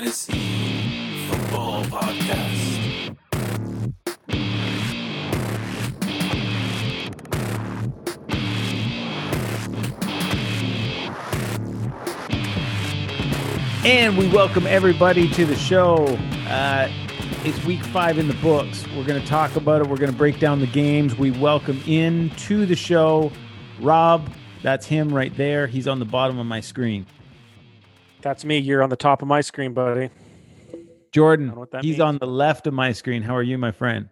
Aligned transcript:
Fantasy 0.00 1.28
Football 1.28 1.84
Podcast. 1.84 3.16
And 13.84 14.16
we 14.16 14.26
welcome 14.28 14.66
everybody 14.66 15.28
to 15.32 15.44
the 15.44 15.54
show. 15.54 16.06
Uh, 16.48 16.90
it's 17.44 17.62
week 17.66 17.84
five 17.84 18.16
in 18.16 18.26
the 18.26 18.32
books. 18.34 18.86
We're 18.96 19.04
going 19.04 19.20
to 19.20 19.28
talk 19.28 19.54
about 19.56 19.82
it. 19.82 19.86
We're 19.86 19.98
going 19.98 20.10
to 20.10 20.16
break 20.16 20.40
down 20.40 20.60
the 20.60 20.66
games. 20.66 21.14
We 21.14 21.30
welcome 21.30 21.78
in 21.86 22.30
to 22.46 22.64
the 22.64 22.76
show 22.76 23.30
Rob. 23.82 24.32
That's 24.62 24.86
him 24.86 25.12
right 25.12 25.36
there. 25.36 25.66
He's 25.66 25.86
on 25.86 25.98
the 25.98 26.06
bottom 26.06 26.38
of 26.38 26.46
my 26.46 26.60
screen. 26.60 27.04
That's 28.22 28.44
me. 28.44 28.58
You're 28.58 28.82
on 28.82 28.90
the 28.90 28.96
top 28.96 29.22
of 29.22 29.28
my 29.28 29.40
screen, 29.40 29.72
buddy. 29.72 30.10
Jordan, 31.12 31.46
Don't 31.46 31.54
know 31.54 31.60
what 31.60 31.70
that 31.72 31.84
he's 31.84 31.92
means. 31.94 32.00
on 32.02 32.18
the 32.18 32.26
left 32.26 32.66
of 32.66 32.74
my 32.74 32.92
screen. 32.92 33.22
How 33.22 33.34
are 33.34 33.42
you, 33.42 33.58
my 33.58 33.72
friend? 33.72 34.08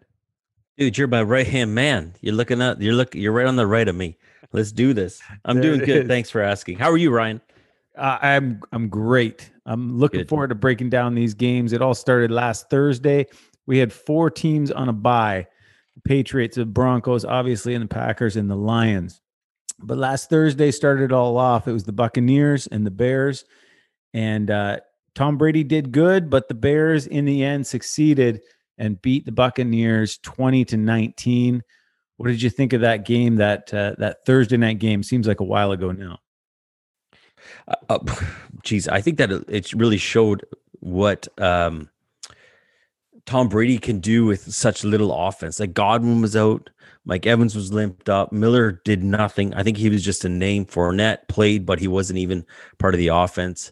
Dude, 0.77 0.97
you're 0.97 1.09
my 1.09 1.23
right 1.23 1.47
hand 1.47 1.75
man. 1.75 2.15
You're 2.21 2.35
looking 2.35 2.61
up. 2.63 2.81
You're 2.81 2.95
look. 2.95 3.15
You're 3.15 3.33
right 3.33 3.47
on 3.47 3.57
the 3.57 3.67
right 3.67 3.87
of 3.89 3.95
me. 3.97 4.17
Let's 4.53 4.73
do 4.73 4.93
this. 4.95 5.21
I'm 5.45 5.61
doing 5.61 5.81
good. 5.81 6.05
is. 6.05 6.09
Thanks 6.09 6.31
for 6.31 6.41
asking. 6.41 6.79
How 6.79 6.91
are 6.91 6.97
you, 6.97 7.11
Ryan? 7.11 7.41
Uh, 7.97 8.19
I'm 8.23 8.61
I'm 8.73 8.89
great. 8.89 9.51
I'm 9.67 9.99
looking 9.99 10.21
Good. 10.21 10.29
forward 10.29 10.49
to 10.49 10.55
breaking 10.55 10.89
down 10.89 11.15
these 11.15 11.35
games. 11.35 11.73
It 11.73 11.83
all 11.83 11.95
started 11.95 12.31
last 12.31 12.71
Thursday. 12.71 13.27
We 13.67 13.79
had 13.79 13.93
four 13.93 14.31
teams 14.31 14.71
on 14.71 14.89
a 14.89 14.93
bye: 14.93 15.47
the 15.97 16.01
Patriots, 16.03 16.57
the 16.57 16.65
Broncos, 16.65 17.25
obviously, 17.25 17.75
and 17.75 17.83
the 17.85 17.89
Packers 17.95 18.37
and 18.37 18.49
the 18.49 18.57
Lions. 18.57 19.21
But 19.81 19.99
last 19.99 20.31
Thursday 20.31 20.71
started 20.71 21.05
it 21.05 21.13
all 21.13 21.37
off. 21.37 21.67
It 21.69 21.73
was 21.73 21.85
the 21.85 21.93
Buccaneers 21.93 22.67
and 22.69 22.87
the 22.87 22.91
Bears, 22.91 23.45
and 24.19 24.51
uh, 24.51 24.81
Tom 25.15 25.39
Brady 25.39 25.63
did 25.63 25.93
good, 25.93 26.29
but 26.29 26.49
the 26.49 26.55
Bears 26.55 27.07
in 27.07 27.25
the 27.25 27.45
end 27.45 27.65
succeeded 27.65 28.41
and 28.77 29.01
beat 29.01 29.25
the 29.25 29.33
Buccaneers 29.33 30.19
twenty 30.19 30.65
to 30.65 30.77
nineteen. 30.77 31.63
What 32.17 32.27
did 32.27 32.43
you 32.43 32.51
think 32.51 32.73
of 32.73 32.81
that 32.81 33.07
game? 33.07 33.37
That 33.37 33.73
uh, 33.73 33.95
that 33.99 34.27
Thursday 34.27 34.57
night 34.57 34.81
game 34.81 35.05
seems 35.05 35.29
like 35.29 35.39
a 35.39 35.45
while 35.45 35.71
ago 35.71 35.93
now. 35.93 36.19
Uh, 37.69 37.75
uh, 37.89 37.99
geez, 38.65 38.89
I 38.89 39.01
think 39.01 39.19
that 39.19 39.31
it- 39.31 39.45
it 39.49 39.73
really 39.73 39.99
showed 39.99 40.45
what 40.81 41.29
um, 41.41 41.89
Tom 43.25 43.49
Brady 43.49 43.79
can 43.79 44.01
do 44.01 44.25
with 44.27 44.53
such 44.53 44.83
little 44.83 45.13
offense. 45.13 45.61
Like 45.61 45.75
Godwin 45.75 46.21
was 46.21 46.35
out, 46.35 46.71
Mike 47.05 47.27
Evans 47.27 47.55
was 47.55 47.73
limped 47.73 48.09
up, 48.09 48.33
Miller 48.33 48.81
did 48.85 49.05
nothing. 49.05 49.55
I 49.55 49.63
think 49.63 49.77
he 49.77 49.89
was 49.91 50.05
just 50.05 50.25
a 50.25 50.29
name. 50.29 50.67
Fournette 50.67 51.29
played, 51.29 51.65
but 51.65 51.79
he 51.79 51.87
wasn't 51.87 52.19
even 52.19 52.45
part 52.79 52.95
of 52.95 52.99
the 52.99 53.09
offense. 53.09 53.71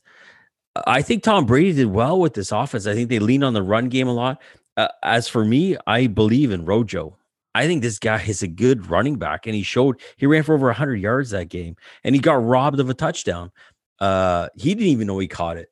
I 0.87 1.03
think 1.03 1.23
Tom 1.23 1.47
Brady 1.47 1.73
did 1.73 1.87
well 1.87 2.19
with 2.19 2.35
this 2.35 2.53
offense. 2.53 2.87
I 2.87 2.95
think 2.95 3.09
they 3.09 3.19
lean 3.19 3.43
on 3.43 3.55
the 3.55 3.63
run 3.63 3.89
game 3.89 4.09
a 4.09 4.13
lot. 4.13 4.41
Uh, 4.77 4.89
as 5.03 5.29
for 5.29 5.45
me, 5.45 5.77
I 5.87 6.07
believe 6.07 6.51
in 6.53 6.65
Rojo. 6.65 7.17
I 7.55 7.67
think 7.67 7.81
this 7.83 7.99
guy 7.99 8.23
is 8.23 8.43
a 8.43 8.49
good 8.49 8.91
running 8.91 9.17
back, 9.17 9.47
and 9.47 9.55
he 9.55 9.63
showed 9.63 10.01
he 10.19 10.27
ran 10.27 10.43
for 10.43 10.55
over 10.55 10.67
100 10.67 10.97
yards 10.97 11.31
that 11.31 11.49
game, 11.49 11.77
and 12.05 12.15
he 12.15 12.21
got 12.21 12.45
robbed 12.45 12.81
of 12.81 12.91
a 12.91 12.95
touchdown. 12.95 13.51
Uh, 13.99 14.49
he 14.57 14.75
didn't 14.75 14.89
even 14.89 15.07
know 15.07 15.19
he 15.19 15.29
caught 15.29 15.57
it. 15.57 15.71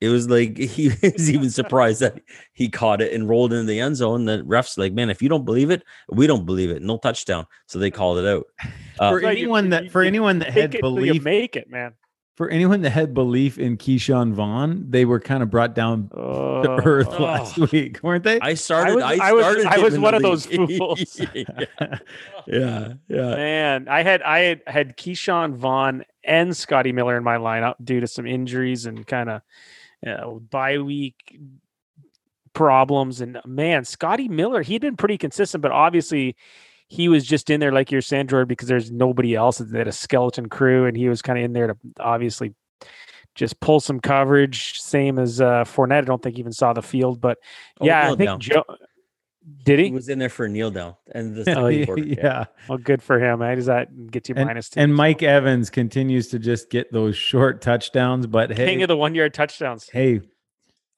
It 0.00 0.08
was 0.08 0.28
like 0.28 0.56
he 0.58 0.88
was 0.88 1.30
even 1.30 1.50
surprised 1.50 2.00
that 2.00 2.20
he 2.52 2.68
caught 2.68 3.00
it 3.00 3.12
and 3.12 3.28
rolled 3.28 3.52
into 3.52 3.66
the 3.66 3.78
end 3.78 3.96
zone. 3.96 4.24
The 4.24 4.38
refs 4.38 4.76
like, 4.76 4.92
man, 4.92 5.10
if 5.10 5.22
you 5.22 5.28
don't 5.28 5.44
believe 5.44 5.70
it, 5.70 5.84
we 6.08 6.26
don't 6.26 6.46
believe 6.46 6.70
it. 6.70 6.82
No 6.82 6.98
touchdown, 6.98 7.46
so 7.66 7.78
they 7.78 7.90
called 7.92 8.18
it 8.18 8.26
out. 8.26 8.46
Uh, 8.98 9.10
for 9.10 9.16
Right, 9.20 9.36
you- 9.36 9.44
anyone 9.44 9.70
that 9.70 9.92
for 9.92 10.02
you 10.02 10.08
anyone 10.08 10.40
that 10.40 10.48
had 10.50 10.72
Take 10.72 10.74
it 10.76 10.80
till 10.82 10.98
you 10.98 11.12
belief 11.12 11.22
make 11.22 11.54
it, 11.54 11.70
man. 11.70 11.92
For 12.40 12.48
anyone 12.48 12.80
that 12.80 12.90
had 12.92 13.12
belief 13.12 13.58
in 13.58 13.76
Ke'Shawn 13.76 14.32
Vaughn, 14.32 14.86
they 14.88 15.04
were 15.04 15.20
kind 15.20 15.42
of 15.42 15.50
brought 15.50 15.74
down 15.74 16.08
to 16.08 16.16
Uh, 16.16 16.80
earth 16.86 17.08
oh. 17.10 17.22
last 17.22 17.58
week, 17.70 18.02
weren't 18.02 18.24
they? 18.24 18.40
I 18.40 18.54
started. 18.54 18.94
was- 18.94 19.04
I, 19.04 19.16
I 19.28 19.32
was- 19.34 19.66
I 19.66 19.76
was 19.76 19.98
one 19.98 20.14
of 20.14 20.22
those 20.22 20.46
fools. 20.56 21.20
yeah, 21.34 21.44
yeah, 22.46 22.92
yeah. 23.08 23.34
Man, 23.34 23.88
I 23.88 24.02
had 24.02 24.22
I 24.22 24.38
had 24.38 24.62
had 24.66 24.96
Ke'Shawn 24.96 25.52
Vaughn 25.56 26.02
and 26.24 26.56
Scotty 26.56 26.92
Miller 26.92 27.18
in 27.18 27.24
my 27.24 27.36
lineup 27.36 27.74
due 27.84 28.00
to 28.00 28.06
some 28.06 28.26
injuries 28.26 28.86
and 28.86 29.06
kind 29.06 29.28
of 29.28 29.42
you 30.02 30.10
know, 30.10 30.40
bye 30.48 30.78
week 30.78 31.38
problems. 32.54 33.20
And 33.20 33.38
man, 33.44 33.84
Scotty 33.84 34.28
Miller, 34.28 34.62
he'd 34.62 34.80
been 34.80 34.96
pretty 34.96 35.18
consistent, 35.18 35.60
but 35.60 35.72
obviously 35.72 36.36
he 36.90 37.08
was 37.08 37.24
just 37.24 37.48
in 37.50 37.60
there 37.60 37.70
like 37.72 37.90
you're 37.92 38.02
saying, 38.02 38.26
Jordan, 38.26 38.48
because 38.48 38.66
there's 38.68 38.90
nobody 38.90 39.34
else. 39.36 39.58
They 39.58 39.78
had 39.78 39.86
a 39.88 39.92
skeleton 39.92 40.48
crew, 40.48 40.86
and 40.86 40.96
he 40.96 41.08
was 41.08 41.22
kind 41.22 41.38
of 41.38 41.44
in 41.44 41.52
there 41.52 41.68
to 41.68 41.76
obviously 42.00 42.52
just 43.36 43.60
pull 43.60 43.78
some 43.78 44.00
coverage. 44.00 44.80
Same 44.80 45.18
as 45.20 45.40
uh, 45.40 45.62
Fournette. 45.64 45.98
I 45.98 46.00
don't 46.02 46.20
think 46.20 46.34
he 46.34 46.40
even 46.40 46.52
saw 46.52 46.72
the 46.72 46.82
field, 46.82 47.20
but 47.20 47.38
Oh, 47.80 47.86
yeah, 47.86 48.06
I 48.10 48.16
think 48.16 48.26
down. 48.26 48.40
Joe 48.40 48.64
did 49.64 49.78
He 49.78 49.86
he? 49.86 49.90
was 49.92 50.08
in 50.08 50.18
there 50.18 50.28
for 50.28 50.46
a 50.46 50.48
kneel 50.48 50.72
down, 50.72 50.96
and 51.14 51.34
the 51.36 51.40
Oh, 51.56 51.68
second 51.68 51.78
yeah, 51.78 51.84
quarter, 51.86 52.02
yeah. 52.02 52.44
Well, 52.68 52.78
good 52.78 53.02
for 53.02 53.20
him. 53.20 53.40
How 53.40 53.54
does 53.54 53.66
that 53.66 54.10
get 54.10 54.28
you 54.28 54.34
And, 54.36 54.46
minus 54.46 54.68
two? 54.68 54.80
and 54.80 54.92
Mike 54.92 55.22
Evans 55.22 55.70
continues 55.70 56.26
to 56.28 56.40
just 56.40 56.70
get 56.70 56.92
those 56.92 57.16
short 57.16 57.62
touchdowns. 57.62 58.26
But 58.26 58.48
king 58.56 58.78
hey, 58.78 58.82
of 58.82 58.88
the 58.88 58.96
one 58.96 59.14
yard 59.14 59.32
touchdowns. 59.32 59.88
hey, 59.92 60.22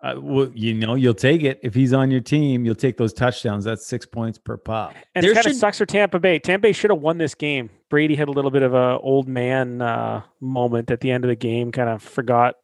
uh, 0.03 0.15
well, 0.19 0.51
you 0.55 0.75
know 0.75 0.97
you'll 0.97 1.15
take 1.15 1.45
it 1.45 1.61
if 1.63 1.75
he's 1.75 1.93
on 1.93 2.11
your 2.11 2.21
team. 2.21 2.65
You'll 2.65 2.75
take 2.75 2.97
those 2.97 3.13
touchdowns. 3.13 3.65
That's 3.65 3.87
six 3.87 4.05
points 4.05 4.37
per 4.37 4.57
pop. 4.57 4.95
And 5.15 5.23
There 5.23 5.31
it 5.31 5.35
kind 5.35 5.47
of 5.47 5.55
sucks 5.55 5.79
for 5.79 5.87
Tampa 5.87 6.19
Bay. 6.19 6.39
Tampa 6.41 6.63
Bay 6.63 6.73
should 6.73 6.91
have 6.91 7.01
won 7.01 7.19
this 7.19 7.35
game. 7.35 7.71
Brady 7.89 8.17
had 8.17 8.29
a 8.29 8.33
little 8.33 8.51
bit 8.51 8.63
of 8.63 8.75
a 8.75 8.99
old 8.99 9.29
man 9.29 9.81
uh, 9.81 10.23
moment 10.41 10.91
at 10.91 11.01
the 11.01 11.11
end 11.11 11.25
of 11.25 11.29
the 11.29 11.37
game. 11.37 11.71
Kind 11.71 11.89
of 11.89 12.03
forgot 12.03 12.57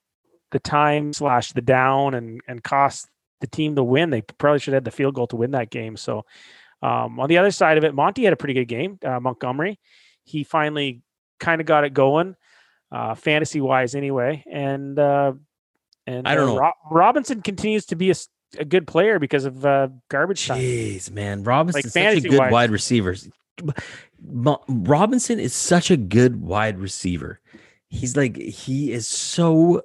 the 0.51 0.59
time 0.59 1.13
slash 1.13 1.53
the 1.53 1.63
down 1.63 2.15
and 2.15 2.41
and 2.49 2.63
cost 2.65 3.09
the 3.41 3.47
team 3.47 3.77
the 3.77 3.85
win. 3.85 4.11
They 4.11 4.23
probably 4.23 4.59
should 4.59 4.75
have 4.75 4.83
had 4.83 4.85
the 4.85 4.91
field 4.91 5.15
goal 5.15 5.29
to 5.29 5.37
win 5.37 5.53
that 5.53 5.71
game. 5.71 5.97
So 5.97 6.25
um, 6.83 7.21
on 7.21 7.29
the 7.29 7.39
other 7.39 7.53
side 7.53 7.79
of 7.79 7.85
it, 7.85 7.95
Monty 7.95 8.25
had 8.25 8.33
a 8.33 8.37
pretty 8.37 8.55
good 8.55 8.67
game. 8.67 8.99
Uh, 9.05 9.21
Montgomery, 9.21 9.79
he 10.25 10.43
finally 10.43 11.03
kind 11.39 11.61
of 11.61 11.67
got 11.67 11.85
it 11.85 11.95
going, 11.95 12.35
uh, 12.91 13.15
fantasy 13.15 13.61
wise 13.61 13.95
anyway. 13.95 14.45
And 14.51 14.99
uh, 14.99 15.35
and 16.09 16.27
I 16.27 16.35
don't 16.35 16.49
uh, 16.49 16.53
know. 16.55 16.61
Ro- 16.61 16.73
Robinson 16.91 17.43
continues 17.43 17.85
to 17.87 17.97
be 17.97 18.13
a 18.59 18.65
good 18.65 18.87
player 18.87 19.19
because 19.19 19.45
of 19.45 19.65
uh, 19.65 19.89
garbage 20.09 20.47
time. 20.47 20.61
Jeez, 20.61 21.11
man, 21.11 21.45
Robinson's 21.45 21.93
such 21.93 22.17
a 22.17 22.21
good 22.21 22.39
wise. 22.39 22.53
wide 22.53 22.71
receiver. 22.71 23.15
Robinson 24.21 25.39
is 25.39 25.55
such 25.55 25.91
a 25.91 25.97
good 25.97 26.41
wide 26.41 26.79
receiver. 26.79 27.41
He's 27.89 28.17
like 28.17 28.37
he 28.37 28.93
is 28.93 29.07
so. 29.07 29.83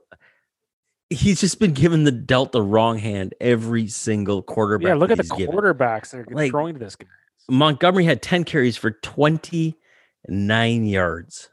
He's 1.09 1.41
just 1.41 1.59
been 1.59 1.73
given 1.73 2.05
the 2.05 2.11
dealt 2.11 2.53
the 2.53 2.61
wrong 2.61 2.97
hand 2.97 3.35
every 3.39 3.87
single 3.87 4.41
quarterback. 4.41 4.87
Yeah, 4.87 4.95
look 4.95 5.11
at 5.11 5.17
the 5.17 5.23
given. 5.23 5.53
quarterbacks 5.53 6.11
that 6.11 6.19
are 6.19 6.27
Like- 6.31 6.51
throwing 6.51 6.73
to 6.73 6.79
this 6.79 6.95
guy. 6.95 7.07
Montgomery 7.49 8.05
had 8.05 8.21
ten 8.21 8.45
carries 8.45 8.77
for 8.77 8.91
twenty 8.91 9.77
nine 10.27 10.85
yards. 10.85 11.49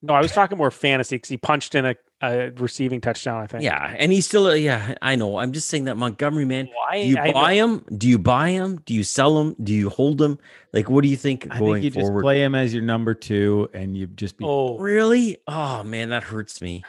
No, 0.00 0.14
I 0.14 0.20
was 0.20 0.32
talking 0.32 0.58
more 0.58 0.70
fantasy 0.70 1.16
because 1.16 1.28
he 1.28 1.36
punched 1.36 1.74
in 1.74 1.84
a, 1.84 1.94
a 2.22 2.50
receiving 2.52 3.00
touchdown. 3.00 3.42
I 3.42 3.46
think. 3.46 3.64
Yeah, 3.64 3.94
and 3.98 4.12
he's 4.12 4.26
still. 4.26 4.56
yeah, 4.56 4.94
I 5.02 5.16
know. 5.16 5.38
I'm 5.38 5.52
just 5.52 5.68
saying 5.68 5.84
that 5.84 5.96
Montgomery 5.96 6.44
man. 6.44 6.68
Why? 6.72 7.02
Do 7.02 7.08
you 7.08 7.18
I- 7.18 7.32
buy 7.32 7.54
him? 7.54 7.84
Do 7.96 8.08
you 8.08 8.18
buy 8.18 8.50
him? 8.50 8.80
Do 8.86 8.94
you 8.94 9.02
sell 9.04 9.38
him? 9.40 9.56
Do 9.62 9.72
you 9.74 9.90
hold 9.90 10.22
him? 10.22 10.38
Like, 10.72 10.88
what 10.88 11.02
do 11.02 11.08
you 11.08 11.16
think 11.16 11.46
I 11.50 11.58
going 11.58 11.74
think 11.82 11.84
you 11.84 11.90
just 11.90 12.06
forward? 12.06 12.22
play 12.22 12.42
him 12.42 12.54
as 12.54 12.72
your 12.72 12.82
number 12.82 13.12
two, 13.14 13.68
and 13.74 13.96
you 13.96 14.06
just 14.06 14.36
be. 14.38 14.44
Oh, 14.46 14.78
Really? 14.78 15.38
Oh 15.46 15.82
man, 15.82 16.10
that 16.10 16.22
hurts 16.22 16.62
me. 16.62 16.84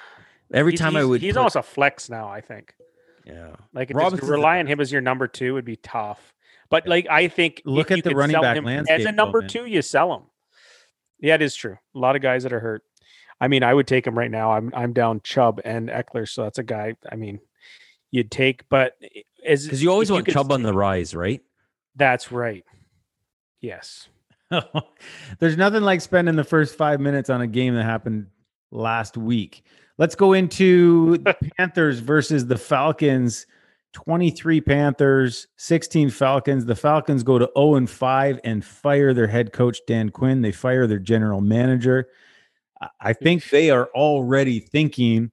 Every 0.53 0.71
he's- 0.73 0.79
time 0.79 0.95
I 0.95 1.03
would, 1.03 1.19
He's 1.21 1.33
put- 1.33 1.39
almost 1.39 1.55
a 1.55 1.63
flex 1.63 2.09
now. 2.09 2.27
I 2.29 2.39
think. 2.41 2.75
yeah. 3.25 3.55
Like 3.73 3.87
just 3.89 3.97
Robinson's 3.97 4.27
to 4.29 4.33
a- 4.33 4.37
rely 4.37 4.59
on 4.59 4.67
him 4.67 4.79
as 4.79 4.91
your 4.91 5.01
number 5.01 5.27
two 5.27 5.55
would 5.55 5.65
be 5.65 5.77
tough. 5.77 6.33
But 6.69 6.87
like 6.87 7.07
I 7.09 7.27
think 7.27 7.61
Look 7.65 7.87
if 7.87 7.91
at 7.91 7.97
you 7.97 8.01
the 8.03 8.09
could 8.11 8.17
running 8.17 8.33
sell 8.35 8.41
back 8.43 8.63
landscape, 8.63 8.99
as 8.99 9.05
a 9.05 9.11
number 9.11 9.41
man. 9.41 9.49
two. 9.49 9.65
You 9.65 9.81
sell 9.81 10.13
him. 10.13 10.23
Yeah, 11.19 11.35
it 11.35 11.41
is 11.41 11.55
true. 11.55 11.77
A 11.95 11.97
lot 11.99 12.15
of 12.15 12.21
guys 12.21 12.43
that 12.43 12.51
are 12.51 12.59
hurt. 12.59 12.83
I 13.43 13.49
mean, 13.49 13.61
I 13.61 13.73
would 13.73 13.87
take 13.87 14.07
him 14.07 14.17
right 14.17 14.31
now. 14.31 14.53
I'm 14.53 14.71
I'm 14.73 14.93
down 14.93 15.19
Chubb 15.21 15.59
and 15.65 15.89
Ekeler, 15.89 16.29
so 16.29 16.43
that's 16.43 16.59
a 16.59 16.63
guy. 16.63 16.95
I 17.11 17.17
mean, 17.17 17.41
you'd 18.09 18.31
take, 18.31 18.63
but 18.69 18.95
as 19.45 19.65
Because 19.65 19.83
you 19.83 19.91
always 19.91 20.09
want 20.09 20.23
could 20.23 20.33
Chubb 20.33 20.53
on 20.53 20.63
the 20.63 20.71
rise, 20.71 21.13
right? 21.13 21.41
That's 21.93 22.31
right. 22.31 22.63
Yes. 23.59 24.07
There's 25.39 25.57
nothing 25.57 25.81
like 25.81 25.99
spending 25.99 26.37
the 26.37 26.45
first 26.45 26.77
five 26.77 27.01
minutes 27.01 27.29
on 27.29 27.41
a 27.41 27.47
game 27.47 27.75
that 27.75 27.83
happened 27.83 28.27
last 28.71 29.17
week. 29.17 29.65
Let's 29.97 30.15
go 30.15 30.31
into 30.31 31.17
the 31.17 31.35
Panthers 31.57 31.99
versus 31.99 32.47
the 32.47 32.57
Falcons. 32.57 33.45
23 33.91 34.61
Panthers, 34.61 35.47
16 35.57 36.11
Falcons. 36.11 36.65
The 36.65 36.77
Falcons 36.77 37.23
go 37.23 37.37
to 37.37 37.51
0 37.57 37.75
and 37.75 37.89
5 37.89 38.39
and 38.45 38.63
fire 38.63 39.13
their 39.13 39.27
head 39.27 39.51
coach 39.51 39.79
Dan 39.85 40.11
Quinn. 40.11 40.41
They 40.41 40.53
fire 40.53 40.87
their 40.87 40.97
general 40.97 41.41
manager. 41.41 42.07
I- 42.99 43.13
think 43.13 43.49
they 43.49 43.69
are 43.69 43.89
already 43.95 44.59
thinking 44.59 45.31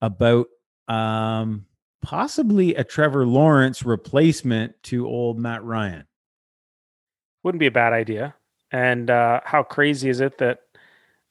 about 0.00 0.46
um, 0.88 1.66
possibly 2.02 2.74
a 2.74 2.84
Trevor 2.84 3.26
Lawrence 3.26 3.84
replacement 3.84 4.74
to 4.84 5.06
old 5.06 5.38
Matt 5.38 5.64
Ryan. 5.64 6.06
Wouldn't 7.42 7.60
be 7.60 7.66
a 7.66 7.70
bad 7.72 7.92
idea. 7.92 8.34
And 8.70 9.10
uh, 9.10 9.40
how 9.44 9.62
crazy 9.62 10.08
is 10.08 10.20
it 10.20 10.38
that 10.38 10.60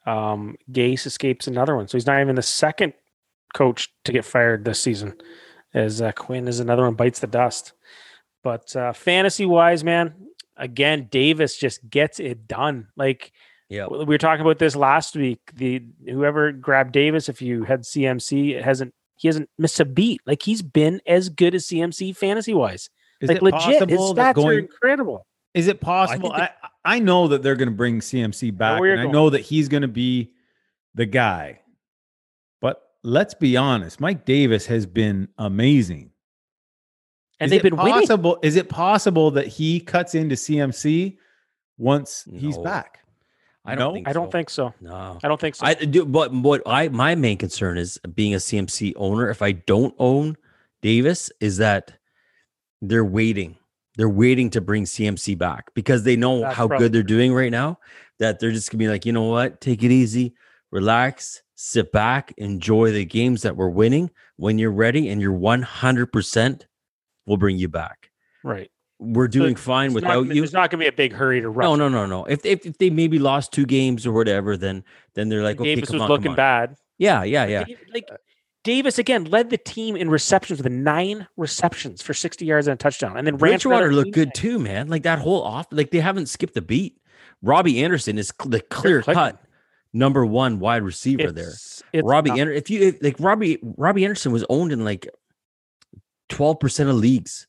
um, 0.06 0.58
Gase 0.72 1.06
escapes 1.06 1.48
another 1.48 1.76
one? 1.76 1.88
So 1.88 1.98
he's 1.98 2.08
not 2.08 2.22
even 2.22 2.36
the 2.36 2.42
second 2.42 2.94
coach 3.54 3.90
to 4.06 4.12
get 4.12 4.26
fired 4.26 4.66
this 4.66 4.82
season, 4.82 5.16
as 5.74 6.02
uh, 6.02 6.12
Quinn 6.14 6.48
is 6.48 6.60
another 6.60 6.84
one 6.84 6.96
bites 6.96 7.20
the 7.20 7.28
dust. 7.28 7.74
But 8.44 8.76
uh, 8.76 8.94
fantasy 8.94 9.46
wise, 9.46 9.84
man, 9.84 10.14
again, 10.56 11.08
Davis 11.12 11.58
just 11.58 11.88
gets 11.90 12.20
it 12.20 12.48
done. 12.48 12.88
Like 12.96 13.32
Yeah. 13.70 13.88
we 13.88 14.06
were 14.06 14.18
talking 14.18 14.42
about 14.42 14.60
this 14.60 14.76
last 14.76 15.16
week. 15.16 15.40
The 15.56 15.84
whoever 16.06 16.52
grabbed 16.52 16.92
Davis, 16.94 17.28
if 17.30 17.42
you 17.42 17.64
had 17.64 17.82
CMC, 17.82 18.56
it 18.56 18.64
hasn't 18.64 18.94
he 19.16 19.28
hasn't 19.28 19.50
missed 19.58 19.80
a 19.80 19.86
beat. 19.86 20.22
Like 20.26 20.44
he's 20.44 20.62
been 20.62 21.02
as 21.06 21.30
good 21.30 21.56
as 21.56 21.66
CMC 21.68 22.16
fantasy 22.16 22.54
wise. 22.54 22.90
Is 23.20 23.30
Like 23.30 23.38
it 23.38 23.44
legit, 23.44 23.62
his 23.64 23.98
possible 23.98 24.14
that 24.14 24.36
stats 24.36 24.46
are 24.46 24.54
incredible. 24.54 25.26
Is 25.54 25.68
it 25.68 25.82
possible? 25.82 26.32
I, 26.32 26.40
that- 26.40 26.58
I 26.86 27.00
know 27.00 27.28
that 27.30 27.44
they're 27.44 27.56
going 27.56 27.68
to 27.70 27.76
bring 27.76 28.00
CMC 28.00 28.56
back, 28.56 28.80
where 28.80 28.92
you're 28.92 29.00
and 29.00 29.10
I 29.10 29.12
know 29.12 29.30
that 29.32 29.42
he's 29.42 29.68
going 29.68 29.82
to 29.82 29.88
be 29.90 30.32
the 30.96 31.06
guy. 31.06 31.60
But 32.62 32.82
let's 33.04 33.34
be 33.34 33.58
honest, 33.58 34.00
Mike 34.00 34.24
Davis 34.24 34.68
has 34.68 34.86
been 34.86 35.28
amazing. 35.38 36.12
And 37.40 37.48
Is 37.48 37.52
they've 37.52 37.60
it 37.66 37.72
been 37.72 37.78
winning. 37.78 37.94
possible. 37.94 38.40
Is 38.42 38.56
it 38.56 38.70
possible 38.70 39.32
that 39.32 39.48
he 39.48 39.80
cuts 39.82 40.16
into 40.16 40.36
CMC 40.36 41.18
once 41.78 42.26
he's 42.32 42.58
back? 42.60 43.00
I 43.68 43.76
don't 43.76 43.90
No? 43.90 43.94
think 43.94 44.08
I 44.08 44.14
don't 44.14 44.28
so. 44.28 44.32
think 44.32 44.50
so. 44.50 44.74
No. 44.82 45.20
I 45.24 45.28
don't 45.28 45.40
think 45.40 45.56
so. 45.56 45.66
I 45.66 45.74
do, 45.76 46.06
but 46.06 46.32
what 46.34 46.62
I 46.66 46.88
my 46.90 47.16
main 47.16 47.38
concern 47.38 47.78
is 47.78 48.00
being 48.16 48.34
a 48.34 48.38
CMC 48.38 48.94
owner. 48.96 49.30
If 49.30 49.42
I 49.42 49.52
don't 49.52 49.94
own 50.00 50.38
Davis, 50.82 51.32
is 51.40 51.58
that 51.58 51.94
they're 52.82 53.06
waiting. 53.06 53.58
They're 53.98 54.08
waiting 54.10 54.50
to 54.52 54.62
bring 54.62 54.84
CMC 54.86 55.38
back 55.38 55.74
because 55.74 56.04
they 56.04 56.16
know 56.16 56.42
That's 56.42 56.56
how 56.56 56.68
probably 56.68 56.86
good 56.86 56.94
they're 56.94 57.04
doing 57.04 57.34
right 57.34 57.52
now. 57.52 57.80
That 58.20 58.40
they're 58.40 58.52
just 58.52 58.72
gonna 58.72 58.80
be 58.80 58.88
like, 58.88 59.06
you 59.06 59.12
know 59.14 59.24
what, 59.24 59.60
take 59.62 59.84
it 59.84 59.92
easy, 59.92 60.36
relax, 60.72 61.42
sit 61.56 61.92
back, 61.92 62.34
enjoy 62.38 62.92
the 62.92 63.06
games 63.06 63.42
that 63.42 63.56
we're 63.56 63.70
winning. 63.70 64.12
When 64.38 64.60
you're 64.60 64.72
ready 64.72 65.10
and 65.10 65.20
you're 65.20 65.34
100, 65.34 66.12
percent 66.14 66.68
we'll 67.26 67.38
bring 67.38 67.58
you 67.58 67.68
back. 67.68 68.12
right. 68.44 68.70
We're 69.00 69.28
doing 69.28 69.56
fine 69.56 69.92
It's 69.96 70.02
not 70.02 70.18
without 70.22 70.36
you. 70.36 70.42
There's 70.42 70.54
not 70.54 70.72
going 70.72 70.80
to 70.80 70.86
be 70.86 70.88
a 70.88 70.92
big 70.92 71.14
hurry 71.14 71.42
to 71.42 71.50
rush. 71.50 71.64
No, 71.66 71.76
no, 71.76 71.88
no, 71.88 72.06
no. 72.06 72.26
If, 72.26 72.44
if 72.46 72.66
if 72.66 72.78
they 72.80 72.90
maybe 72.90 73.20
lost 73.20 73.52
two 73.52 73.66
games 73.66 74.08
or 74.08 74.12
whatever, 74.12 74.58
then 74.58 74.84
then 75.14 75.30
they're 75.30 75.44
like, 75.44 75.60
okay, 75.60 75.76
Davis 75.76 75.92
was 75.92 76.02
on, 76.02 76.10
looking 76.10 76.34
bad. 76.34 76.76
Yeah, 76.98 77.24
yeah, 77.24 77.46
yeah. 77.46 77.66
Like 77.94 78.10
Davis 78.64 78.98
again 78.98 79.26
led 79.26 79.52
the 79.52 79.58
team 79.58 79.96
in 79.96 80.10
receptions 80.10 80.62
with 80.62 80.72
nine 80.72 81.28
receptions 81.38 82.02
for 82.02 82.14
60 82.14 82.44
yards 82.44 82.68
and 82.68 82.74
a 82.74 82.78
touchdown, 82.78 83.18
and 83.18 83.28
then 83.28 83.38
Bridgewater 83.38 83.94
looked 83.94 84.14
good 84.14 84.30
89. 84.30 84.34
too, 84.34 84.60
man. 84.60 84.88
Like 84.88 85.04
that 85.04 85.20
whole 85.20 85.44
off, 85.44 85.68
like 85.72 85.92
they 85.92 86.00
haven't 86.00 86.26
skipped 86.26 86.58
a 86.58 86.62
beat. 86.62 87.00
Robbie 87.44 87.84
Anderson 87.84 88.18
is 88.18 88.34
the 88.46 88.62
clear 88.62 89.04
cut 89.04 89.40
number 89.94 90.26
one 90.26 90.60
wide 90.60 90.82
receiver 90.82 91.32
there. 91.32 91.50
It's, 91.50 91.84
it's 91.94 92.06
Robbie 92.06 92.32
Ander- 92.32 92.52
if 92.52 92.70
you 92.72 92.82
if, 92.82 93.04
like 93.04 93.16
Robbie 93.20 93.60
Robbie 93.62 94.06
Anderson 94.06 94.32
was 94.32 94.44
owned 94.50 94.72
in 94.72 94.84
like 94.84 95.08
twelve 96.30 96.60
percent 96.60 96.90
of 96.90 96.96
leagues 96.96 97.48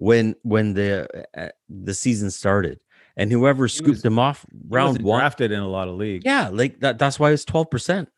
when 0.00 0.34
when 0.42 0.74
the 0.74 1.08
uh, 1.36 1.48
the 1.68 1.94
season 1.94 2.30
started, 2.30 2.80
and 3.16 3.30
whoever 3.30 3.68
scooped 3.68 3.90
was- 3.90 4.04
him 4.04 4.18
off 4.18 4.44
round 4.68 5.02
one, 5.02 5.20
drafted 5.20 5.52
in 5.52 5.60
a 5.60 5.68
lot 5.68 5.88
of 5.88 5.94
leagues. 5.94 6.24
yeah, 6.24 6.48
like 6.48 6.80
that. 6.80 6.98
That's 6.98 7.20
why 7.20 7.30
it's 7.30 7.44
twelve 7.44 7.70
percent. 7.70 8.08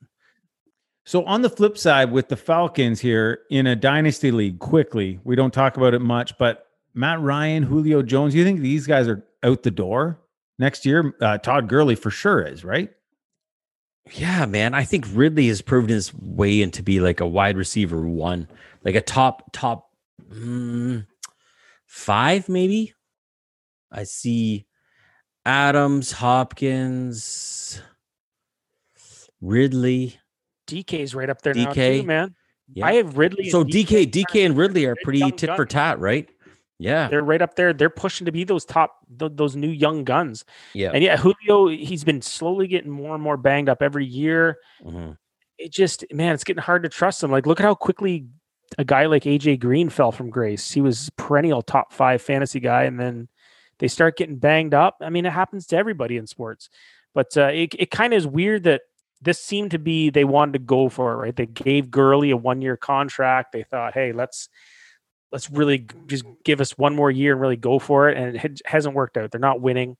So 1.04 1.24
on 1.24 1.42
the 1.42 1.50
flip 1.50 1.76
side, 1.76 2.12
with 2.12 2.28
the 2.28 2.36
Falcons 2.36 3.00
here 3.00 3.40
in 3.50 3.66
a 3.66 3.74
dynasty 3.74 4.30
league, 4.30 4.60
quickly, 4.60 5.18
we 5.24 5.34
don't 5.34 5.52
talk 5.52 5.76
about 5.76 5.94
it 5.94 5.98
much, 5.98 6.38
but 6.38 6.66
Matt 6.94 7.20
Ryan, 7.20 7.64
Julio 7.64 8.02
Jones, 8.02 8.36
you 8.36 8.44
think 8.44 8.60
these 8.60 8.86
guys 8.86 9.08
are 9.08 9.24
out 9.42 9.64
the 9.64 9.72
door 9.72 10.20
next 10.60 10.86
year? 10.86 11.12
Uh, 11.20 11.38
Todd 11.38 11.68
Gurley 11.68 11.96
for 11.96 12.10
sure 12.10 12.42
is 12.42 12.64
right. 12.64 12.90
Yeah, 14.12 14.46
man. 14.46 14.74
I 14.74 14.84
think 14.84 15.06
Ridley 15.12 15.48
has 15.48 15.60
proven 15.62 15.88
his 15.90 16.14
way 16.14 16.62
into 16.62 16.82
be 16.84 17.00
like 17.00 17.20
a 17.20 17.26
wide 17.26 17.56
receiver 17.56 18.00
one, 18.06 18.46
like 18.84 18.94
a 18.94 19.00
top 19.00 19.52
top 19.52 19.90
mm, 20.32 21.04
five, 21.92 22.48
maybe. 22.48 22.94
I 23.90 24.04
see 24.04 24.66
Adams, 25.44 26.10
Hopkins, 26.12 27.80
Ridley. 29.40 30.16
DK's 30.66 31.14
right 31.14 31.28
up 31.28 31.42
there 31.42 31.54
now 31.54 31.72
DK. 31.72 32.00
too, 32.00 32.06
man. 32.06 32.34
Yeah. 32.72 32.86
I 32.86 32.94
have 32.94 33.18
Ridley. 33.18 33.50
so 33.50 33.60
and 33.60 33.70
DK, 33.70 34.10
DK, 34.10 34.46
and 34.46 34.56
Ridley 34.56 34.86
are 34.86 34.96
pretty 35.04 35.30
tit 35.32 35.50
for 35.54 35.66
tat, 35.66 35.98
right? 35.98 36.28
Yeah, 36.78 37.06
They're 37.08 37.22
right 37.22 37.40
up 37.42 37.54
there. 37.54 37.72
They're 37.72 37.90
pushing 37.90 38.24
to 38.24 38.32
be 38.32 38.42
those 38.42 38.64
top, 38.64 38.96
th- 39.18 39.32
those 39.36 39.54
new 39.54 39.68
young 39.68 40.02
guns. 40.02 40.44
yeah. 40.74 40.90
And 40.92 41.04
yeah, 41.04 41.16
Julio, 41.16 41.68
he's 41.68 42.02
been 42.02 42.22
slowly 42.22 42.66
getting 42.66 42.90
more 42.90 43.14
and 43.14 43.22
more 43.22 43.36
banged 43.36 43.68
up 43.68 43.82
every 43.82 44.04
year. 44.06 44.58
Mhm. 44.84 45.16
It 45.58 45.70
just, 45.70 46.04
man, 46.12 46.34
it's 46.34 46.42
getting 46.42 46.62
hard 46.62 46.82
to 46.82 46.88
trust 46.88 47.22
him. 47.22 47.30
Like, 47.30 47.46
look 47.46 47.60
at 47.60 47.64
how 47.64 47.74
quickly 47.76 48.26
a 48.78 48.84
guy 48.84 49.06
like 49.06 49.24
AJ 49.24 49.60
Green 49.60 49.88
fell 49.88 50.12
from 50.12 50.30
grace. 50.30 50.70
He 50.70 50.80
was 50.80 51.10
perennial 51.16 51.62
top 51.62 51.92
five 51.92 52.22
fantasy 52.22 52.60
guy, 52.60 52.84
and 52.84 52.98
then 52.98 53.28
they 53.78 53.88
start 53.88 54.16
getting 54.16 54.36
banged 54.36 54.74
up. 54.74 54.96
I 55.00 55.10
mean, 55.10 55.26
it 55.26 55.32
happens 55.32 55.66
to 55.68 55.76
everybody 55.76 56.16
in 56.16 56.26
sports, 56.26 56.68
but 57.14 57.36
uh, 57.36 57.50
it 57.52 57.74
it 57.78 57.90
kind 57.90 58.12
of 58.12 58.18
is 58.18 58.26
weird 58.26 58.64
that 58.64 58.82
this 59.20 59.40
seemed 59.40 59.70
to 59.70 59.78
be 59.78 60.10
they 60.10 60.24
wanted 60.24 60.52
to 60.54 60.58
go 60.58 60.88
for 60.88 61.12
it, 61.12 61.16
right? 61.16 61.36
They 61.36 61.46
gave 61.46 61.90
Gurley 61.90 62.30
a 62.30 62.36
one 62.36 62.60
year 62.62 62.76
contract. 62.76 63.52
They 63.52 63.62
thought, 63.62 63.94
hey, 63.94 64.12
let's 64.12 64.48
let's 65.30 65.50
really 65.50 65.86
just 66.06 66.24
give 66.44 66.60
us 66.60 66.76
one 66.76 66.94
more 66.94 67.10
year 67.10 67.32
and 67.32 67.40
really 67.40 67.56
go 67.56 67.78
for 67.78 68.08
it, 68.08 68.16
and 68.16 68.36
it 68.36 68.62
hasn't 68.64 68.94
worked 68.94 69.16
out. 69.16 69.30
They're 69.30 69.40
not 69.40 69.60
winning. 69.60 69.96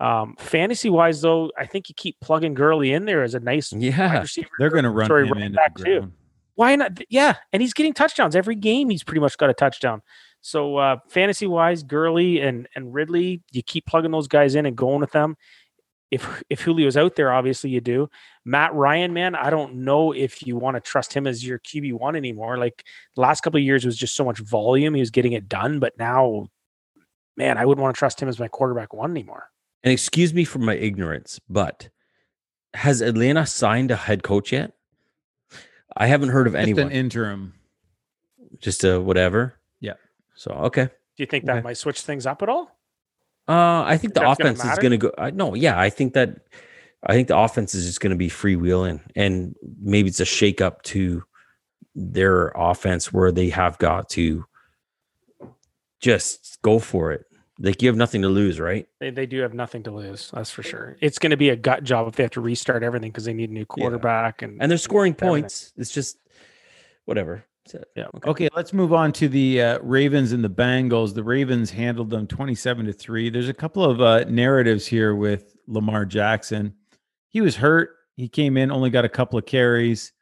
Um, 0.00 0.36
fantasy 0.38 0.90
wise, 0.90 1.20
though, 1.22 1.50
I 1.58 1.66
think 1.66 1.88
you 1.88 1.94
keep 1.96 2.20
plugging 2.20 2.54
Gurley 2.54 2.92
in 2.92 3.04
there 3.04 3.24
as 3.24 3.34
a 3.34 3.40
nice 3.40 3.72
Yeah, 3.72 4.20
receiver. 4.20 4.48
They're 4.58 4.70
going 4.70 4.84
to 4.84 4.90
run 4.90 5.10
him 5.10 5.36
into 5.38 5.56
back 5.56 5.76
the 5.76 5.84
too. 5.84 6.12
Why 6.58 6.74
not? 6.74 7.00
Yeah, 7.08 7.36
and 7.52 7.62
he's 7.62 7.72
getting 7.72 7.94
touchdowns 7.94 8.34
every 8.34 8.56
game. 8.56 8.90
He's 8.90 9.04
pretty 9.04 9.20
much 9.20 9.38
got 9.38 9.48
a 9.48 9.54
touchdown. 9.54 10.02
So 10.40 10.76
uh, 10.76 10.96
fantasy 11.08 11.46
wise, 11.46 11.84
Gurley 11.84 12.40
and 12.40 12.66
and 12.74 12.92
Ridley, 12.92 13.44
you 13.52 13.62
keep 13.62 13.86
plugging 13.86 14.10
those 14.10 14.26
guys 14.26 14.56
in 14.56 14.66
and 14.66 14.74
going 14.74 14.98
with 14.98 15.12
them. 15.12 15.36
If 16.10 16.42
if 16.50 16.64
Julio's 16.64 16.96
out 16.96 17.14
there, 17.14 17.32
obviously 17.32 17.70
you 17.70 17.80
do. 17.80 18.10
Matt 18.44 18.74
Ryan, 18.74 19.12
man, 19.12 19.36
I 19.36 19.50
don't 19.50 19.84
know 19.84 20.10
if 20.10 20.44
you 20.44 20.56
want 20.56 20.74
to 20.74 20.80
trust 20.80 21.12
him 21.12 21.28
as 21.28 21.46
your 21.46 21.60
QB 21.60 21.92
one 21.92 22.16
anymore. 22.16 22.58
Like 22.58 22.82
the 23.14 23.20
last 23.20 23.42
couple 23.42 23.58
of 23.58 23.64
years 23.64 23.86
was 23.86 23.96
just 23.96 24.16
so 24.16 24.24
much 24.24 24.40
volume; 24.40 24.94
he 24.94 25.00
was 25.00 25.12
getting 25.12 25.34
it 25.34 25.48
done. 25.48 25.78
But 25.78 25.96
now, 25.96 26.48
man, 27.36 27.56
I 27.56 27.66
wouldn't 27.66 27.84
want 27.84 27.94
to 27.94 27.98
trust 28.00 28.20
him 28.20 28.28
as 28.28 28.40
my 28.40 28.48
quarterback 28.48 28.92
one 28.92 29.12
anymore. 29.12 29.48
and 29.84 29.92
excuse 29.92 30.34
me 30.34 30.42
for 30.42 30.58
my 30.58 30.74
ignorance, 30.74 31.38
but 31.48 31.88
has 32.74 33.00
Atlanta 33.00 33.46
signed 33.46 33.92
a 33.92 33.96
head 33.96 34.24
coach 34.24 34.50
yet? 34.50 34.72
I 35.96 36.06
haven't 36.06 36.28
heard 36.30 36.46
of 36.46 36.52
Just 36.54 36.62
anyone. 36.62 36.86
an 36.86 36.92
interim. 36.92 37.54
just 38.60 38.84
a 38.84 39.00
whatever. 39.00 39.54
Yeah. 39.80 39.94
So 40.34 40.50
okay. 40.52 40.84
Do 40.84 40.90
you 41.22 41.26
think 41.26 41.44
that 41.46 41.56
Okay. 41.58 41.62
might 41.64 41.76
switch 41.76 42.00
things 42.02 42.26
up 42.26 42.42
at 42.42 42.48
all? 42.48 42.76
Uh, 43.48 43.82
I 43.82 43.96
think 43.96 44.14
the 44.14 44.20
That's 44.20 44.38
gonna 44.38 44.50
offense 44.50 44.64
is 44.72 44.78
going 44.78 44.90
to 44.92 44.98
go. 44.98 45.12
I, 45.16 45.30
no, 45.30 45.54
yeah, 45.54 45.78
I 45.80 45.90
think 45.90 46.12
that. 46.14 46.36
I 47.02 47.12
think 47.14 47.28
the 47.28 47.38
offense 47.38 47.74
is 47.74 47.86
just 47.86 48.00
going 48.00 48.10
to 48.10 48.16
be 48.16 48.28
freewheeling, 48.28 49.00
and 49.16 49.54
maybe 49.80 50.08
it's 50.08 50.18
a 50.20 50.24
shakeup 50.24 50.82
to 50.82 51.22
their 51.94 52.48
offense 52.56 53.12
where 53.12 53.30
they 53.32 53.48
have 53.50 53.78
got 53.78 54.08
to 54.10 54.44
just 56.00 56.58
go 56.62 56.78
for 56.78 57.12
it. 57.12 57.24
Like 57.60 57.82
you 57.82 57.88
have 57.88 57.96
nothing 57.96 58.22
to 58.22 58.28
lose, 58.28 58.60
right? 58.60 58.86
They, 59.00 59.10
they 59.10 59.26
do 59.26 59.40
have 59.40 59.52
nothing 59.52 59.82
to 59.84 59.90
lose. 59.90 60.30
That's 60.32 60.50
for 60.50 60.62
sure. 60.62 60.96
It's 61.00 61.18
going 61.18 61.30
to 61.30 61.36
be 61.36 61.48
a 61.48 61.56
gut 61.56 61.82
job 61.82 62.06
if 62.06 62.14
they 62.14 62.22
have 62.22 62.30
to 62.32 62.40
restart 62.40 62.82
everything 62.84 63.10
because 63.10 63.24
they 63.24 63.32
need 63.32 63.50
a 63.50 63.52
new 63.52 63.66
quarterback 63.66 64.42
and 64.42 64.62
And 64.62 64.70
they're 64.70 64.78
scoring 64.78 65.12
Everything. 65.12 65.42
points. 65.42 65.72
It's 65.76 65.92
just 65.92 66.18
whatever. 67.04 67.44
So, 67.66 67.82
Yeah. 67.96 68.06
Okay, 68.24 68.48
let's 68.54 68.72
move 68.72 68.92
on 68.92 69.12
to 69.14 69.28
the 69.28 69.60
uh, 69.60 69.78
Ravens 69.82 70.32
and 70.32 70.42
the 70.42 70.48
Bengals. 70.48 71.14
The 71.14 71.24
Ravens 71.24 71.70
handled 71.70 72.10
them 72.10 72.26
27 72.26 72.86
to 72.86 72.92
3. 72.92 73.28
There's 73.30 73.48
a 73.48 73.54
couple 73.54 73.84
of 73.84 74.00
uh, 74.00 74.24
narratives 74.28 74.86
here 74.86 75.14
with 75.14 75.56
Lamar 75.66 76.06
Jackson. 76.06 76.74
He 77.28 77.40
was 77.40 77.56
hurt. 77.56 77.90
He 78.16 78.28
came 78.28 78.56
in, 78.56 78.70
only 78.70 78.90
got 78.90 79.04
a 79.04 79.08
couple 79.08 79.38
of 79.38 79.46
carries. 79.46 80.12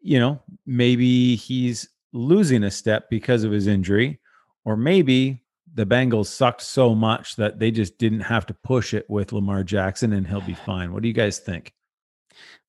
You 0.00 0.20
know, 0.20 0.40
maybe 0.66 1.34
he's 1.34 1.88
losing 2.12 2.62
a 2.62 2.70
step 2.70 3.10
because 3.10 3.42
of 3.42 3.50
his 3.52 3.66
injury, 3.66 4.20
or 4.64 4.76
maybe 4.76 5.42
the 5.78 5.86
Bengals 5.86 6.26
sucked 6.26 6.60
so 6.60 6.94
much 6.94 7.36
that 7.36 7.58
they 7.58 7.70
just 7.70 7.96
didn't 7.98 8.20
have 8.20 8.44
to 8.46 8.54
push 8.54 8.92
it 8.92 9.08
with 9.08 9.32
Lamar 9.32 9.64
Jackson 9.64 10.12
and 10.12 10.26
he'll 10.26 10.40
be 10.40 10.54
fine. 10.54 10.92
What 10.92 11.02
do 11.02 11.08
you 11.08 11.14
guys 11.14 11.38
think? 11.38 11.72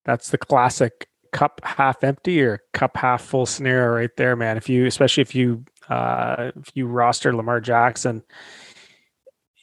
that's 0.06 0.30
the 0.30 0.38
classic 0.38 1.08
cup 1.32 1.62
half 1.64 2.04
empty 2.04 2.42
or 2.42 2.64
cup 2.74 2.98
half 2.98 3.22
full 3.22 3.46
scenario 3.46 3.94
right 3.94 4.16
there, 4.18 4.36
man. 4.36 4.58
If 4.58 4.68
you, 4.68 4.86
especially 4.86 5.22
if 5.22 5.36
you, 5.36 5.64
uh, 5.88 6.52
if 6.60 6.72
you 6.74 6.88
roster 6.88 7.36
Lamar 7.36 7.60
Jackson, 7.60 8.24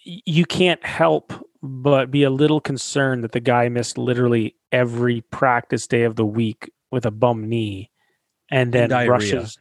you 0.04 0.44
can't 0.44 0.84
help 0.84 1.32
but 1.62 2.12
be 2.12 2.22
a 2.22 2.30
little 2.30 2.60
concerned 2.60 3.24
that 3.24 3.32
the 3.32 3.40
guy 3.40 3.68
missed 3.68 3.98
literally 3.98 4.54
every 4.70 5.22
practice 5.22 5.86
day 5.88 6.02
of 6.02 6.14
the 6.14 6.26
week 6.26 6.70
with 6.92 7.04
a 7.06 7.10
bum 7.10 7.48
knee 7.48 7.90
and 8.50 8.72
then 8.72 8.90
diarrhea. 8.90 9.10
rushes 9.10 9.58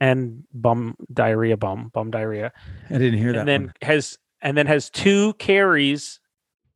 and 0.00 0.44
bum 0.52 0.96
diarrhea 1.12 1.56
bum 1.56 1.90
bum 1.92 2.10
diarrhea 2.10 2.52
I 2.88 2.98
didn't 2.98 3.18
hear 3.18 3.32
that. 3.32 3.40
and 3.40 3.48
then 3.48 3.62
one. 3.64 3.72
has 3.82 4.18
and 4.42 4.56
then 4.56 4.66
has 4.66 4.90
two 4.90 5.34
carries 5.34 6.20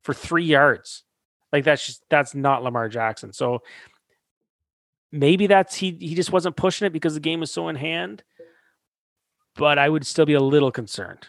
for 0.03 0.13
three 0.13 0.43
yards. 0.43 1.03
Like 1.51 1.63
that's 1.63 1.85
just 1.85 2.03
that's 2.09 2.35
not 2.35 2.63
Lamar 2.63 2.89
Jackson. 2.89 3.33
So 3.33 3.63
maybe 5.11 5.47
that's 5.47 5.75
he 5.75 5.97
he 5.99 6.15
just 6.15 6.31
wasn't 6.31 6.55
pushing 6.55 6.85
it 6.85 6.93
because 6.93 7.13
the 7.15 7.19
game 7.19 7.39
was 7.39 7.51
so 7.51 7.67
in 7.67 7.75
hand. 7.75 8.23
But 9.55 9.79
I 9.79 9.89
would 9.89 10.05
still 10.05 10.25
be 10.25 10.33
a 10.33 10.41
little 10.41 10.71
concerned. 10.71 11.27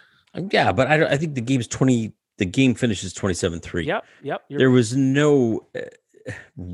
Yeah, 0.50 0.72
but 0.72 0.88
I, 0.88 1.12
I 1.12 1.16
think 1.16 1.34
the 1.34 1.40
game's 1.40 1.68
20 1.68 2.12
the 2.38 2.44
game 2.44 2.74
finishes 2.74 3.14
27-3. 3.14 3.86
Yep, 3.86 4.04
yep. 4.22 4.42
There 4.50 4.70
was 4.70 4.94
no 4.94 5.66
uh, 5.74 5.80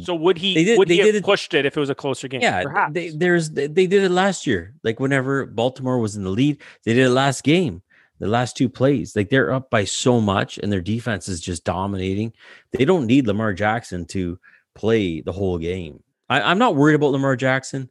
so 0.00 0.14
would 0.14 0.38
he 0.38 0.54
They 0.54 0.64
did- 0.64 0.78
would 0.78 0.88
they 0.88 0.94
he 0.94 1.00
have 1.00 1.06
did 1.09 1.14
it- 1.16 1.25
pushed 1.25 1.54
it 1.54 1.66
if 1.66 1.76
it 1.76 1.80
was 1.80 1.90
a 1.90 1.94
closer 1.94 2.28
game? 2.28 2.40
yeah, 2.42 2.62
Perhaps. 2.62 2.94
they, 2.94 3.09
there's 3.11 3.50
they 3.50 3.68
did 3.68 4.02
it 4.02 4.11
last 4.11 4.47
year. 4.47 4.75
Like 4.82 5.00
whenever 5.00 5.47
Baltimore 5.47 5.99
was 5.99 6.16
in 6.16 6.25
the 6.25 6.30
lead, 6.30 6.61
they 6.85 6.94
did 6.94 7.06
it 7.06 7.11
last 7.11 7.42
game. 7.44 7.82
The 8.18 8.28
last 8.28 8.56
two 8.56 8.68
plays, 8.68 9.16
like 9.16 9.30
they're 9.30 9.52
up 9.52 9.68
by 9.68 9.85
so 9.85 10.21
much, 10.21 10.56
and 10.59 10.71
their 10.71 10.80
defense 10.80 11.28
is 11.28 11.40
just 11.40 11.64
dominating. 11.64 12.32
They 12.71 12.85
don't 12.85 13.06
need 13.06 13.26
Lamar 13.26 13.52
Jackson 13.52 14.04
to 14.06 14.38
play 14.75 15.21
the 15.23 15.32
whole 15.32 15.59
game. 15.59 16.02
I, 16.28 16.40
I'm 16.40 16.59
not 16.59 16.76
worried 16.76 16.94
about 16.94 17.11
Lamar 17.11 17.35
Jackson. 17.35 17.90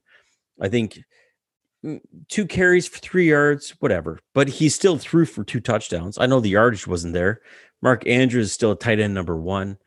I 0.61 0.69
think 0.69 0.99
mm, 1.85 1.99
two 2.29 2.45
carries 2.45 2.87
for 2.87 2.99
three 2.99 3.27
yards, 3.27 3.71
whatever. 3.79 4.19
But 4.33 4.47
he 4.47 4.69
still 4.69 4.97
threw 4.97 5.25
for 5.25 5.43
two 5.43 5.59
touchdowns. 5.59 6.17
I 6.17 6.27
know 6.27 6.39
the 6.39 6.49
yardage 6.49 6.87
wasn't 6.87 7.13
there. 7.13 7.41
Mark 7.81 8.07
Andrews 8.07 8.45
is 8.47 8.53
still 8.53 8.71
a 8.71 8.77
tight 8.77 9.01
end 9.01 9.13
number 9.13 9.35
one. 9.35 9.77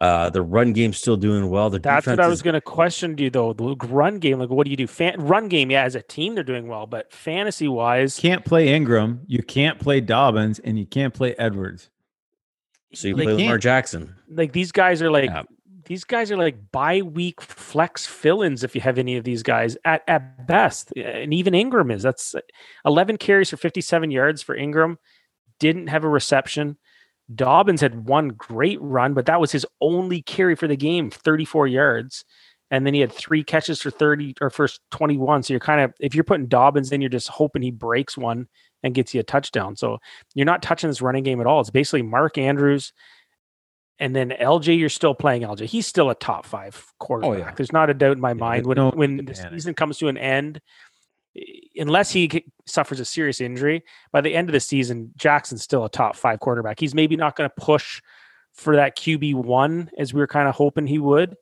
Uh, 0.00 0.30
the 0.30 0.40
run 0.42 0.72
game's 0.72 0.96
still 0.96 1.16
doing 1.16 1.50
well. 1.50 1.70
The 1.70 1.80
That's 1.80 2.06
what 2.06 2.12
defense 2.12 2.24
I 2.24 2.28
is- 2.28 2.30
was 2.30 2.42
going 2.42 2.54
to 2.54 2.60
question 2.60 3.18
you 3.18 3.30
though. 3.30 3.52
The 3.52 3.74
run 3.88 4.18
game, 4.20 4.38
like, 4.38 4.48
what 4.48 4.64
do 4.64 4.70
you 4.70 4.76
do? 4.76 4.86
Fan- 4.86 5.16
run 5.20 5.48
game, 5.48 5.72
yeah, 5.72 5.82
as 5.82 5.96
a 5.96 6.02
team, 6.02 6.36
they're 6.36 6.44
doing 6.44 6.68
well, 6.68 6.86
but 6.86 7.12
fantasy 7.12 7.66
wise, 7.66 8.16
Can't 8.16 8.44
play 8.44 8.68
Ingram, 8.72 9.22
you 9.26 9.42
can't 9.42 9.78
play 9.80 10.00
Dobbins, 10.00 10.60
and 10.60 10.78
you 10.78 10.86
can't 10.86 11.12
play 11.12 11.34
Edwards. 11.36 11.90
So 12.94 13.08
you 13.08 13.14
play 13.16 13.26
Lamar. 13.26 13.58
Jackson. 13.58 14.14
like 14.30 14.52
these 14.52 14.70
guys 14.72 15.02
are 15.02 15.10
like 15.10 15.26
Yeah. 15.30 15.42
these 15.86 16.04
guys 16.04 16.30
are 16.30 16.36
like 16.36 16.56
bye 16.70 17.02
week 17.02 17.40
flex 17.42 18.06
fill-ins 18.06 18.62
if 18.62 18.74
you 18.76 18.80
have 18.80 18.98
any 18.98 19.16
of 19.16 19.24
these 19.24 19.42
guys 19.42 19.76
at 19.84 20.02
at 20.08 20.46
best, 20.46 20.92
and 20.96 21.34
even 21.34 21.54
Ingram 21.54 21.90
is. 21.90 22.02
That's 22.04 22.34
eleven 22.86 23.16
carries 23.18 23.50
for 23.50 23.56
fifty-seven 23.56 24.10
yards 24.12 24.42
for 24.42 24.54
Ingram. 24.54 24.98
Didn't 25.58 25.88
have 25.88 26.04
a 26.04 26.08
reception. 26.08 26.76
Dobbins 27.34 27.80
had 27.80 28.06
one 28.08 28.28
great 28.28 28.80
run, 28.80 29.14
but 29.14 29.26
that 29.26 29.40
was 29.40 29.52
his 29.52 29.66
only 29.80 30.22
carry 30.22 30.54
for 30.54 30.66
the 30.66 30.76
game, 30.76 31.10
34 31.10 31.66
yards. 31.66 32.24
And 32.70 32.86
then 32.86 32.94
he 32.94 33.00
had 33.00 33.12
three 33.12 33.42
catches 33.42 33.80
for 33.80 33.90
30 33.90 34.34
or 34.40 34.50
first 34.50 34.80
21. 34.90 35.42
So 35.42 35.52
you're 35.52 35.60
kind 35.60 35.80
of, 35.80 35.94
if 36.00 36.14
you're 36.14 36.24
putting 36.24 36.48
Dobbins 36.48 36.92
in, 36.92 37.00
you're 37.00 37.08
just 37.08 37.28
hoping 37.28 37.62
he 37.62 37.70
breaks 37.70 38.16
one 38.16 38.46
and 38.82 38.94
gets 38.94 39.14
you 39.14 39.20
a 39.20 39.24
touchdown. 39.24 39.76
So 39.76 39.98
you're 40.34 40.46
not 40.46 40.62
touching 40.62 40.88
this 40.88 41.02
running 41.02 41.24
game 41.24 41.40
at 41.40 41.46
all. 41.46 41.60
It's 41.60 41.70
basically 41.70 42.02
Mark 42.02 42.36
Andrews. 42.36 42.92
And 43.98 44.14
then 44.14 44.30
LJ, 44.30 44.78
you're 44.78 44.90
still 44.90 45.14
playing 45.14 45.42
LJ. 45.42 45.64
He's 45.64 45.86
still 45.86 46.08
a 46.08 46.14
top 46.14 46.46
five 46.46 46.86
quarterback. 47.00 47.56
There's 47.56 47.72
not 47.72 47.90
a 47.90 47.94
doubt 47.94 48.12
in 48.12 48.20
my 48.20 48.34
mind. 48.34 48.66
When, 48.66 48.76
no 48.76 48.90
when 48.90 49.16
the 49.16 49.32
panic. 49.32 49.52
season 49.52 49.74
comes 49.74 49.98
to 49.98 50.08
an 50.08 50.16
end, 50.16 50.60
unless 51.78 52.10
he 52.10 52.44
suffers 52.66 53.00
a 53.00 53.04
serious 53.04 53.40
injury, 53.40 53.84
by 54.12 54.20
the 54.20 54.34
end 54.34 54.48
of 54.48 54.52
the 54.52 54.60
season, 54.60 55.12
Jackson's 55.16 55.62
still 55.62 55.84
a 55.84 55.88
top 55.90 56.16
five 56.16 56.40
quarterback. 56.40 56.78
He's 56.80 56.94
maybe 56.94 57.16
not 57.16 57.36
going 57.36 57.48
to 57.48 57.54
push 57.56 58.02
for 58.54 58.76
that 58.76 58.96
QB 58.96 59.34
one 59.36 59.90
as 59.98 60.12
we 60.12 60.20
were 60.20 60.26
kind 60.26 60.48
of 60.48 60.54
hoping 60.54 60.86
he 60.86 60.98
would. 60.98 61.36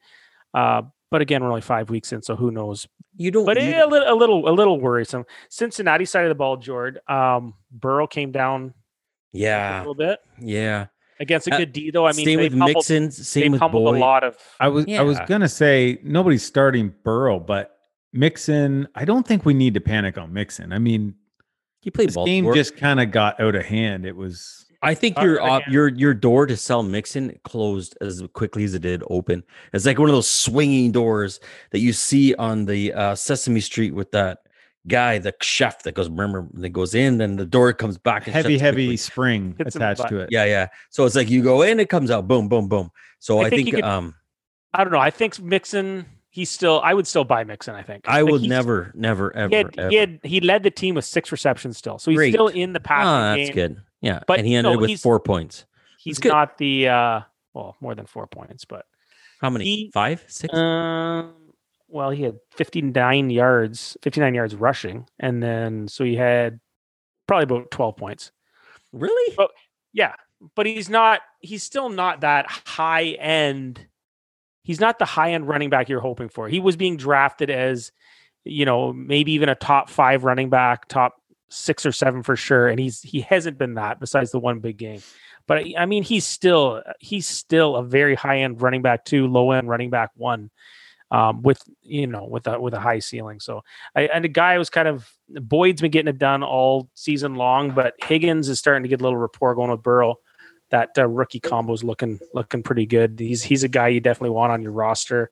Uh, 0.55 0.83
but 1.11 1.23
again, 1.23 1.43
we're 1.43 1.49
only 1.49 1.61
five 1.62 1.88
weeks 1.90 2.12
in, 2.12 2.23
so 2.23 2.37
who 2.37 2.50
knows? 2.50 2.87
You 3.16 3.31
don't. 3.31 3.47
But 3.47 3.57
you- 3.62 3.69
eh, 3.71 3.83
a 3.85 3.87
little, 3.87 4.12
a 4.12 4.16
little, 4.16 4.49
a 4.49 4.52
little 4.52 4.81
worrisome. 4.81 5.25
Cincinnati 5.49 6.05
side 6.05 6.25
of 6.25 6.28
the 6.28 6.35
ball, 6.35 6.57
Jord. 6.57 7.00
Um, 7.09 7.55
Burrow 7.71 8.07
came 8.07 8.33
down 8.33 8.75
Yeah, 9.33 9.78
a 9.78 9.81
little 9.81 9.95
bit 9.95 10.19
yeah. 10.40 10.87
against 11.21 11.47
a 11.49 11.55
Uh, 11.55 11.59
good 11.59 11.73
D, 11.73 11.90
though. 11.90 12.07
I 12.07 12.12
mean, 12.12 12.26
same 12.26 12.38
they've 12.40 12.52
with 12.52 12.59
humbled, 12.61 12.76
Mixon. 12.76 13.11
Same 13.11 13.52
with 13.52 13.61
humbled 13.61 13.85
Boyd. 13.85 13.97
a 13.97 14.00
lot 14.00 14.25
of. 14.25 14.37
I 14.61 14.69
was 14.69 14.85
I 14.88 15.02
was 15.02 15.19
gonna 15.26 15.49
say 15.49 15.99
nobody's 16.02 16.45
starting 16.45 16.93
Burrow, 17.05 17.38
but 17.38 17.75
Mixon. 18.17 18.89
I 18.95 19.05
don't 19.05 19.27
think 19.27 19.45
we 19.45 19.55
need 19.55 19.75
to 19.75 19.81
panic 19.81 20.19
on 20.19 20.33
Mixon. 20.33 20.73
I 20.73 20.79
mean, 20.79 21.15
He 21.81 21.91
played 21.91 22.09
this 22.09 22.17
game 22.25 22.53
just 22.55 22.77
kind 22.77 23.01
of 23.01 23.11
got 23.11 23.41
out 23.41 23.55
of 23.55 23.65
hand. 23.65 24.05
It 24.07 24.17
was 24.17 24.63
I 24.83 24.95
think 24.95 25.19
Uh, 25.19 25.23
your 25.23 25.43
op- 25.43 25.63
again- 25.63 25.73
your 25.73 25.89
your 25.89 26.15
door 26.15 26.47
to 26.47 26.57
sell 26.57 26.83
Mixon 26.83 27.39
closed 27.45 27.97
as 28.01 28.23
quickly 28.35 28.63
as 28.65 28.75
it 28.75 28.83
did 28.83 29.03
open. 29.09 29.43
It's 29.73 29.87
like 29.87 29.99
one 29.99 30.09
of 30.09 30.15
those 30.15 30.29
swinging 30.31 30.93
doors 30.93 31.41
that 31.71 31.79
you 31.81 31.93
see 31.93 32.35
on 32.35 32.67
the 32.67 32.93
uh, 32.93 33.15
Sesame 33.15 33.61
Street 33.61 33.95
with 33.95 34.11
that 34.13 34.41
guy, 34.87 35.19
the 35.19 35.35
chef 35.41 35.83
that 35.83 35.95
goes 35.95 36.09
remember 36.09 36.47
that 36.55 36.69
goes 36.69 36.95
in, 36.95 37.19
then 37.19 37.37
the 37.37 37.47
door 37.47 37.73
comes 37.73 37.99
back. 37.99 38.27
And 38.27 38.35
heavy, 38.35 38.59
heavy 38.59 38.85
quickly. 38.85 38.97
spring 38.99 39.55
Hits 39.59 39.75
him 39.75 39.83
in 39.83 39.87
the 39.89 39.93
attached 39.93 40.09
to 40.11 40.21
it. 40.21 40.29
Yeah, 40.31 40.45
yeah. 40.45 40.69
So 40.91 41.05
it's 41.07 41.17
like 41.17 41.29
you 41.31 41.43
go 41.43 41.63
in, 41.63 41.81
it 41.81 41.89
comes 41.89 42.11
out, 42.11 42.29
boom, 42.29 42.49
boom, 42.49 42.69
boom. 42.69 42.91
So 43.19 43.41
I 43.41 43.47
I, 43.47 43.51
think 43.51 43.65
think, 43.65 43.75
could- 43.77 43.85
um 43.85 44.15
I 44.75 44.85
don't 44.85 44.93
know. 44.93 44.99
I 45.01 45.11
think 45.11 45.41
Mixon. 45.41 46.05
He's 46.37 46.50
still. 46.50 46.83
I 46.85 46.93
would 46.93 47.07
still 47.07 47.25
buy 47.25 47.45
Mixon. 47.45 47.75
I 47.75 47.83
think. 47.83 48.05
I 48.07 48.21
Like, 48.21 48.31
would 48.33 48.43
never, 48.43 48.93
never, 48.95 49.35
ever, 49.35 49.49
He 49.49 49.55
had, 49.57 49.78
ever. 49.78 49.88
he 49.88 49.97
had 49.97 50.21
he 50.23 50.40
led 50.40 50.62
the 50.64 50.71
team 50.71 50.95
with 50.95 51.07
six 51.07 51.33
receptions 51.33 51.78
still, 51.78 51.99
so 51.99 52.11
he's 52.11 52.19
Great. 52.19 52.35
still 52.35 52.49
in 52.49 52.75
the 52.75 52.81
passing 52.81 53.09
Ah, 53.09 53.35
that's 53.37 53.49
game. 53.49 53.55
good. 53.55 53.83
Yeah, 54.02 54.21
But 54.26 54.38
and 54.40 54.47
he 54.47 54.55
ended 54.55 54.75
no, 54.75 54.78
with 54.78 55.00
four 55.00 55.19
points. 55.19 55.64
He's 55.99 56.23
not 56.23 56.59
the 56.59 56.88
uh 56.88 57.21
well 57.55 57.75
more 57.81 57.95
than 57.95 58.05
four 58.05 58.26
points, 58.26 58.66
but 58.66 58.85
How 59.40 59.49
many? 59.49 59.64
He- 59.64 59.90
Five, 59.95 60.25
six? 60.28 60.52
um 60.55 61.33
well 61.88 62.11
he 62.11 62.23
had 62.25 62.37
59 62.50 63.31
yards 63.31 63.97
59 64.02 64.35
yards 64.35 64.55
rushing 64.57 65.07
and 65.19 65.43
then 65.43 65.88
so 65.88 66.05
he 66.05 66.16
had 66.16 66.61
probably 67.26 67.45
about 67.45 67.71
12 67.71 67.97
points 67.97 68.33
really? 68.93 69.35
but- 69.38 69.52
yeah 69.95 70.14
but 70.57 70.66
he's 70.66 70.90
not 70.90 71.21
he's 71.40 71.62
still 71.62 71.88
not 71.88 72.21
that 72.21 72.45
high 72.66 73.16
end 73.21 73.87
he's 74.67 74.81
not 74.81 74.99
the 74.99 75.05
high 75.05 75.33
end 75.33 75.47
running 75.47 75.71
back 75.71 75.89
you're 75.89 76.01
hoping 76.01 76.29
for. 76.29 76.49
He 76.49 76.59
was 76.59 76.77
being 76.77 76.97
drafted 76.97 77.51
as 77.51 77.93
you 78.45 78.65
know 78.65 78.93
maybe 78.93 79.33
even 79.33 79.49
a 79.49 79.55
top 79.55 79.89
five 79.89 80.25
running 80.25 80.51
back 80.51 80.89
top 80.89 81.15
six 81.49 81.87
or 81.87 81.93
seven 81.93 82.25
for 82.25 82.35
sure 82.35 82.67
and 82.67 82.81
he's 82.81 83.01
he 83.01 83.21
hasn't 83.21 83.57
been 83.57 83.75
that 83.75 84.01
besides 84.01 84.33
the 84.33 84.41
one 84.41 84.59
big 84.59 84.77
game. 84.77 85.01
But 85.47 85.65
I- 85.79 85.87
mean 85.87 86.03
he's 86.03 86.27
still 86.27 86.83
he's 86.99 87.29
still 87.29 87.77
a 87.77 87.85
very 87.85 88.17
high 88.17 88.41
end 88.41 88.61
running 88.61 88.83
back 88.83 89.05
two 89.05 89.29
low 89.29 89.53
end 89.53 89.69
running 89.69 89.91
back 89.91 90.11
one 90.17 90.51
um, 91.13 91.43
with 91.43 91.63
you 91.83 92.09
know 92.09 92.25
with 92.25 92.49
a 92.49 92.61
with 92.61 92.75
a 92.75 92.81
high 92.81 92.99
ceiling. 92.99 93.39
So 93.39 93.63
I, 93.95 94.09
and 94.09 94.25
the 94.25 94.29
guy 94.29 94.59
was 94.59 94.69
kind 94.69 94.89
of 94.89 95.09
boyd's 95.29 95.81
been 95.81 95.93
getting 95.93 96.13
it 96.13 96.19
done 96.19 96.43
all 96.43 96.91
season 96.95 97.37
long 97.37 97.71
but 97.71 97.95
higgins 98.03 98.49
is 98.49 98.59
starting 98.59 98.83
to 98.83 98.89
get 98.89 99.01
a 99.01 99.05
little 99.05 99.19
rapport 99.19 99.55
going 99.55 99.71
with 99.71 99.83
burrow 99.83 100.17
that 100.71 100.91
uh, 100.99 101.07
rookie 101.07 101.41
combo 101.41 101.73
is 101.73 101.85
looking 101.85 102.19
looking 102.35 102.63
pretty 102.63 102.87
good 102.87 103.19
he's 103.19 103.43
he's 103.43 103.63
a 103.63 103.69
guy 103.69 103.89
you 103.89 104.01
definitely 104.01 104.31
want 104.31 104.53
on 104.53 104.63
your 104.63 104.73
roster 104.73 105.31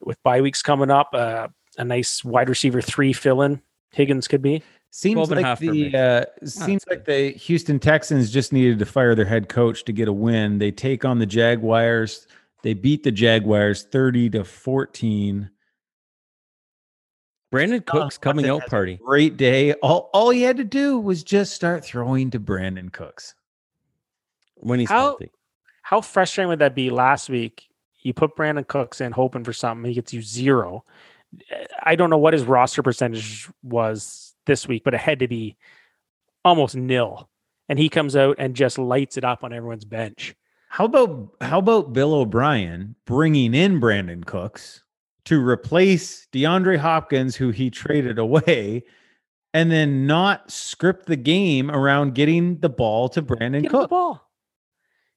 with 0.00 0.22
bye 0.22 0.40
weeks 0.40 0.62
coming 0.62 0.90
up 0.90 1.10
uh, 1.12 1.48
a 1.78 1.84
nice 1.84 2.24
wide 2.24 2.48
receiver 2.48 2.80
three 2.80 3.12
fill 3.12 3.42
in 3.42 3.60
higgins 3.90 4.28
could 4.28 4.42
be 4.42 4.62
Seems 4.92 5.28
12 5.28 5.32
and 5.32 5.40
a 5.40 5.42
like 5.42 5.58
the 5.60 5.96
uh, 5.96 6.44
seems 6.44 6.84
like 6.90 7.04
the 7.04 7.30
Houston 7.30 7.78
Texans 7.78 8.28
just 8.28 8.52
needed 8.52 8.80
to 8.80 8.86
fire 8.86 9.14
their 9.14 9.24
head 9.24 9.48
coach 9.48 9.84
to 9.84 9.92
get 9.92 10.08
a 10.08 10.12
win. 10.12 10.58
They 10.58 10.72
take 10.72 11.04
on 11.04 11.20
the 11.20 11.26
Jaguars. 11.26 12.26
They 12.64 12.74
beat 12.74 13.04
the 13.04 13.12
Jaguars 13.12 13.84
30 13.84 14.30
to 14.30 14.44
14. 14.44 15.48
Brandin 17.52 17.86
Cooks 17.86 18.18
coming 18.18 18.48
out 18.48 18.66
party. 18.66 18.98
Great 19.04 19.36
day. 19.36 19.74
All 19.74 20.10
all 20.12 20.30
he 20.30 20.42
had 20.42 20.56
to 20.56 20.64
do 20.64 20.98
was 20.98 21.22
just 21.22 21.54
start 21.54 21.84
throwing 21.84 22.30
to 22.30 22.40
Brandin 22.40 22.92
Cooks. 22.92 23.34
When 24.60 24.78
he's 24.80 24.88
How- 24.88 25.00
healthy. 25.00 25.30
how 25.82 26.00
frustrating 26.00 26.48
would 26.48 26.58
that 26.60 26.74
be 26.74 26.90
last 26.90 27.28
week? 27.28 27.66
You 28.02 28.14
put 28.14 28.36
Brandin 28.36 28.66
Cooks 28.66 29.00
in 29.00 29.12
hoping 29.12 29.44
for 29.44 29.52
something 29.52 29.84
he 29.88 29.94
gets 29.94 30.12
you 30.14 30.22
zero. 30.22 30.84
I 31.82 31.94
don't 31.96 32.10
know 32.10 32.18
what 32.18 32.32
his 32.32 32.44
roster 32.44 32.82
percentage 32.82 33.48
was 33.62 34.34
this 34.46 34.66
week 34.66 34.82
but 34.84 34.94
it 34.94 35.00
had 35.00 35.18
to 35.20 35.28
be 35.28 35.56
almost 36.44 36.74
nil. 36.74 37.28
And 37.68 37.78
he 37.78 37.88
comes 37.88 38.16
out 38.16 38.36
and 38.38 38.56
just 38.56 38.78
lights 38.78 39.16
it 39.16 39.22
up 39.24 39.44
on 39.44 39.52
everyone's 39.52 39.84
bench. 39.84 40.34
How 40.70 40.86
about 40.86 41.28
how 41.40 41.58
about 41.58 41.92
Bill 41.92 42.14
O'Brien 42.14 42.94
bringing 43.04 43.54
in 43.54 43.80
Brandin 43.80 44.24
Cooks 44.24 44.82
to 45.26 45.46
replace 45.46 46.26
DeAndre 46.32 46.78
Hopkins, 46.78 47.36
who 47.36 47.50
he 47.50 47.70
traded 47.70 48.18
away, 48.18 48.84
and 49.52 49.70
then 49.70 50.06
not 50.06 50.50
script 50.50 51.06
the 51.06 51.16
game 51.16 51.70
around 51.70 52.14
getting 52.14 52.58
the 52.58 52.68
ball 52.70 53.08
to 53.10 53.22
Brandon 53.22 53.62
Get 53.62 53.70
him 53.72 53.78
Cooks? 53.78 53.90
ball 53.90 54.29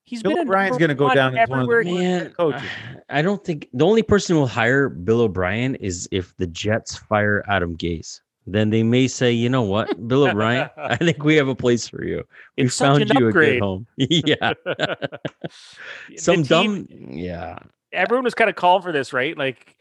He's 0.06 0.22
Bill 0.22 0.34
been 0.34 0.42
O'Brien's 0.42 0.78
going 0.78 0.90
to 0.90 0.96
go 0.96 1.14
down 1.14 1.38
as 1.38 1.48
one 1.50 1.62
of 1.62 1.68
the 1.68 1.74
everywhere 1.76 1.82
he- 1.84 1.94
worst 1.94 2.24
Man, 2.26 2.34
coaches. 2.34 2.70
I 3.10 3.22
don't 3.22 3.44
think 3.44 3.70
the 3.74 3.86
only 3.86 4.04
person 4.04 4.36
who 4.36 4.42
will 4.42 4.48
hire 4.48 4.90
Bill 4.90 5.22
O'Brien 5.22 5.76
is 5.76 6.10
if 6.12 6.36
the 6.38 6.48
Jets 6.48 6.98
fire 6.98 7.44
Adam 7.48 7.78
Gase. 7.78 8.20
Then 8.46 8.72
they 8.72 8.84
may 8.84 9.08
say, 9.08 9.32
you 9.32 9.48
know 9.48 9.62
what, 9.62 10.06
Bill 10.10 10.28
O'Brien, 10.28 10.70
I 10.76 10.98
think 10.98 11.24
we 11.24 11.36
have 11.36 11.48
a 11.48 11.56
place 11.56 11.88
for 11.88 12.04
you. 12.04 12.24
We 12.58 12.66
It's 12.66 12.76
such 12.76 12.86
found 12.86 13.02
an 13.10 13.18
you 13.18 13.26
a 13.26 13.30
upgrade. 13.30 13.54
good 13.54 13.62
home. 13.62 13.88
yeah. 13.98 14.54
Some 16.18 16.44
team- 16.44 16.86
dumb 16.86 16.88
yeah. 17.12 17.60
everyone 17.92 18.24
was 18.26 18.34
kind 18.34 18.50
of 18.50 18.56
calling 18.58 18.82
for 18.84 18.92
this, 18.92 19.14
right? 19.14 19.38
Like 19.38 19.76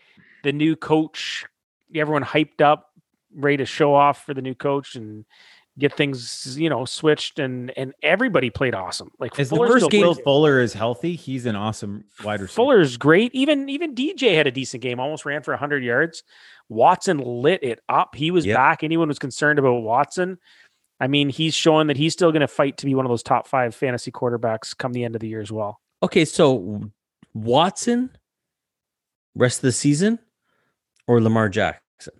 the 0.44 0.52
new 0.52 0.76
coach, 0.76 1.44
everyone 1.94 2.22
hyped 2.22 2.60
up, 2.60 2.90
ready 3.34 3.56
to 3.58 3.66
show 3.66 3.94
off 3.94 4.24
for 4.24 4.34
the 4.34 4.42
new 4.42 4.54
coach, 4.54 4.94
and 4.94 5.24
get 5.78 5.96
things 5.96 6.56
you 6.58 6.68
know 6.68 6.84
switched, 6.84 7.38
and 7.38 7.72
and 7.76 7.92
everybody 8.02 8.50
played 8.50 8.74
awesome. 8.74 9.10
Like 9.18 9.38
As 9.38 9.50
the 9.50 9.56
first 9.56 9.90
game 9.90 10.14
Fuller 10.14 10.60
is 10.60 10.72
healthy, 10.72 11.16
he's 11.16 11.46
an 11.46 11.56
awesome 11.56 12.04
wide 12.24 12.40
receiver. 12.40 12.54
Fuller's 12.54 12.96
great. 12.96 13.34
Even 13.34 13.68
even 13.68 13.94
DJ 13.94 14.34
had 14.34 14.46
a 14.46 14.50
decent 14.50 14.82
game. 14.82 15.00
Almost 15.00 15.24
ran 15.24 15.42
for 15.42 15.52
100 15.52 15.82
yards. 15.84 16.22
Watson 16.68 17.18
lit 17.18 17.62
it 17.62 17.80
up. 17.88 18.14
He 18.14 18.30
was 18.30 18.46
Yep. 18.46 18.56
back. 18.56 18.82
Anyone 18.82 19.08
was 19.08 19.18
concerned 19.18 19.58
about 19.58 19.82
Watson. 19.82 20.38
I 21.00 21.08
mean, 21.08 21.28
he's 21.30 21.54
showing 21.54 21.88
that 21.88 21.96
he's 21.96 22.12
still 22.12 22.30
going 22.30 22.42
to 22.42 22.48
fight 22.48 22.76
to 22.78 22.86
be 22.86 22.94
one 22.94 23.04
of 23.04 23.10
those 23.10 23.24
top 23.24 23.48
five 23.48 23.74
fantasy 23.74 24.12
quarterbacks 24.12 24.76
come 24.76 24.92
the 24.92 25.04
end 25.04 25.16
of 25.16 25.20
the 25.20 25.26
year 25.28 25.40
as 25.40 25.50
well. 25.50 25.80
Okay, 26.02 26.24
so 26.24 26.80
Watson, 27.34 28.10
rest 29.34 29.58
of 29.58 29.62
the 29.62 29.72
season, 29.72 30.20
or 31.08 31.20
Lamar 31.20 31.48
Jackson? 31.48 32.12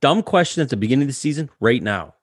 Dumb 0.00 0.22
question 0.22 0.62
at 0.62 0.68
the 0.68 0.76
beginning 0.76 1.04
of 1.04 1.08
the 1.08 1.12
season, 1.14 1.48
right 1.60 1.82
now. 1.82 2.14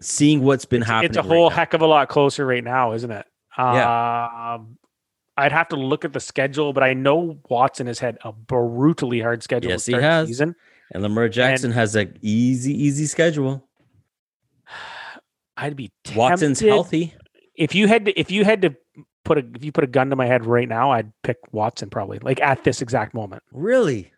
Seeing 0.00 0.42
what's 0.42 0.64
been 0.64 0.82
happening. 0.82 1.10
It's 1.10 1.18
a 1.18 1.22
whole 1.22 1.50
now. 1.50 1.56
heck 1.56 1.74
of 1.74 1.82
a 1.82 1.86
lot 1.86 2.08
closer 2.08 2.46
right 2.46 2.64
now, 2.64 2.92
isn't 2.92 3.10
it? 3.10 3.26
Yeah. 3.58 4.54
Um, 4.54 4.78
I'd 5.36 5.52
have 5.52 5.68
to 5.68 5.76
look 5.76 6.04
at 6.04 6.12
the 6.12 6.20
schedule, 6.20 6.72
but 6.72 6.82
I 6.82 6.94
know 6.94 7.38
Watson 7.48 7.86
has 7.86 7.98
had 7.98 8.18
a 8.24 8.32
brutally 8.32 9.20
hard 9.20 9.42
schedule 9.42 9.70
Yes, 9.70 9.86
he 9.86 9.94
the 9.94 10.02
has. 10.02 10.28
season. 10.28 10.54
And 10.92 11.02
Lamar 11.02 11.28
Jackson 11.28 11.70
has 11.72 11.94
an 11.96 12.16
easy, 12.20 12.72
easy 12.72 13.06
schedule. 13.06 13.66
I'd 15.56 15.76
be 15.76 15.92
Watson's 16.14 16.60
healthy. 16.60 17.14
If 17.54 17.74
you 17.74 17.86
had 17.86 18.06
to, 18.06 18.18
if 18.18 18.30
you 18.30 18.44
had 18.44 18.62
to 18.62 18.74
put 19.24 19.38
a, 19.38 19.44
if 19.54 19.64
you 19.64 19.72
put 19.72 19.84
a 19.84 19.86
gun 19.88 20.10
to 20.10 20.16
my 20.16 20.26
head 20.26 20.46
right 20.46 20.68
now, 20.68 20.90
I'd 20.90 21.12
pick 21.22 21.36
Watson 21.52 21.90
probably, 21.90 22.18
like 22.20 22.40
at 22.40 22.64
this 22.64 22.80
exact 22.80 23.12
moment. 23.14 23.42
Really? 23.52 24.12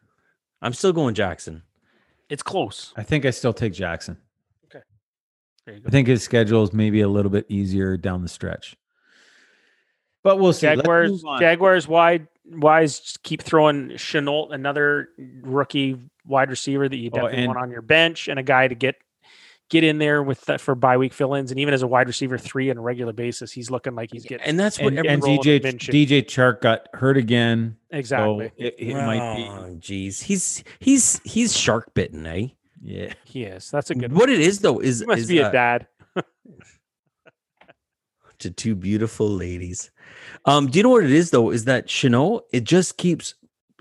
I'm 0.61 0.73
still 0.73 0.93
going 0.93 1.15
Jackson. 1.15 1.63
It's 2.29 2.43
close. 2.43 2.93
I 2.97 3.03
think 3.03 3.25
I 3.27 3.31
still 3.31 3.53
take 3.53 3.73
Jackson. 3.73 4.19
There 5.67 5.75
you 5.77 5.81
go. 5.81 5.87
I 5.89 5.91
think 5.91 6.09
his 6.09 6.23
schedule 6.23 6.63
is 6.63 6.73
maybe 6.73 7.01
a 7.03 7.09
little 7.09 7.31
bit 7.31 7.47
easier 7.49 7.97
down 7.97 8.23
the 8.23 8.29
stretch. 8.29 8.77
But 10.25 10.39
we'll 10.39 10.53
see. 10.53 10.67
Let's 10.69 10.81
Jaguars, 10.83 11.11
move 11.11 11.25
on. 11.25 11.41
Jaguars 11.41 11.89
wide 11.89 12.29
wise 12.47 13.01
just 13.01 13.23
keep 13.23 13.43
throwing 13.43 13.91
Shenault, 13.91 14.53
another 14.53 15.09
rookie 15.43 15.97
wide 16.27 16.51
receiver 16.51 16.89
that 16.89 16.97
you 16.97 17.11
Oh, 17.13 17.17
definitely 17.17 17.39
and- 17.39 17.47
want 17.49 17.59
on 17.59 17.71
your 17.71 17.83
bench, 17.83 18.29
and 18.29 18.39
a 18.39 18.43
guy 18.43 18.69
to 18.69 18.75
get 18.75 18.97
get 19.69 19.83
in 19.85 19.97
there 19.97 20.23
with 20.23 20.43
that 20.43 20.61
for 20.61 20.75
bye 20.75 20.99
week 20.99 21.13
fill 21.15 21.35
ins, 21.35 21.51
and 21.51 21.59
even 21.59 21.73
as 21.73 21.83
a 21.83 21.87
wide 21.87 22.07
receiver 22.07 22.37
three 22.37 22.71
on 22.71 22.77
a 22.77 22.81
regular 22.81 23.13
basis, 23.13 23.51
he's 23.53 23.71
looking 23.71 23.95
like 23.95 24.11
he's 24.13 24.25
getting 24.25 24.47
And 24.47 24.61
that's 24.61 24.79
what 24.79 24.89
and, 24.89 24.99
every 24.99 25.09
and 25.09 25.23
role 25.23 25.39
DJ 25.39 25.57
of 25.57 25.63
Minshew. 25.63 26.07
DJ 26.07 26.23
Chark 26.25 26.61
got 26.61 26.89
hurt 26.93 27.17
again. 27.17 27.77
exactly. 27.91 28.49
So 28.49 28.53
it, 28.59 28.75
it 28.79 28.95
might 28.95 29.37
be. 29.37 29.43
Oh, 29.45 29.77
jeez. 29.81 30.23
He's 30.23 30.63
he's 30.79 31.21
he's 31.25 31.57
shark 31.57 31.95
bitten, 31.95 32.27
eh? 32.27 32.49
Yeah. 32.83 33.13
he 33.25 33.45
is. 33.45 33.71
That's 33.71 33.91
a 33.91 33.95
good. 33.95 34.13
What 34.13 34.29
it 34.29 34.41
is 34.41 34.59
though 34.59 34.81
is, 34.81 35.01
He 35.01 35.07
must 35.07 35.21
is 35.21 35.29
be 35.29 35.43
uh, 35.43 35.49
a 35.49 35.53
dad. 35.53 35.87
to 38.41 38.51
two 38.51 38.75
beautiful 38.75 39.29
ladies. 39.29 39.91
Um, 40.45 40.69
do 40.69 40.79
you 40.79 40.83
know 40.83 40.91
what 40.91 41.05
it 41.05 41.13
is 41.13 41.31
though? 41.31 41.51
Is 41.51 41.65
that 41.67 41.87
Shenault? 41.87 42.43
It 42.53 42.65
just 42.65 42.99
keeps 42.99 43.35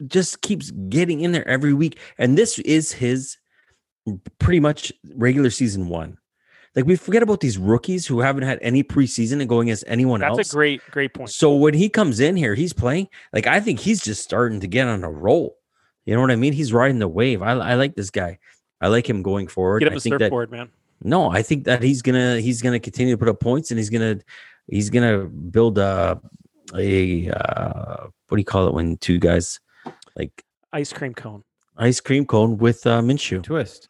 just 0.07 0.41
keeps 0.41 0.71
getting 0.89 1.21
in 1.21 1.31
there 1.31 1.47
every 1.47 1.73
week, 1.73 1.99
and 2.17 2.37
this 2.37 2.59
is 2.59 2.91
his 2.91 3.37
pretty 4.39 4.59
much 4.59 4.91
regular 5.15 5.49
season 5.49 5.87
one. 5.89 6.17
Like 6.75 6.85
we 6.85 6.95
forget 6.95 7.21
about 7.21 7.41
these 7.41 7.57
rookies 7.57 8.05
who 8.07 8.21
haven't 8.21 8.43
had 8.43 8.57
any 8.61 8.81
preseason 8.83 9.41
and 9.41 9.49
going 9.49 9.67
against 9.67 9.83
anyone 9.87 10.21
That's 10.21 10.29
else. 10.29 10.37
That's 10.37 10.53
a 10.53 10.55
great, 10.55 10.81
great 10.89 11.13
point. 11.13 11.29
So 11.29 11.53
when 11.53 11.73
he 11.73 11.89
comes 11.89 12.21
in 12.21 12.37
here, 12.37 12.55
he's 12.55 12.71
playing. 12.71 13.09
Like 13.33 13.45
I 13.45 13.59
think 13.59 13.79
he's 13.79 14.01
just 14.01 14.23
starting 14.23 14.61
to 14.61 14.67
get 14.67 14.87
on 14.87 15.03
a 15.03 15.11
roll. 15.11 15.57
You 16.05 16.15
know 16.15 16.21
what 16.21 16.31
I 16.31 16.35
mean? 16.35 16.53
He's 16.53 16.73
riding 16.73 16.99
the 16.99 17.07
wave. 17.07 17.41
I, 17.41 17.51
I 17.51 17.73
like 17.75 17.95
this 17.95 18.09
guy. 18.09 18.39
I 18.81 18.87
like 18.87 19.07
him 19.09 19.21
going 19.21 19.47
forward. 19.47 19.79
Get 19.79 19.87
up 19.89 19.93
I 19.93 19.97
a 19.97 19.99
think 19.99 20.13
that 20.19 20.25
surfboard, 20.25 20.51
man. 20.51 20.69
no, 21.03 21.29
I 21.29 21.41
think 21.43 21.63
that 21.65 21.81
he's 21.83 22.01
gonna 22.01 22.39
he's 22.41 22.61
gonna 22.61 22.79
continue 22.79 23.13
to 23.13 23.17
put 23.17 23.29
up 23.29 23.39
points 23.39 23.71
and 23.71 23.77
he's 23.77 23.89
gonna 23.89 24.19
he's 24.67 24.89
gonna 24.89 25.25
build 25.25 25.77
a 25.77 26.19
a 26.75 27.29
uh, 27.29 28.07
what 28.27 28.35
do 28.37 28.39
you 28.39 28.45
call 28.45 28.67
it 28.67 28.73
when 28.73 28.97
two 28.97 29.19
guys 29.19 29.59
like 30.15 30.43
Ice 30.73 30.93
cream 30.93 31.13
cone, 31.13 31.43
ice 31.77 31.99
cream 31.99 32.25
cone 32.25 32.57
with 32.57 32.85
uh, 32.87 33.01
Minshew 33.01 33.43
Twist. 33.43 33.89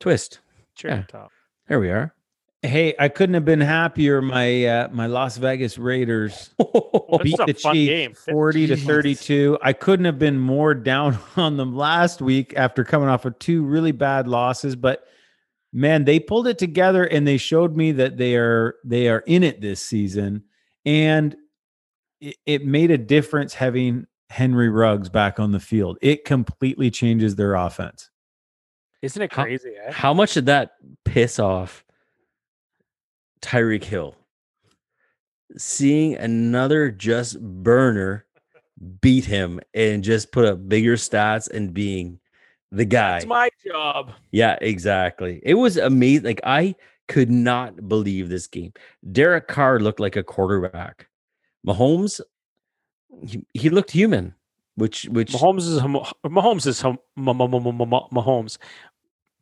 twist. 0.00 0.40
cherry 0.74 0.94
Yeah. 0.94 1.02
top. 1.02 1.30
There 1.68 1.78
we 1.80 1.90
are. 1.90 2.14
Hey, 2.62 2.94
I 2.98 3.08
couldn't 3.08 3.34
have 3.34 3.44
been 3.44 3.60
happier. 3.60 4.20
My 4.20 4.64
uh, 4.64 4.88
my 4.90 5.06
Las 5.06 5.36
Vegas 5.36 5.78
Raiders 5.78 6.50
This 6.58 7.22
beat 7.22 7.36
the 7.46 7.54
fun 7.54 7.74
Chiefs 7.74 7.88
game. 7.88 8.14
40 8.14 8.66
to 8.68 8.76
32. 8.76 9.58
I 9.62 9.72
couldn't 9.72 10.06
have 10.06 10.18
been 10.18 10.38
more 10.38 10.74
down 10.74 11.18
on 11.36 11.56
them 11.56 11.76
last 11.76 12.20
week 12.20 12.54
after 12.56 12.82
coming 12.82 13.08
off 13.08 13.24
of 13.24 13.38
two 13.38 13.64
really 13.64 13.92
bad 13.92 14.26
losses, 14.26 14.74
but 14.74 15.04
man, 15.72 16.04
they 16.04 16.18
pulled 16.18 16.48
it 16.48 16.58
together 16.58 17.04
and 17.04 17.26
they 17.26 17.36
showed 17.36 17.76
me 17.76 17.92
that 17.92 18.16
they 18.16 18.34
are 18.34 18.74
they 18.84 19.08
are 19.08 19.20
in 19.20 19.44
it 19.44 19.60
this 19.60 19.80
season 19.80 20.42
and 20.84 21.36
it, 22.20 22.36
it 22.44 22.66
made 22.66 22.90
a 22.90 22.98
difference 22.98 23.54
having 23.54 24.06
Henry 24.30 24.68
Ruggs 24.68 25.08
back 25.08 25.38
on 25.38 25.52
the 25.52 25.60
field. 25.60 25.96
It 26.02 26.24
completely 26.24 26.90
changes 26.90 27.36
their 27.36 27.54
offense. 27.54 28.10
Isn't 29.00 29.22
it 29.22 29.32
How- 29.32 29.44
crazy? 29.44 29.74
Eh? 29.80 29.92
How 29.92 30.12
much 30.12 30.34
did 30.34 30.46
that 30.46 30.72
piss 31.04 31.38
off 31.38 31.84
Tyreek 33.40 33.84
Hill? 33.84 34.14
Seeing 35.56 36.16
another 36.16 36.90
just 36.90 37.40
burner 37.40 38.26
beat 39.00 39.24
him 39.24 39.60
and 39.74 40.04
just 40.04 40.30
put 40.32 40.44
up 40.44 40.68
bigger 40.68 40.96
stats 40.96 41.50
and 41.50 41.74
being 41.74 42.20
the 42.70 42.84
guy. 42.84 43.18
It's 43.18 43.26
my 43.26 43.50
job. 43.66 44.12
Yeah, 44.30 44.58
exactly. 44.60 45.40
It 45.42 45.54
was 45.54 45.76
amazing. 45.76 46.24
Like 46.24 46.40
I 46.44 46.74
could 47.08 47.30
not 47.30 47.88
believe 47.88 48.28
this 48.28 48.46
game. 48.46 48.72
Derek 49.10 49.48
Carr 49.48 49.80
looked 49.80 50.00
like 50.00 50.16
a 50.16 50.22
quarterback. 50.22 51.08
Mahomes, 51.66 52.20
he, 53.26 53.44
he 53.54 53.70
looked 53.70 53.90
human, 53.90 54.34
which 54.76 55.04
which 55.06 55.32
Mahomes 55.32 55.60
is 55.60 55.80
Mahomes 55.80 56.66
is 56.66 56.80
Hom- 56.80 56.98
Ma- 57.16 57.32
Ma- 57.32 57.46
Ma- 57.46 57.58
Ma- 57.58 57.84
Ma- 57.84 58.08
Mahomes, 58.10 58.58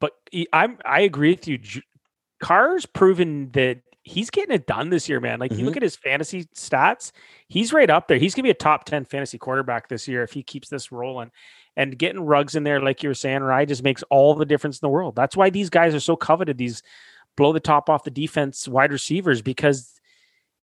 but 0.00 0.12
I'm 0.52 0.78
I 0.84 1.00
agree 1.00 1.32
with 1.32 1.48
you. 1.48 1.58
Carr's 2.40 2.86
proven 2.86 3.50
that 3.52 3.78
he's 4.02 4.30
getting 4.30 4.54
it 4.54 4.66
done 4.66 4.90
this 4.90 5.08
year, 5.08 5.20
man. 5.20 5.38
Like 5.40 5.50
you 5.50 5.58
Mm-hmm. 5.58 5.66
look 5.66 5.76
at 5.76 5.82
his 5.82 5.96
fantasy 5.96 6.44
stats, 6.54 7.12
he's 7.48 7.72
right 7.72 7.90
up 7.90 8.06
there. 8.08 8.18
He's 8.18 8.34
gonna 8.34 8.44
be 8.44 8.50
a 8.50 8.54
top 8.54 8.84
ten 8.84 9.04
fantasy 9.04 9.38
quarterback 9.38 9.88
this 9.88 10.06
year 10.06 10.22
if 10.22 10.32
he 10.32 10.42
keeps 10.42 10.68
this 10.68 10.92
rolling. 10.92 11.30
And 11.76 11.98
getting 11.98 12.22
Ruggs 12.22 12.54
in 12.54 12.62
there, 12.64 12.80
like 12.80 13.02
you 13.02 13.10
were 13.10 13.14
saying, 13.14 13.42
Rye, 13.42 13.64
just 13.66 13.82
makes 13.82 14.02
all 14.04 14.34
the 14.34 14.46
difference 14.46 14.76
in 14.78 14.86
the 14.86 14.90
world. 14.90 15.14
That's 15.14 15.36
why 15.36 15.50
these 15.50 15.68
guys 15.68 15.94
are 15.94 16.00
so 16.00 16.16
coveted. 16.16 16.56
These 16.56 16.82
blow 17.36 17.52
the 17.52 17.60
top 17.60 17.90
off 17.90 18.04
the 18.04 18.10
defense 18.10 18.66
wide 18.66 18.92
receivers 18.92 19.42
because 19.42 19.92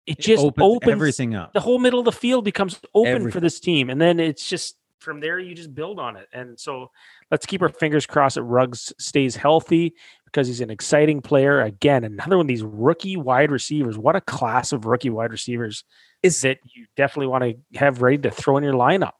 it 0.07 0.19
just 0.19 0.43
opens 0.43 0.65
opens 0.65 0.93
everything 0.93 1.35
up. 1.35 1.53
the 1.53 1.61
whole 1.61 1.79
middle 1.79 1.99
of 2.01 2.05
the 2.05 2.13
field 2.13 2.45
becomes 2.45 2.81
open 2.95 3.31
for 3.31 3.39
this 3.41 3.59
team 3.61 3.91
and 3.91 4.01
then 4.01 4.19
it's 4.21 4.49
just 4.49 4.77
from 4.99 5.21
there 5.21 5.39
you 5.39 5.55
just 5.55 5.75
build 5.75 5.99
on 5.99 6.17
it. 6.17 6.29
And 6.33 6.59
so 6.59 6.91
let's 7.31 7.47
keep 7.47 7.63
our 7.63 7.69
fingers 7.69 8.07
crossed 8.07 8.37
that 8.37 8.43
Ruggs 8.43 8.93
stays 8.99 9.37
healthy 9.37 9.95
because 10.25 10.47
he's 10.47 10.61
an 10.61 10.71
exciting 10.71 11.21
player. 11.21 11.61
Again 11.61 12.05
another 12.05 12.37
one 12.37 12.45
of 12.45 12.49
these 12.49 12.63
rookie 12.63 13.17
wide 13.17 13.51
receivers. 13.51 13.99
What 13.99 14.17
a 14.17 14.21
class 14.21 14.73
of 14.73 14.85
rookie 14.85 15.11
wide 15.11 15.31
receivers 15.31 15.85
is 16.23 16.41
that 16.43 16.59
you 16.75 16.87
definitely 16.97 17.29
want 17.29 17.45
to 17.45 17.79
have 17.79 18.03
ready 18.03 18.19
to 18.19 18.31
throw 18.31 18.57
in 18.57 18.65
your 18.65 18.75
lineup. 18.75 19.13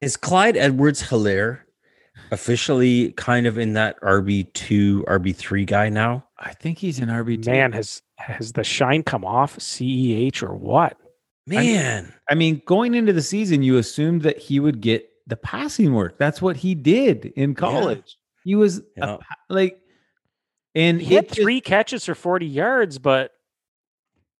Is 0.00 0.16
Clyde 0.16 0.56
Edwards 0.56 1.02
Helaire 1.02 1.60
officially 2.30 3.12
kind 3.12 3.46
of 3.46 3.58
in 3.58 3.74
that 3.74 4.00
RB 4.00 4.52
two, 4.52 5.04
RB 5.08 5.34
three 5.34 5.64
guy 5.64 5.88
now? 5.88 6.24
I 6.38 6.52
think 6.52 6.78
he's 6.78 6.98
an 6.98 7.08
RB2. 7.08 7.46
man 7.46 7.72
has 7.72 8.02
has 8.16 8.52
the 8.52 8.64
shine 8.64 9.02
come 9.02 9.24
off 9.24 9.56
ceh 9.58 10.42
or 10.42 10.54
what? 10.54 10.96
Man, 11.46 12.12
I 12.28 12.34
mean, 12.34 12.62
going 12.66 12.94
into 12.94 13.12
the 13.12 13.22
season, 13.22 13.62
you 13.62 13.78
assumed 13.78 14.22
that 14.22 14.38
he 14.38 14.60
would 14.60 14.80
get 14.80 15.08
the 15.26 15.36
passing 15.36 15.94
work. 15.94 16.18
That's 16.18 16.40
what 16.42 16.56
he 16.56 16.74
did 16.74 17.26
in 17.36 17.54
college. 17.54 18.16
He 18.44 18.54
was 18.54 18.82
Yeah. 18.96 19.16
pa- 19.18 19.36
like, 19.48 19.80
and 20.74 21.00
he 21.00 21.14
had 21.14 21.24
it 21.24 21.28
just- 21.28 21.40
three 21.40 21.60
catches 21.60 22.04
for 22.06 22.14
40 22.14 22.46
yards 22.46 22.98
but 22.98 23.32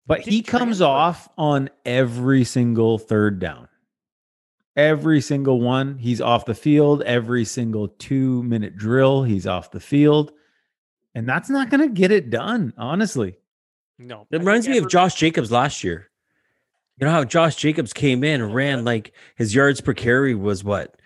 but 0.06 0.20
he 0.20 0.42
comes 0.42 0.80
off 0.80 1.28
on 1.38 1.70
every 1.84 2.42
single 2.44 2.98
third 2.98 3.38
down. 3.38 3.68
Every 4.76 5.20
single 5.20 5.60
one, 5.60 5.98
he's 5.98 6.20
off 6.20 6.46
the 6.46 6.54
field. 6.54 7.02
Every 7.02 7.44
single 7.44 7.88
two 7.88 8.42
minute 8.42 8.76
drill, 8.76 9.22
he's 9.24 9.46
off 9.46 9.70
the 9.70 9.78
field. 9.80 10.32
And 11.14 11.28
that's 11.28 11.50
not 11.50 11.70
going 11.70 11.80
to 11.86 11.92
get 11.94 12.10
it 12.10 12.30
done, 12.30 12.72
honestly. 12.78 13.36
no 13.98 14.26
it 14.30 14.38
reminds 14.38 14.66
think 14.66 14.78
me 14.80 14.82
of 14.84 14.88
Josh 14.90 15.14
Jacobs 15.14 15.52
last 15.52 15.84
year. 15.84 16.09
You 17.00 17.06
know 17.06 17.12
how 17.12 17.24
Josh 17.24 17.56
Jacobs 17.56 17.92
came 17.94 18.22
in 18.22 18.42
and 18.42 18.54
ran 18.54 18.84
like 18.84 19.12
his 19.36 19.54
yards 19.54 19.80
per 19.80 19.94
carry 19.94 20.34
was 20.34 20.62
what? 20.62 20.96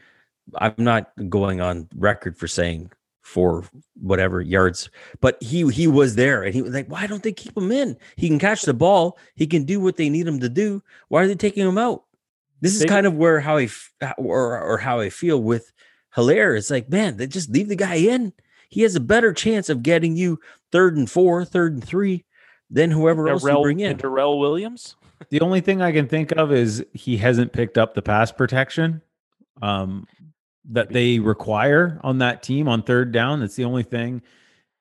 I'm 0.57 0.75
not 0.77 1.13
going 1.29 1.61
on 1.61 1.89
record 1.95 2.37
for 2.37 2.49
saying 2.49 2.91
for 3.23 3.65
whatever 4.01 4.41
yards, 4.43 4.91
but 5.21 5.41
he 5.43 5.67
he 5.71 5.87
was 5.87 6.17
there 6.17 6.43
and 6.43 6.53
he 6.53 6.63
was 6.63 6.75
like, 6.75 6.89
why 6.91 7.07
don't 7.07 7.23
they 7.23 7.33
keep 7.33 7.57
him 7.57 7.71
in? 7.71 7.97
He 8.17 8.29
can 8.29 8.41
catch 8.41 8.63
the 8.63 8.75
ball. 8.75 9.17
He 9.37 9.47
can 9.47 9.65
do 9.65 9.79
what 9.81 9.97
they 9.97 10.11
need 10.11 10.27
him 10.27 10.41
to 10.41 10.49
do. 10.49 10.83
Why 11.09 11.23
are 11.23 11.29
they 11.29 11.37
taking 11.37 11.67
him 11.67 11.79
out? 11.79 12.03
This 12.61 12.75
is 12.75 12.81
They- 12.81 12.87
kind 12.89 13.07
of 13.07 13.15
where 13.17 13.39
how 13.41 13.57
I 13.59 13.69
or 14.19 14.61
or 14.61 14.79
how 14.79 14.99
I 14.99 15.11
feel 15.11 15.41
with 15.41 15.73
Helaire. 16.17 16.59
It's 16.59 16.71
like, 16.71 16.91
man, 16.91 17.17
they 17.19 17.29
just 17.29 17.51
leave 17.51 17.69
the 17.69 17.77
guy 17.77 17.95
in. 17.97 18.33
he 18.69 18.83
has 18.83 18.97
a 18.97 19.01
better 19.01 19.33
chance 19.33 19.69
of 19.69 19.85
getting 19.85 20.17
you 20.17 20.41
third 20.73 20.97
and 20.97 21.09
four, 21.09 21.45
third 21.45 21.73
and 21.75 21.85
three 21.85 22.25
than 22.69 22.91
whoever 22.91 23.29
else 23.29 23.43
you 23.45 23.49
Darrel, 23.51 23.63
bring 23.63 23.79
in. 23.79 23.97
Darrel 23.97 24.41
Williams. 24.41 24.97
The 25.31 25.41
only 25.41 25.61
thing 25.61 25.81
I 25.83 25.93
can 25.93 26.09
think 26.09 26.33
of 26.33 26.53
is 26.53 26.85
he 26.93 27.17
hasn't 27.17 27.53
picked 27.53 27.79
up 27.79 27.95
the 27.95 28.03
pass 28.03 28.31
protection 28.33 29.01
um, 29.63 30.07
that 30.71 30.91
they 30.91 31.19
require 31.19 32.01
on 32.03 32.19
that 32.19 32.43
team 32.43 32.69
on 32.69 32.83
third 32.83 33.13
down. 33.13 33.41
That's 33.41 33.57
the 33.57 33.65
only 33.65 33.83
thing. 33.85 34.23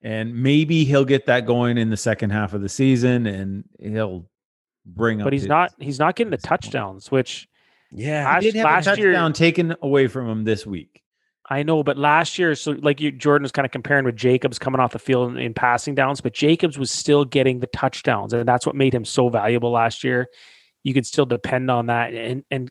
And 0.02 0.42
maybe 0.42 0.84
he'll 0.84 1.04
get 1.06 1.26
that 1.26 1.46
going 1.46 1.78
in 1.78 1.88
the 1.90 1.96
second 1.96 2.30
half 2.30 2.52
of 2.52 2.60
the 2.60 2.68
season 2.68 3.26
and 3.26 3.64
he'll 3.78 4.26
bring 4.84 5.20
up. 5.20 5.24
But 5.24 5.32
he's 5.32 5.42
his- 5.42 5.48
not 5.48 5.72
he's 5.78 5.98
not 5.98 6.14
getting 6.16 6.30
the 6.30 6.36
touchdowns, 6.36 7.10
which 7.10 7.48
Yeah. 7.90 8.24
last, 8.26 8.44
He 8.44 8.50
did 8.50 8.58
have 8.58 8.64
last 8.66 8.86
a 8.86 9.00
year 9.00 9.12
touchdown 9.12 9.32
taken 9.32 9.74
away 9.80 10.08
from 10.08 10.28
him 10.28 10.44
this 10.44 10.66
week. 10.66 11.02
I 11.50 11.62
know, 11.62 11.82
but 11.82 11.98
last 11.98 12.38
year, 12.38 12.54
so 12.54 12.72
like 12.72 13.00
you, 13.00 13.12
Jordan 13.12 13.42
was 13.42 13.52
kind 13.52 13.66
of 13.66 13.72
comparing 13.72 14.06
with 14.06 14.16
Jacobs 14.16 14.58
coming 14.58 14.80
off 14.80 14.92
the 14.92 14.98
field 14.98 15.32
in, 15.32 15.38
in 15.38 15.52
passing 15.52 15.94
downs, 15.94 16.20
but 16.22 16.32
Jacobs 16.32 16.78
was 16.78 16.90
still 16.90 17.24
getting 17.24 17.60
the 17.60 17.66
touchdowns, 17.66 18.32
and 18.32 18.48
that's 18.48 18.64
what 18.64 18.74
made 18.74 18.94
him 18.94 19.04
so 19.04 19.28
valuable 19.28 19.70
last 19.70 20.04
year. 20.04 20.28
You 20.84 20.94
could 20.94 21.06
still 21.06 21.26
depend 21.26 21.70
on 21.70 21.86
that, 21.86 22.14
and 22.14 22.44
and 22.50 22.70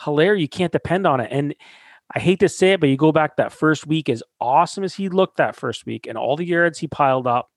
Helaire, 0.00 0.38
you 0.38 0.48
can't 0.48 0.72
depend 0.72 1.06
on 1.06 1.20
it. 1.20 1.28
And 1.30 1.54
I 2.14 2.20
hate 2.20 2.40
to 2.40 2.48
say 2.48 2.72
it, 2.72 2.80
but 2.80 2.88
you 2.88 2.96
go 2.96 3.12
back 3.12 3.36
that 3.36 3.52
first 3.52 3.86
week, 3.86 4.08
as 4.08 4.22
awesome 4.40 4.84
as 4.84 4.94
he 4.94 5.08
looked 5.08 5.36
that 5.36 5.56
first 5.56 5.84
week, 5.84 6.06
and 6.06 6.16
all 6.16 6.36
the 6.36 6.44
yards 6.44 6.78
he 6.78 6.86
piled 6.86 7.26
up, 7.26 7.50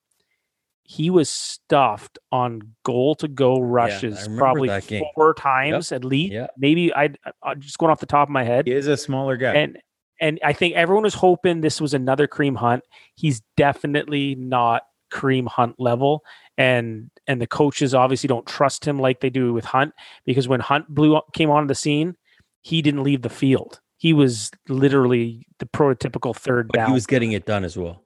he 0.84 1.10
was 1.10 1.30
stuffed 1.30 2.17
on 2.32 2.62
goal 2.84 3.15
to 3.15 3.28
go 3.28 3.60
rushes 3.60 4.24
remember 4.24 4.39
probably 4.39 4.82
game. 4.88 5.04
four 5.15 5.36
times 5.36 5.91
at 5.91 6.04
least. 6.04 6.34
Yep. 6.34 6.52
Maybe 6.58 6.93
I 6.93 7.12
uh, 7.43 7.56
just 7.56 7.78
going 7.78 7.91
off 7.91 8.00
the 8.00 8.08
top 8.08 8.28
of 8.28 8.32
my 8.32 8.43
head 8.43 8.65
He 8.67 8.74
is 8.74 8.88
a 8.88 8.98
smaller 8.98 9.38
guy. 9.38 9.54
and 9.54 9.78
and 10.19 10.39
I 10.43 10.53
think 10.53 10.75
everyone 10.75 11.03
was 11.03 11.13
hoping 11.13 11.62
this 11.62 11.79
was 11.79 11.93
another 11.93 12.27
Kareem 12.27 12.58
Hunt. 12.58 12.84
He's 13.15 13.41
definitely 13.58 14.36
not 14.36 14.84
Kareem 15.12 15.47
Hunt 15.47 15.79
level, 15.79 16.23
and 16.58 17.10
and 17.27 17.41
the 17.41 17.47
coaches 17.47 17.93
obviously 17.93 18.27
don't 18.27 18.45
trust 18.45 18.86
him 18.86 18.99
like 18.99 19.21
they 19.21 19.29
do 19.29 19.53
with 19.53 19.65
Hunt 19.65 19.93
because 20.25 20.47
when 20.47 20.60
Hunt 20.60 20.88
blew 20.89 21.15
up, 21.15 21.34
came 21.34 21.49
onto 21.49 21.67
the 21.67 21.75
scene, 21.75 22.15
he 22.62 22.82
didn't 22.82 23.03
leave 23.03 23.21
the 23.21 23.29
field. 23.29 23.79
He 23.97 24.13
was 24.13 24.51
literally 24.67 25.45
the 25.60 25.65
prototypical 25.65 26.36
third 26.36 26.67
but 26.69 26.77
down, 26.77 26.88
he 26.88 26.93
was 26.93 27.05
getting 27.05 27.34
it 27.34 27.45
done 27.45 27.65
as 27.65 27.77
well. 27.77 28.03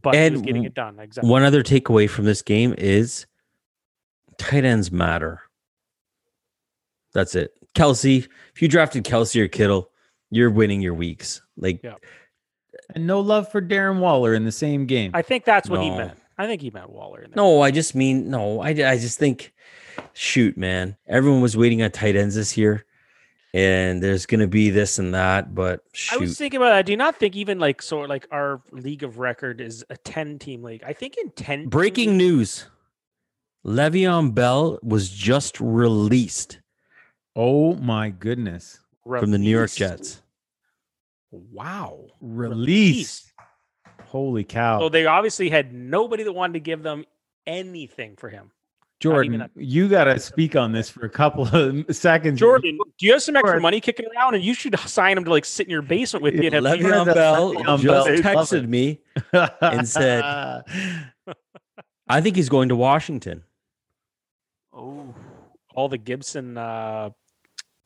but 0.00 0.14
he 0.14 0.30
was 0.30 0.42
getting 0.42 0.64
it 0.64 0.74
done 0.74 0.98
exactly. 0.98 1.30
One 1.30 1.42
other 1.42 1.62
takeaway 1.62 2.08
from 2.08 2.24
this 2.24 2.42
game 2.42 2.74
is 2.78 3.26
tight 4.38 4.64
ends 4.64 4.92
matter. 4.92 5.40
That's 7.12 7.34
it. 7.34 7.52
Kelce, 7.74 8.28
if 8.54 8.62
you 8.62 8.68
drafted 8.68 9.04
Kelce 9.04 9.40
or 9.40 9.48
Kittle, 9.48 9.90
you're 10.30 10.50
winning 10.50 10.80
your 10.80 10.94
weeks. 10.94 11.42
Like, 11.56 11.80
Yeah. 11.82 11.94
and 12.94 13.06
no 13.06 13.20
love 13.20 13.50
for 13.50 13.60
Darren 13.60 14.00
Waller 14.00 14.34
in 14.34 14.44
the 14.44 14.52
same 14.52 14.86
game. 14.86 15.10
I 15.14 15.22
think 15.22 15.44
that's 15.44 15.68
what 15.68 15.82
he 15.82 15.90
meant. 15.90 16.18
I 16.38 16.46
think 16.46 16.62
he 16.62 16.70
meant 16.70 16.90
Waller. 16.90 17.26
No, 17.36 17.60
I 17.60 17.70
just 17.70 17.94
mean, 17.94 18.30
no, 18.30 18.60
I, 18.60 18.70
I 18.70 18.98
just 18.98 19.18
think, 19.18 19.52
shoot, 20.14 20.56
man, 20.56 20.96
everyone 21.06 21.42
was 21.42 21.56
waiting 21.56 21.82
on 21.82 21.90
tight 21.90 22.16
ends 22.16 22.34
this 22.34 22.56
year, 22.56 22.84
and 23.52 24.02
there's 24.02 24.24
going 24.24 24.40
to 24.40 24.46
be 24.46 24.70
this 24.70 24.98
and 24.98 25.14
that, 25.14 25.54
but 25.54 25.84
I 26.10 26.16
was 26.16 26.38
thinking 26.38 26.56
about 26.56 26.70
that. 26.70 26.86
Do 26.86 26.96
not 26.96 27.16
think 27.16 27.36
even 27.36 27.58
like 27.58 27.82
so 27.82 28.00
like 28.00 28.26
our 28.30 28.62
league 28.72 29.02
of 29.02 29.18
record 29.18 29.60
is 29.60 29.84
a 29.90 29.96
ten 29.98 30.38
team 30.38 30.62
league? 30.62 30.82
I 30.84 30.94
think 30.94 31.16
in 31.18 31.30
ten 31.30 31.68
Breaking 31.68 32.16
news 32.16 32.64
Le'Veon 33.64 34.34
Bell 34.34 34.78
was 34.82 35.10
just 35.10 35.60
released 35.60 36.60
oh 37.36 37.74
my 37.76 38.08
goodness. 38.08 38.80
from 39.04 39.30
the 39.30 39.38
New 39.38 39.50
York. 39.50 39.70
Jets. 39.70 40.22
Wow. 41.32 42.06
Release. 42.20 43.32
Holy 44.04 44.44
cow. 44.44 44.78
So 44.80 44.88
they 44.88 45.06
obviously 45.06 45.48
had 45.50 45.72
nobody 45.72 46.22
that 46.24 46.32
wanted 46.32 46.52
to 46.54 46.60
give 46.60 46.82
them 46.82 47.04
anything 47.46 48.16
for 48.16 48.28
him. 48.28 48.50
Jordan, 49.00 49.40
a- 49.40 49.50
you 49.56 49.88
got 49.88 50.04
to 50.04 50.20
speak 50.20 50.54
on 50.54 50.70
this 50.70 50.88
for 50.88 51.04
a 51.04 51.08
couple 51.10 51.44
of 51.48 51.84
seconds. 51.96 52.38
Jordan, 52.38 52.78
do 52.98 53.06
you 53.06 53.12
have 53.12 53.22
some 53.22 53.34
extra 53.34 53.48
Jordan. 53.48 53.62
money 53.62 53.80
kicking 53.80 54.06
around? 54.14 54.34
And 54.36 54.44
you 54.44 54.54
should 54.54 54.78
sign 54.80 55.16
him 55.18 55.24
to 55.24 55.30
like 55.30 55.44
sit 55.44 55.66
in 55.66 55.70
your 55.72 55.82
basement 55.82 56.22
with 56.22 56.34
you 56.34 56.42
and 56.44 56.54
have 56.54 56.62
Le'Veon 56.62 56.78
beer. 56.78 56.92
Le'Veon 56.92 57.14
Bell- 57.14 57.54
Bell 57.54 57.78
just 57.78 57.84
Bell. 58.22 58.36
texted 58.36 58.68
me. 58.68 59.00
and 59.60 59.88
said- 59.88 60.22
I 62.08 62.20
think 62.20 62.36
he's 62.36 62.48
going 62.50 62.68
to 62.68 62.76
Washington. 62.76 63.42
Oh, 64.72 65.14
all 65.74 65.88
the 65.88 65.98
Gibson 65.98 66.56
uh, 66.58 67.10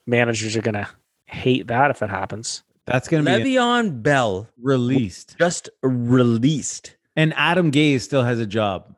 managers 0.06 0.56
are 0.56 0.62
gonna 0.62 0.88
hate 1.26 1.68
that 1.68 1.90
if 1.90 2.02
it 2.02 2.10
happens. 2.10 2.62
That's 2.86 3.08
going 3.08 3.24
to 3.24 3.38
be 3.38 3.54
Le'Veon 3.54 4.02
Bell 4.02 4.48
released. 4.62 5.36
just 5.38 5.68
released. 5.82 6.96
And 7.16 7.32
Adam 7.36 7.70
Gase 7.72 8.02
still 8.02 8.22
has 8.22 8.38
a 8.38 8.46
job. 8.46 8.94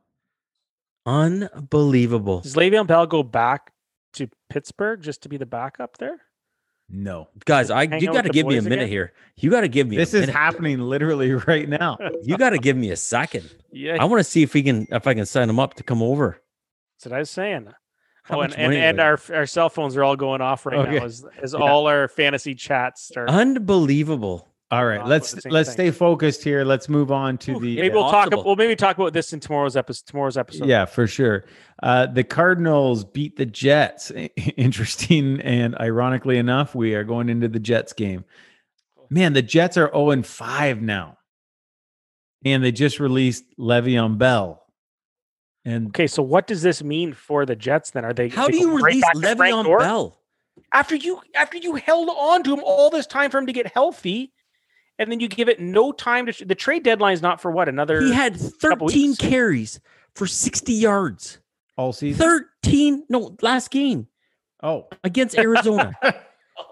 Unbelievable. 1.06 2.40
Does 2.40 2.54
Le'Veon 2.54 2.86
Bell 2.86 3.06
go 3.06 3.22
back 3.22 3.72
to 4.14 4.28
Pittsburgh 4.50 5.00
just 5.02 5.22
to 5.22 5.28
be 5.28 5.36
the 5.36 5.46
backup 5.46 5.96
there? 5.98 6.18
No. 6.90 7.28
Guys, 7.44 7.70
I 7.70 7.86
Hang 7.86 8.00
you 8.00 8.12
got 8.12 8.22
to 8.24 8.30
give 8.30 8.46
me 8.46 8.56
a 8.56 8.62
minute 8.62 8.78
again? 8.80 8.88
here. 8.88 9.12
You 9.36 9.50
got 9.50 9.60
to 9.62 9.68
give 9.68 9.86
me 9.88 9.96
This 9.96 10.14
a 10.14 10.18
is 10.18 10.20
minute. 10.22 10.34
happening 10.34 10.80
literally 10.80 11.32
right 11.46 11.68
now. 11.68 11.98
you 12.22 12.36
got 12.38 12.50
to 12.50 12.58
give 12.58 12.76
me 12.76 12.90
a 12.90 12.96
second. 12.96 13.50
Yeah, 13.70 13.98
I 14.00 14.06
want 14.06 14.20
to 14.20 14.24
see 14.24 14.42
if 14.42 14.54
we 14.54 14.62
can 14.62 14.86
if 14.90 15.06
I 15.06 15.12
can 15.12 15.26
sign 15.26 15.50
him 15.50 15.60
up 15.60 15.74
to 15.74 15.82
come 15.82 16.02
over. 16.02 16.40
that's 16.96 17.04
what 17.04 17.14
I 17.14 17.18
was 17.18 17.28
saying. 17.28 17.68
How 18.28 18.38
oh, 18.38 18.42
and, 18.42 18.54
and, 18.56 18.74
and 18.74 19.00
our 19.00 19.18
our 19.32 19.46
cell 19.46 19.70
phones 19.70 19.96
are 19.96 20.04
all 20.04 20.16
going 20.16 20.40
off 20.40 20.66
right 20.66 20.78
Okay. 20.78 20.98
now 20.98 21.04
as, 21.04 21.24
as 21.42 21.54
Yeah. 21.54 21.60
all 21.60 21.86
our 21.86 22.08
fantasy 22.08 22.54
chats 22.54 23.02
start. 23.02 23.28
Unbelievable. 23.30 24.46
All 24.70 24.84
right, 24.84 25.06
let's 25.06 25.46
let's 25.46 25.70
thing. 25.70 25.74
stay 25.74 25.90
focused 25.90 26.44
here. 26.44 26.62
Let's 26.62 26.90
move 26.90 27.10
on 27.10 27.38
to 27.38 27.52
Ooh, 27.52 27.60
the 27.60 27.76
maybe 27.76 27.94
we'll 27.94 28.02
talk. 28.10 28.24
Possible. 28.30 28.44
Well, 28.44 28.56
maybe 28.56 28.76
talk 28.76 28.98
about 28.98 29.14
this 29.14 29.32
in 29.32 29.40
tomorrow's 29.40 29.78
episode. 29.78 30.04
Tomorrow's 30.06 30.36
episode. 30.36 30.68
Yeah, 30.68 30.84
for 30.84 31.06
sure. 31.06 31.46
Uh, 31.82 32.04
the 32.04 32.22
Cardinals 32.22 33.02
beat 33.04 33.36
the 33.36 33.46
Jets. 33.46 34.10
Interesting 34.58 35.40
and 35.40 35.74
ironically 35.80 36.36
enough, 36.36 36.74
we 36.74 36.94
are 36.94 37.04
going 37.04 37.30
into 37.30 37.48
the 37.48 37.58
Jets 37.58 37.94
game. 37.94 38.26
Man, 39.08 39.32
the 39.32 39.40
Jets 39.40 39.78
are 39.78 39.88
0 39.90 40.10
and 40.10 40.26
5 40.26 40.82
now. 40.82 41.16
And 42.44 42.62
they 42.62 42.70
just 42.70 43.00
released 43.00 43.44
Le'Veon 43.58 44.18
Bell. 44.18 44.62
And 45.68 45.88
Okay, 45.88 46.06
so 46.06 46.22
what 46.22 46.46
does 46.46 46.62
this 46.62 46.82
mean 46.82 47.12
for 47.12 47.44
the 47.44 47.54
Jets? 47.56 47.90
Then 47.90 48.04
are 48.04 48.12
they? 48.14 48.28
How 48.28 48.46
they 48.46 48.52
do 48.52 48.58
you 48.58 48.66
go 48.68 48.74
right 48.76 48.82
release 48.84 49.02
back 49.02 49.12
to 49.14 49.36
Frank 49.36 49.54
Le'Veon 49.66 49.78
Bell? 49.78 50.18
after 50.72 50.94
you 50.96 51.20
after 51.34 51.56
you 51.58 51.74
held 51.76 52.08
on 52.10 52.42
to 52.44 52.52
him 52.54 52.60
all 52.64 52.90
this 52.90 53.06
time 53.06 53.30
for 53.30 53.38
him 53.38 53.46
to 53.46 53.52
get 53.52 53.66
healthy, 53.72 54.32
and 54.98 55.10
then 55.12 55.20
you 55.20 55.28
give 55.28 55.48
it 55.48 55.60
no 55.60 55.92
time 55.92 56.26
to 56.26 56.44
the 56.44 56.54
trade 56.54 56.82
deadline 56.84 57.12
is 57.14 57.22
not 57.22 57.40
for 57.40 57.50
what 57.50 57.68
another. 57.68 58.00
He 58.00 58.12
had 58.12 58.36
13 58.36 59.16
carries 59.16 59.78
for 60.14 60.26
60 60.26 60.72
yards. 60.72 61.38
all 61.76 61.92
season. 61.92 62.44
13 62.64 63.04
no, 63.10 63.36
last 63.42 63.70
game 63.70 64.08
Oh, 64.62 64.88
against 65.04 65.36
Arizona. 65.38 65.92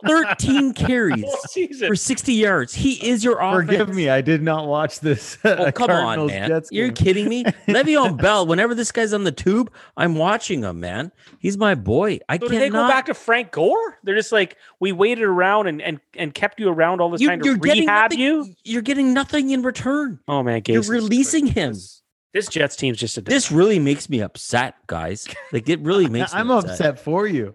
13 0.07 0.73
carries 0.75 1.25
for 1.87 1.97
60 1.97 2.33
yards. 2.33 2.75
He 2.75 2.93
is 3.09 3.25
your 3.25 3.39
offense. 3.41 3.71
forgive 3.71 3.95
me. 3.95 4.09
I 4.09 4.21
did 4.21 4.43
not 4.43 4.67
watch 4.67 5.01
this. 5.01 5.39
Uh, 5.45 5.57
oh, 5.59 5.73
come 5.73 5.91
on, 5.91 6.27
man. 6.27 6.63
You're 6.71 6.93
kidding 6.93 7.29
me? 7.29 7.45
Le'Veon 7.69 8.21
Bell, 8.21 8.47
whenever 8.47 8.75
this 8.75 8.93
guy's 8.93 9.13
on 9.13 9.25
the 9.25 9.33
tube, 9.33 9.73
I'm 9.97 10.15
watching 10.17 10.63
him, 10.63 10.81
man. 10.81 11.13
He's 11.39 11.57
my 11.57 11.75
boy. 11.75 12.21
I 12.29 12.37
So 12.37 12.41
can't 12.41 12.53
did 12.53 12.61
they 12.63 12.69
go 12.71 12.87
back 12.89 13.07
to 13.07 13.15
Frank 13.15 13.53
Gore? 13.53 13.99
They're 14.03 14.17
just 14.17 14.33
like 14.33 14.57
we 14.81 14.93
waited 14.93 15.25
around 15.25 15.67
and 15.67 15.81
and, 15.83 16.01
and 16.17 16.35
kept 16.35 16.61
you 16.61 16.69
around 16.69 17.01
all 17.01 17.11
this 17.11 17.21
you, 17.21 17.29
time 17.29 17.41
to 17.41 17.47
you're 17.47 17.57
getting 17.57 17.83
rehab 17.85 18.11
nothing, 18.11 18.19
you. 18.21 18.55
You're 18.65 18.83
getting 18.83 19.13
nothing 19.15 19.51
in 19.51 19.63
return. 19.63 20.19
Oh 20.29 20.43
man, 20.43 20.63
You're 20.67 20.83
releasing 20.83 21.47
him. 21.47 21.73
This, 21.73 22.03
this 22.33 22.49
Jets 22.49 22.77
team's 22.77 22.99
just 22.99 23.17
a 23.17 23.21
This 23.23 23.51
really 23.51 23.79
makes 23.79 24.11
me 24.11 24.21
upset, 24.21 24.75
guys. 24.87 25.27
Like 25.53 25.69
it 25.69 25.81
really 25.81 26.07
makes 26.11 26.33
me 26.35 26.41
I'm 26.41 26.51
upset. 26.51 26.73
upset 26.73 26.99
for 27.01 27.27
you. 27.27 27.55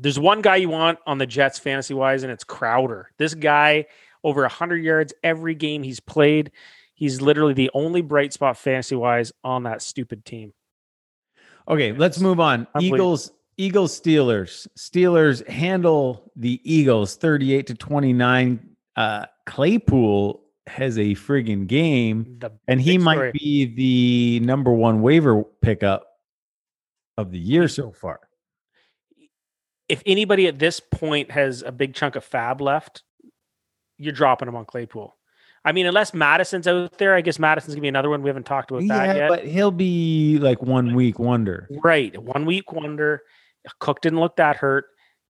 There's 0.00 0.18
one 0.18 0.42
guy 0.42 0.56
you 0.56 0.68
want 0.68 0.98
on 1.06 1.18
the 1.18 1.26
Jets 1.26 1.58
fantasy 1.58 1.94
wise, 1.94 2.22
and 2.22 2.32
it's 2.32 2.44
Crowder. 2.44 3.10
This 3.18 3.34
guy 3.34 3.86
over 4.24 4.42
100 4.42 4.76
yards 4.82 5.14
every 5.22 5.54
game 5.54 5.82
he's 5.82 6.00
played. 6.00 6.50
He's 6.94 7.20
literally 7.20 7.54
the 7.54 7.70
only 7.74 8.02
bright 8.02 8.32
spot 8.32 8.56
fantasy 8.56 8.96
wise 8.96 9.32
on 9.44 9.64
that 9.64 9.82
stupid 9.82 10.24
team. 10.24 10.52
Okay, 11.68 11.92
let's 11.92 12.20
move 12.20 12.40
on. 12.40 12.66
Eagles, 12.80 13.32
Eagles, 13.56 13.98
Steelers. 14.00 14.66
Steelers 14.78 15.46
handle 15.48 16.30
the 16.36 16.60
Eagles 16.64 17.16
38 17.16 17.66
to 17.68 17.74
29. 17.74 18.70
Uh, 18.96 19.26
Claypool 19.46 20.42
has 20.66 20.98
a 20.98 21.14
friggin' 21.14 21.66
game, 21.66 22.36
The 22.38 22.50
and 22.66 22.80
he 22.80 22.98
might 22.98 23.14
story. 23.14 23.32
be 23.32 23.64
the 24.40 24.46
number 24.46 24.72
one 24.72 25.00
waiver 25.02 25.44
pickup 25.62 26.06
of 27.16 27.30
the 27.30 27.38
year 27.38 27.68
so 27.68 27.92
far. 27.92 28.20
If 29.88 30.02
anybody 30.06 30.46
at 30.46 30.58
this 30.58 30.80
point 30.80 31.30
has 31.30 31.62
a 31.62 31.70
big 31.72 31.94
chunk 31.94 32.16
of 32.16 32.24
fab 32.24 32.60
left, 32.60 33.02
you're 33.98 34.12
dropping 34.12 34.46
them 34.46 34.56
on 34.56 34.64
Claypool. 34.64 35.16
I 35.64 35.72
mean, 35.72 35.86
unless 35.86 36.14
Madison's 36.14 36.66
out 36.68 36.96
there, 36.98 37.14
I 37.14 37.20
guess 37.20 37.38
Madison's 37.38 37.74
gonna 37.74 37.82
be 37.82 37.88
another 37.88 38.10
one. 38.10 38.22
We 38.22 38.28
haven't 38.28 38.46
talked 38.46 38.70
about 38.70 38.86
that 38.88 39.16
yet. 39.16 39.28
but 39.28 39.44
he'll 39.44 39.70
be 39.72 40.38
like 40.40 40.62
one 40.62 40.94
week 40.94 41.18
wonder. 41.18 41.68
Right. 41.82 42.16
One 42.20 42.46
week 42.46 42.72
wonder. 42.72 43.22
Cook 43.80 44.00
didn't 44.00 44.20
look 44.20 44.36
that 44.36 44.56
hurt. 44.56 44.86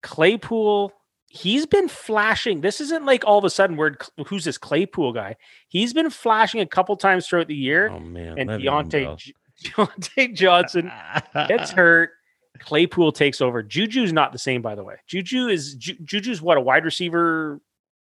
Claypool 0.02 0.92
he's 1.28 1.64
been 1.64 1.88
flashing. 1.88 2.60
This 2.60 2.78
isn't 2.78 3.06
like 3.06 3.24
all 3.24 3.38
of 3.38 3.44
a 3.44 3.50
sudden 3.50 3.76
where 3.76 3.96
who's 4.26 4.44
this 4.44 4.58
Claypool 4.58 5.14
guy? 5.14 5.36
He's 5.68 5.94
been 5.94 6.10
flashing 6.10 6.60
a 6.60 6.66
couple 6.66 6.94
times 6.96 7.26
throughout 7.26 7.48
the 7.48 7.54
year, 7.56 7.88
Oh 7.88 7.98
man, 8.00 8.38
and 8.38 8.50
Le'Veon 8.50 8.90
Diontae 8.90 9.04
Bell. 9.04 9.16
J- 9.16 9.32
Diontae 9.64 10.34
Johnson 10.34 10.92
gets 11.48 11.70
hurt. 11.70 12.10
Claypool 12.58 13.12
takes 13.12 13.40
over. 13.40 13.62
Juju's 13.62 14.12
not 14.12 14.32
the 14.32 14.38
same, 14.38 14.62
by 14.62 14.74
the 14.74 14.84
way. 14.84 14.96
Juju 15.06 15.48
is 15.48 15.74
Ju- 15.74 15.96
Juju's 16.04 16.40
what 16.42 16.56
a 16.58 16.60
wide 16.60 16.84
receiver, 16.84 17.60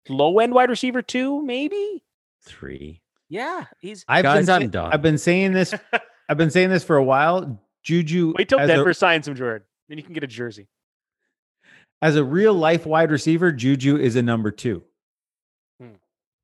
low 0.09 0.39
end 0.39 0.53
wide 0.55 0.71
receiver 0.71 1.03
too, 1.03 1.43
maybe. 1.45 2.03
three. 2.43 3.03
Yeah, 3.29 3.67
he's 3.81 4.05
I've 4.09 4.23
Guys, 4.23 4.47
been, 4.47 4.63
I'm 4.63 4.71
done. 4.71 4.93
I've 4.93 5.03
been 5.03 5.19
saying 5.19 5.53
this. 5.53 5.75
I've 6.31 6.39
been 6.39 6.51
saying 6.51 6.71
this 6.71 6.83
for 6.85 6.97
a 6.97 7.05
while. 7.05 7.61
Juju 7.83 8.35
wait 8.39 8.49
till 8.49 8.59
as 8.59 8.69
a- 8.71 8.75
Denver 8.75 8.93
signs 8.95 9.29
him, 9.29 9.35
Jordan. 9.35 9.67
Then 9.89 9.99
you 9.99 10.05
can 10.05 10.13
get 10.15 10.25
a 10.25 10.27
jersey. 10.27 10.67
as 12.03 12.17
a 12.17 12.25
real 12.25 12.55
life 12.55 12.87
wide 12.87 13.11
receiver, 13.11 13.53
Juju 13.53 13.97
is 13.97 14.17
a 14.17 14.23
number 14.23 14.51
two. 14.51 14.83
Hmm. 15.81 15.95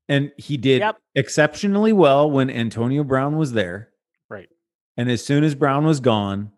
And 0.08 0.32
he 0.36 0.56
did 0.56 0.80
Yep. 0.80 0.96
exceptionally 1.14 1.92
well 1.92 2.30
when 2.30 2.50
Antonio 2.50 3.02
Brown 3.04 3.36
was 3.38 3.52
there. 3.52 3.90
Right. 4.28 4.48
And 4.96 5.10
as 5.10 5.24
soon 5.24 5.42
as 5.44 5.54
Brown 5.54 5.84
was 5.86 6.00
gone, 6.00 6.52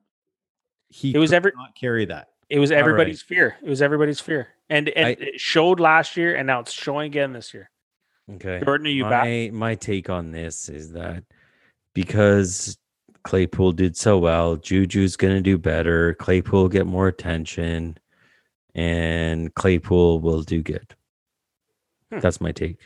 he 0.96 1.14
It 1.14 1.18
was 1.18 1.32
every- 1.32 1.52
not 1.54 1.74
carry 1.74 2.06
that. 2.06 2.28
It 2.48 2.58
was 2.58 2.70
right. 2.70 2.78
everybody's 2.78 3.20
fear. 3.22 3.56
It 3.62 3.68
was 3.68 3.82
everybody's 3.82 4.20
fear, 4.20 4.48
and 4.70 4.88
and 4.90 5.06
I- 5.08 5.10
it 5.10 5.40
showed 5.40 5.78
last 5.80 6.16
year, 6.16 6.34
and 6.34 6.46
now 6.46 6.60
it's 6.60 6.72
showing 6.72 7.06
again 7.06 7.32
this 7.32 7.52
year. 7.52 7.70
Okay. 8.34 8.60
Jordan, 8.64 8.86
are 8.86 8.90
you 8.90 9.04
back? 9.04 9.24
my 9.24 9.50
my 9.52 9.74
take 9.74 10.08
on 10.08 10.30
this 10.30 10.68
is 10.68 10.92
that 10.92 11.22
because 11.92 12.78
Claypool 13.24 13.72
did 13.72 13.96
so 13.96 14.18
well, 14.18 14.56
Juju's 14.56 15.16
gonna 15.16 15.40
do 15.40 15.58
better. 15.58 16.14
Claypool 16.14 16.62
will 16.62 16.68
get 16.68 16.86
more 16.86 17.08
attention, 17.08 17.98
and 18.74 19.54
Claypool 19.54 20.20
will 20.20 20.42
do 20.42 20.62
good. 20.62 20.94
Hmm. 22.12 22.20
That's 22.20 22.40
my 22.40 22.52
take. 22.52 22.78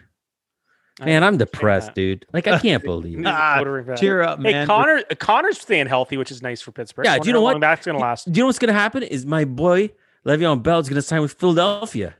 I 1.00 1.04
Man, 1.06 1.24
I'm 1.24 1.36
depressed, 1.38 1.94
dude. 1.94 2.26
Like 2.32 2.46
I 2.46 2.58
can't 2.58 2.84
believe 2.84 3.18
it. 3.20 3.26
Ah, 3.26 3.54
Quarter 3.56 3.78
of 3.78 3.86
that. 3.86 3.98
Cheer 3.98 4.22
up, 4.22 4.38
man. 4.38 4.52
Hey, 4.52 4.58
man. 4.58 4.66
Conner, 4.66 5.02
Conner's 5.18 5.58
staying 5.60 5.86
healthy, 5.86 6.16
which 6.16 6.30
is 6.30 6.42
nice 6.42 6.60
for 6.60 6.72
Pittsburgh. 6.72 7.06
Yeah, 7.06 7.18
do 7.18 7.26
you 7.26 7.32
know 7.32 7.40
what? 7.42 7.58
That's 7.60 7.86
gonna 7.86 7.98
last. 7.98 8.30
Do 8.30 8.38
you 8.38 8.42
know 8.42 8.46
what's 8.48 8.58
gonna 8.58 8.72
happen? 8.74 9.02
Is 9.02 9.24
my 9.24 9.44
boy 9.44 9.90
Le'Veon 10.26 10.62
Bell 10.62 10.78
is 10.80 10.88
gonna 10.88 11.00
sign 11.02 11.22
with 11.22 11.32
Philadelphia. 11.32 12.14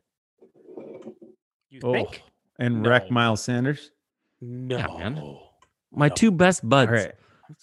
You 1.71 1.81
Oh, 1.85 1.93
think? 1.93 2.23
and 2.59 2.83
No. 2.83 2.91
wreck 2.91 3.11
Miles 3.11 3.43
Sanders. 3.43 3.91
No. 4.41 4.77
man. 4.99 5.23
My 5.93 6.09
No. 6.09 6.15
two 6.15 6.31
best 6.31 6.67
buds. 6.69 6.89
All 6.91 6.97
right. 6.97 7.15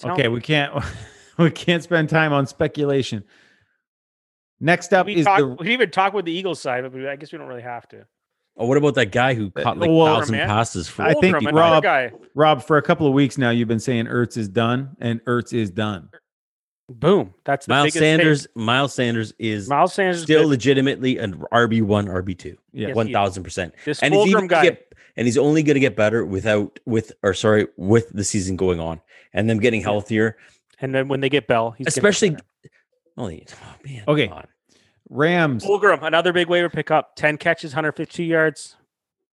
Okay, 0.03 0.23
you. 0.23 0.31
we 0.31 0.41
can't 0.41 0.73
we 1.37 1.49
can't 1.51 1.81
spend 1.83 2.09
time 2.09 2.33
on 2.33 2.45
speculation. 2.47 3.23
Next 4.59 4.91
up 4.93 5.05
we, 5.05 5.15
is 5.17 5.25
talk, 5.25 5.39
the 5.39 5.47
we 5.47 5.55
didn't 5.57 5.71
even 5.71 5.91
talk 5.91 6.13
with 6.13 6.25
the 6.25 6.31
Eagles 6.31 6.59
side, 6.59 6.83
but 6.91 7.05
I 7.07 7.15
guess 7.15 7.31
we 7.31 7.37
don't 7.37 7.47
really 7.47 7.61
have 7.61 7.87
to. 7.89 8.05
Oh, 8.57 8.65
what 8.65 8.77
about 8.77 8.95
that 8.95 9.11
guy 9.11 9.33
who 9.35 9.51
uh, 9.55 9.61
caught 9.61 9.77
like 9.77 9.89
well, 9.89 10.05
thousand 10.17 10.35
man. 10.37 10.47
passes 10.47 10.87
for? 10.87 11.03
I 11.03 11.13
think 11.15 11.37
Fulgham, 11.37 11.53
Rob- 11.53 11.83
guy. 11.83 12.11
Rob 12.33 12.63
for 12.63 12.77
a 12.77 12.81
couple 12.81 13.05
of 13.07 13.13
weeks 13.13 13.37
now. 13.37 13.49
You've 13.51 13.67
been 13.67 13.79
saying 13.79 14.05
Ertz 14.07 14.35
is 14.37 14.47
done, 14.49 14.95
and 14.99 15.23
Ertz 15.25 15.53
is 15.53 15.69
done. 15.69 16.09
Boom. 16.89 17.33
That's 17.43 17.65
the 17.65 17.71
Miles 17.73 17.85
biggest 17.87 17.97
take. 17.99 18.01
Sanders. 18.19 18.47
Miles 18.55 18.93
Sanders 18.93 19.33
is 19.39 19.67
Miles 19.69 19.93
Sanders 19.93 20.17
is 20.17 20.23
still 20.23 20.43
good. 20.43 20.49
legitimately 20.49 21.17
an 21.17 21.33
RB 21.53 21.81
one, 21.81 22.07
RB 22.07 22.37
two, 22.37 22.57
Yeah. 22.71 22.87
Yes, 22.87 22.95
one 22.95 23.07
he 23.07 23.11
is. 23.11 23.15
thousand 23.15 23.43
percent. 23.43 23.73
This 23.85 24.01
And 24.01 24.13
he's 24.13 24.27
even 24.27 24.47
guy. 24.47 24.63
get, 24.63 24.93
and 25.17 25.27
he's 25.27 25.37
only 25.37 25.63
going 25.63 25.73
to 25.75 25.81
get 25.81 25.95
better 25.97 26.25
without 26.25 26.79
with 26.85 27.11
or 27.23 27.33
sorry 27.33 27.67
with 27.75 28.09
the 28.13 28.23
season 28.23 28.55
going 28.55 28.79
on 28.79 29.01
and 29.33 29.49
them 29.49 29.59
getting 29.59 29.81
healthier. 29.81 30.37
and 30.79 30.95
then 30.95 31.09
when 31.09 31.19
they 31.19 31.29
get 31.29 31.45
Bell, 31.47 31.71
he's 31.71 31.87
Especially- 31.87 32.29
better. 32.31 32.43
Only 33.17 33.45
oh 33.51 33.75
man. 33.83 34.03
Okay. 34.07 34.31
Come 35.09 35.15
on. 35.17 35.19
Rams 35.19 35.65
Fulgham, 35.65 36.03
another 36.03 36.33
big 36.33 36.47
waiver 36.47 36.69
pickup. 36.69 37.15
10 37.15 37.37
catches, 37.37 37.71
152 37.71 38.23
yards. 38.23 38.75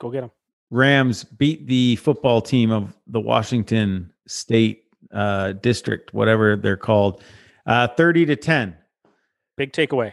Go 0.00 0.10
get 0.10 0.24
him. 0.24 0.30
Rams 0.70 1.24
beat 1.24 1.66
the 1.66 1.96
football 1.96 2.40
team 2.40 2.70
of 2.70 2.96
the 3.06 3.20
Washington 3.20 4.12
State 4.26 4.84
uh, 5.12 5.52
District, 5.52 6.12
whatever 6.12 6.56
they're 6.56 6.76
called, 6.76 7.22
uh, 7.66 7.86
thirty 7.88 8.26
to 8.26 8.34
ten. 8.34 8.76
Big 9.56 9.72
takeaway. 9.72 10.12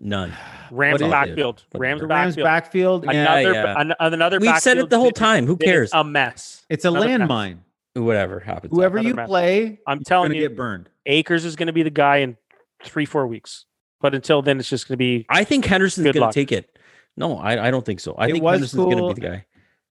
None. 0.00 0.32
Rams 0.70 1.00
backfield. 1.00 1.64
Rams 1.74 2.00
The 2.00 2.06
the- 2.06 2.14
Rams 2.14 2.36
backfield. 2.36 3.02
backfield, 3.02 3.04
Another, 3.06 3.52
yeah. 3.52 3.80
an- 3.80 3.94
another 4.00 4.38
We've 4.38 4.58
said 4.58 4.76
it 4.76 4.90
the 4.90 4.98
whole 4.98 5.10
time. 5.12 5.46
Who 5.46 5.56
cares? 5.56 5.90
A 5.94 6.04
mess. 6.04 6.66
it's 6.68 6.84
a 6.84 6.88
Another 6.90 7.06
mess. 7.18 7.28
landmine. 7.28 7.58
Whatever 7.94 8.40
happens. 8.40 8.72
Whoever 8.72 8.98
you 8.98 9.14
mess. 9.14 9.26
play, 9.28 9.80
I'm 9.86 10.04
telling 10.04 10.34
you, 10.34 10.42
get 10.48 10.56
burned. 10.56 10.90
Akers 11.06 11.44
is 11.46 11.56
going 11.56 11.68
to 11.68 11.72
be 11.72 11.82
the 11.82 11.90
guy 11.90 12.18
in 12.18 12.36
three, 12.84 13.06
four 13.06 13.26
weeks. 13.26 13.64
But 14.00 14.14
until 14.14 14.42
then, 14.42 14.58
it's 14.60 14.68
just 14.68 14.86
going 14.88 14.94
to 14.94 14.98
be 14.98 15.26
I 15.28 15.44
think 15.44 15.64
Henderson's 15.64 16.04
Good 16.06 16.14
going 16.14 16.30
to 16.30 16.34
take 16.34 16.52
it. 16.52 16.78
No, 17.16 17.36
I, 17.38 17.66
I 17.66 17.70
don't 17.70 17.84
think 17.84 18.00
so. 18.00 18.14
I 18.14 18.28
It 18.28 18.32
think 18.32 18.44
was 18.44 18.52
Henderson's 18.54 18.78
going 18.84 18.98
cool. 18.98 19.08
to 19.08 19.14
be 19.14 19.20
the 19.20 19.26
guy. 19.28 19.44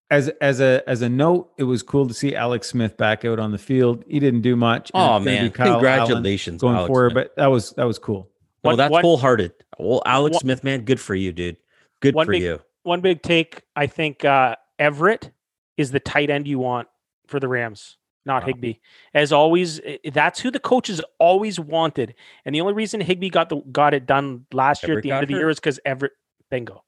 As 0.09 0.29
as 0.39 0.61
a 0.61 0.81
as 0.87 1.01
a 1.01 1.09
note, 1.09 1.51
it 1.57 1.63
was 1.65 1.83
cool 1.83 2.07
to 2.07 2.13
see 2.13 2.33
Alex 2.33 2.69
Smith 2.69 2.95
back 2.95 3.25
out 3.25 3.39
on 3.39 3.51
the 3.51 3.57
field. 3.57 4.05
He 4.07 4.21
didn't 4.21 4.39
do 4.41 4.55
much. 4.55 4.89
Oh 4.93 4.99
it's 4.99 5.09
gonna 5.09 5.19
be 5.19 5.25
man, 5.25 5.51
Kyle 5.51 5.67
Allen 5.67 5.75
congratulations, 5.79 6.61
going 6.61 6.75
Alex 6.77 6.87
forward. 6.87 7.11
Smith. 7.11 7.27
But 7.35 7.41
that 7.41 7.47
was 7.47 7.71
that 7.71 7.83
was 7.83 7.99
cool. 7.99 8.29
No, 8.63 8.69
One- 8.69 8.77
that's 8.77 8.91
one- 8.91 9.01
wholehearted. 9.03 9.51
Well, 9.77 10.01
Alex 10.05 10.35
one- 10.35 10.39
Smith, 10.39 10.63
man, 10.63 10.85
good 10.85 11.01
for 11.01 11.13
you, 11.13 11.33
dude. 11.33 11.57
Good 11.99 12.13
for 12.13 12.25
big- 12.25 12.41
you. 12.41 12.61
one 12.83 13.01
big 13.01 13.21
take. 13.21 13.63
I 13.75 13.87
think 13.87 14.23
uh, 14.23 14.55
Everett 14.79 15.31
is 15.75 15.91
the 15.91 15.99
tight 15.99 16.29
end 16.29 16.47
you 16.47 16.59
want 16.59 16.87
for 17.27 17.41
the 17.41 17.49
Rams, 17.49 17.97
not 18.27 18.43
Wow. 18.43 18.47
Higbee. 18.47 18.73
As 19.15 19.31
always, 19.31 19.81
that's 20.13 20.39
who 20.39 20.51
the 20.51 20.59
coaches 20.59 21.01
always 21.17 21.59
wanted. 21.59 22.13
And 22.45 22.53
the 22.53 22.61
only 22.61 22.73
reason 22.73 23.01
Higbee 23.01 23.29
got 23.29 23.49
the 23.49 23.61
got 23.71 23.95
it 23.95 24.05
done 24.05 24.45
last 24.53 24.83
year 24.87 24.97
at 24.97 25.03
the 25.03 25.11
end 25.11 25.23
of 25.23 25.27
the 25.29 25.33
hurt? 25.33 25.39
year 25.39 25.49
is 25.49 25.59
because 25.59 25.79
Everett 25.83 26.11
bingo. 26.51 26.83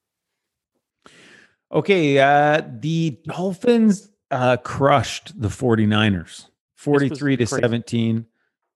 Okay, 1.72 2.20
uh 2.20 2.62
the 2.80 3.18
Dolphins 3.24 4.10
uh 4.30 4.58
crushed 4.58 5.40
the 5.40 5.48
49ers 5.48 6.48
43 6.76 7.38
to 7.38 7.46
crazy. 7.46 7.62
17. 7.62 8.26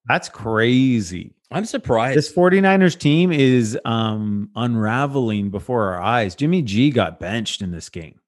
That's 0.07 0.29
crazy. 0.29 1.35
I'm 1.51 1.65
surprised. 1.65 2.17
This 2.17 2.33
49ers 2.33 2.97
team 2.97 3.31
is 3.31 3.77
um 3.85 4.49
unraveling 4.55 5.49
before 5.49 5.93
our 5.93 6.01
eyes. 6.01 6.35
Jimmy 6.35 6.61
G 6.61 6.89
got 6.89 7.19
benched 7.19 7.61
in 7.61 7.71
this 7.71 7.89
game. 7.89 8.19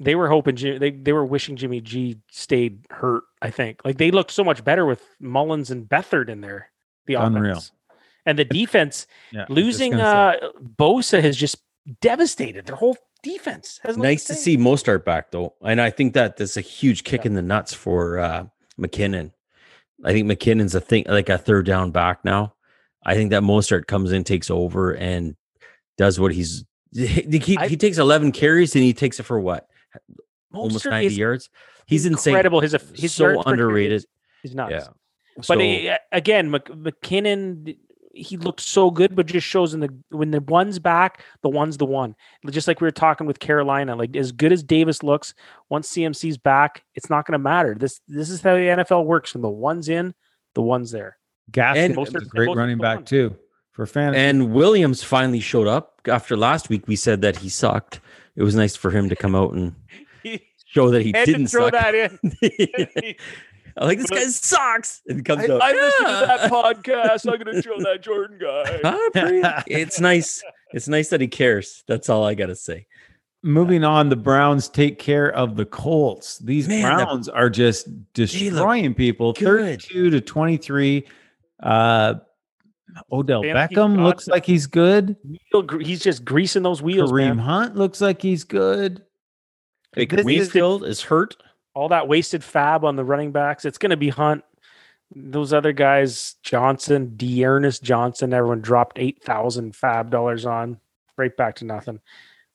They 0.00 0.14
were 0.14 0.28
hoping 0.28 0.56
Jim- 0.56 0.78
they 0.78 0.90
they 0.90 1.12
were 1.12 1.24
wishing 1.24 1.56
Jimmy 1.56 1.80
G 1.80 2.18
stayed 2.30 2.86
hurt. 2.90 3.24
I 3.42 3.50
think 3.50 3.80
like 3.84 3.98
they 3.98 4.10
looked 4.10 4.30
so 4.30 4.44
much 4.44 4.62
better 4.64 4.86
with 4.86 5.02
Mullens 5.20 5.70
and 5.70 5.88
Beathard 5.88 6.28
in 6.28 6.40
there. 6.40 6.70
The 7.06 7.14
offense. 7.14 7.34
Unreal. 7.36 7.62
and 8.26 8.38
the 8.38 8.44
defense 8.44 9.06
Yeah. 9.32 9.46
Losing 9.48 9.94
uh 9.94 10.34
Bosa 10.76 11.20
has 11.22 11.36
just 11.36 11.56
devastated 12.00 12.66
their 12.66 12.76
whole 12.76 12.96
defense. 13.22 13.80
Has 13.82 13.96
nice 13.96 14.24
to 14.24 14.34
see 14.34 14.56
Mostert 14.56 15.04
back 15.04 15.30
though, 15.30 15.54
and 15.62 15.80
I 15.80 15.90
think 15.90 16.14
that 16.14 16.36
that's 16.36 16.56
a 16.56 16.60
huge 16.60 17.04
kick 17.04 17.22
Yeah. 17.22 17.28
in 17.28 17.34
the 17.34 17.42
nuts 17.42 17.74
for 17.74 18.18
uh, 18.18 18.44
McKinnon. 18.78 19.32
I 20.04 20.12
think 20.12 20.30
McKinnon's 20.30 20.74
a 20.76 20.80
thing 20.80 21.04
like 21.08 21.28
a 21.28 21.38
third 21.38 21.66
down 21.66 21.90
back 21.90 22.24
now. 22.24 22.54
I 23.04 23.14
think 23.14 23.30
that 23.30 23.42
Mostert 23.42 23.86
comes 23.86 24.12
in, 24.12 24.22
takes 24.22 24.50
over, 24.50 24.92
and 24.94 25.34
does 25.96 26.20
what 26.20 26.32
he's 26.34 26.64
he, 26.92 27.06
he, 27.06 27.58
I- 27.58 27.68
he 27.68 27.76
takes 27.76 27.98
11 27.98 28.32
carries 28.32 28.74
and 28.76 28.84
he 28.84 28.92
takes 28.92 29.18
it 29.18 29.24
for 29.24 29.40
what 29.40 29.66
almost 30.52 30.84
Mostert 30.84 30.90
90 30.90 31.06
is 31.06 31.18
yards. 31.18 31.50
He's 31.86 32.06
insane. 32.06 32.32
incredible. 32.32 32.60
His 32.60 32.76
his 32.94 33.14
so 33.14 33.24
yards 33.24 33.38
per 33.38 33.42
carry 33.44 33.52
underrated. 33.54 34.04
He's 34.42 34.50
is 34.50 34.54
nuts. 34.56 34.72
Yeah. 34.72 34.86
But 35.46 35.60
he- 35.60 35.92
again, 36.12 36.50
Mc, 36.50 36.64
McKinnon, 36.66 37.76
he 38.12 38.36
looked 38.36 38.60
so 38.60 38.90
good, 38.90 39.14
but 39.14 39.26
just 39.26 39.46
shows 39.46 39.72
in 39.74 39.80
the 39.80 39.94
when 40.10 40.30
the 40.32 40.40
one's 40.40 40.78
back, 40.78 41.22
the 41.42 41.48
one's 41.48 41.76
the 41.76 41.86
one. 41.86 42.16
Just 42.50 42.66
like 42.66 42.80
we 42.80 42.86
were 42.86 42.90
talking 42.92 43.26
with 43.26 43.38
Carolina, 43.38 43.94
like 43.94 44.16
as 44.16 44.32
good 44.32 44.52
as 44.52 44.62
Davis 44.62 45.02
looks, 45.02 45.34
once 45.68 45.88
CMC's 45.92 46.36
back, 46.38 46.84
it's 46.94 47.08
not 47.08 47.26
going 47.26 47.32
to 47.34 47.38
matter. 47.38 47.76
This 47.78 48.00
this 48.08 48.30
is 48.30 48.40
how 48.42 48.54
the 48.54 48.60
NFL 48.60 49.04
works. 49.04 49.34
When 49.34 49.42
the 49.42 49.48
one's 49.48 49.88
in, 49.88 50.14
the 50.54 50.62
one's 50.62 50.90
there. 50.90 51.16
Gaskins 51.50 51.96
and- 51.96 52.06
is 52.08 52.12
Mostert- 52.12 52.22
a 52.22 52.28
great 52.28 52.56
running 52.56 52.78
back 52.78 52.96
one. 52.98 53.04
too 53.04 53.36
for 53.70 53.86
fantasy. 53.86 54.20
And 54.20 54.52
Williams 54.52 55.02
finally 55.04 55.40
showed 55.40 55.68
up 55.68 56.00
after 56.08 56.36
last 56.36 56.68
week. 56.68 56.88
We 56.88 56.96
said 56.96 57.22
that 57.22 57.36
he 57.36 57.48
sucked. 57.48 58.00
It 58.38 58.44
was 58.44 58.54
nice 58.54 58.76
for 58.76 58.92
him 58.92 59.08
to 59.08 59.16
come 59.16 59.34
out 59.34 59.52
and 59.52 59.74
show 60.66 60.90
that 60.90 61.02
he 61.02 61.10
didn't 61.10 61.48
throw 61.48 61.70
suck. 61.70 61.72
that 61.72 61.94
in. 61.96 62.18
I'm 63.76 63.86
like, 63.88 63.98
this 63.98 64.10
guy 64.10 64.24
sucks. 64.26 65.02
And 65.08 65.18
he 65.18 65.22
comes 65.24 65.42
I, 65.50 65.52
out. 65.54 65.60
I 65.60 65.72
listened 65.72 66.06
to 66.06 66.26
that 66.26 66.50
podcast. 66.50 67.32
I'm 67.32 67.42
going 67.42 67.56
to 67.56 67.62
show 67.62 67.78
that 67.80 68.00
Jordan 68.00 68.38
guy. 68.40 69.62
It's 69.66 69.98
nice. 70.00 70.40
It's 70.72 70.86
nice 70.86 71.08
that 71.08 71.20
he 71.20 71.26
cares. 71.26 71.82
That's 71.88 72.08
all 72.08 72.24
I 72.24 72.34
gotta 72.34 72.54
say. 72.54 72.86
Moving 73.42 73.82
on, 73.82 74.08
the 74.08 74.16
Browns 74.16 74.68
take 74.68 74.98
care 75.00 75.32
of 75.32 75.56
the 75.56 75.64
Colts. 75.64 76.38
These 76.38 76.68
Man, 76.68 76.82
the- 76.82 77.04
Browns 77.04 77.28
are 77.28 77.50
just 77.50 77.88
destroying 78.12 78.94
people. 78.94 79.32
good. 79.32 79.80
32 79.82 80.10
to 80.10 80.20
23. 80.20 81.06
Uh 81.60 82.14
Odell 83.12 83.42
Fantasy 83.42 83.74
Beckham 83.74 84.02
looks 84.02 84.26
like 84.28 84.44
he's 84.46 84.66
good. 84.66 85.16
He's 85.80 86.00
just 86.00 86.24
greasing 86.24 86.62
those 86.62 86.82
wheels, 86.82 87.10
Kareem 87.12 87.36
man. 87.36 87.38
Hunt 87.38 87.76
looks 87.76 88.00
like 88.00 88.22
he's 88.22 88.44
good. 88.44 89.04
Baker 89.92 90.16
This 90.16 90.22
is- 90.22 90.26
Mayfield 90.26 90.84
is 90.84 91.02
hurt. 91.02 91.36
all 91.74 91.88
that 91.88 92.08
wasted 92.08 92.42
fab 92.42 92.84
on 92.84 92.96
the 92.96 93.04
running 93.04 93.30
backs. 93.32 93.64
It's 93.64 93.78
going 93.78 93.90
to 93.90 93.96
be 93.96 94.08
Hunt. 94.08 94.42
Those 95.14 95.52
other 95.54 95.72
guys, 95.72 96.36
Johnson, 96.42 97.14
D'Ernest 97.16 97.82
Johnson, 97.82 98.34
everyone 98.34 98.60
dropped 98.60 98.98
eight 98.98 99.22
thousand 99.22 99.74
fab 99.74 100.10
dollars 100.10 100.44
on. 100.44 100.78
right 101.16 101.34
back 101.36 101.56
to 101.56 101.64
nothing. 101.64 102.00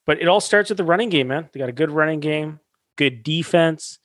But 0.05 0.21
it 0.21 0.27
all 0.27 0.39
starts 0.41 0.69
with 0.69 0.77
the 0.77 0.83
running 0.83 1.09
game, 1.09 1.29
man. 1.29 1.49
They 1.51 1.59
got 1.59 1.69
a 1.69 1.73
good 1.73 1.89
running 1.91 2.19
game, 2.19 2.59
good 2.97 3.23
defense. 3.23 3.97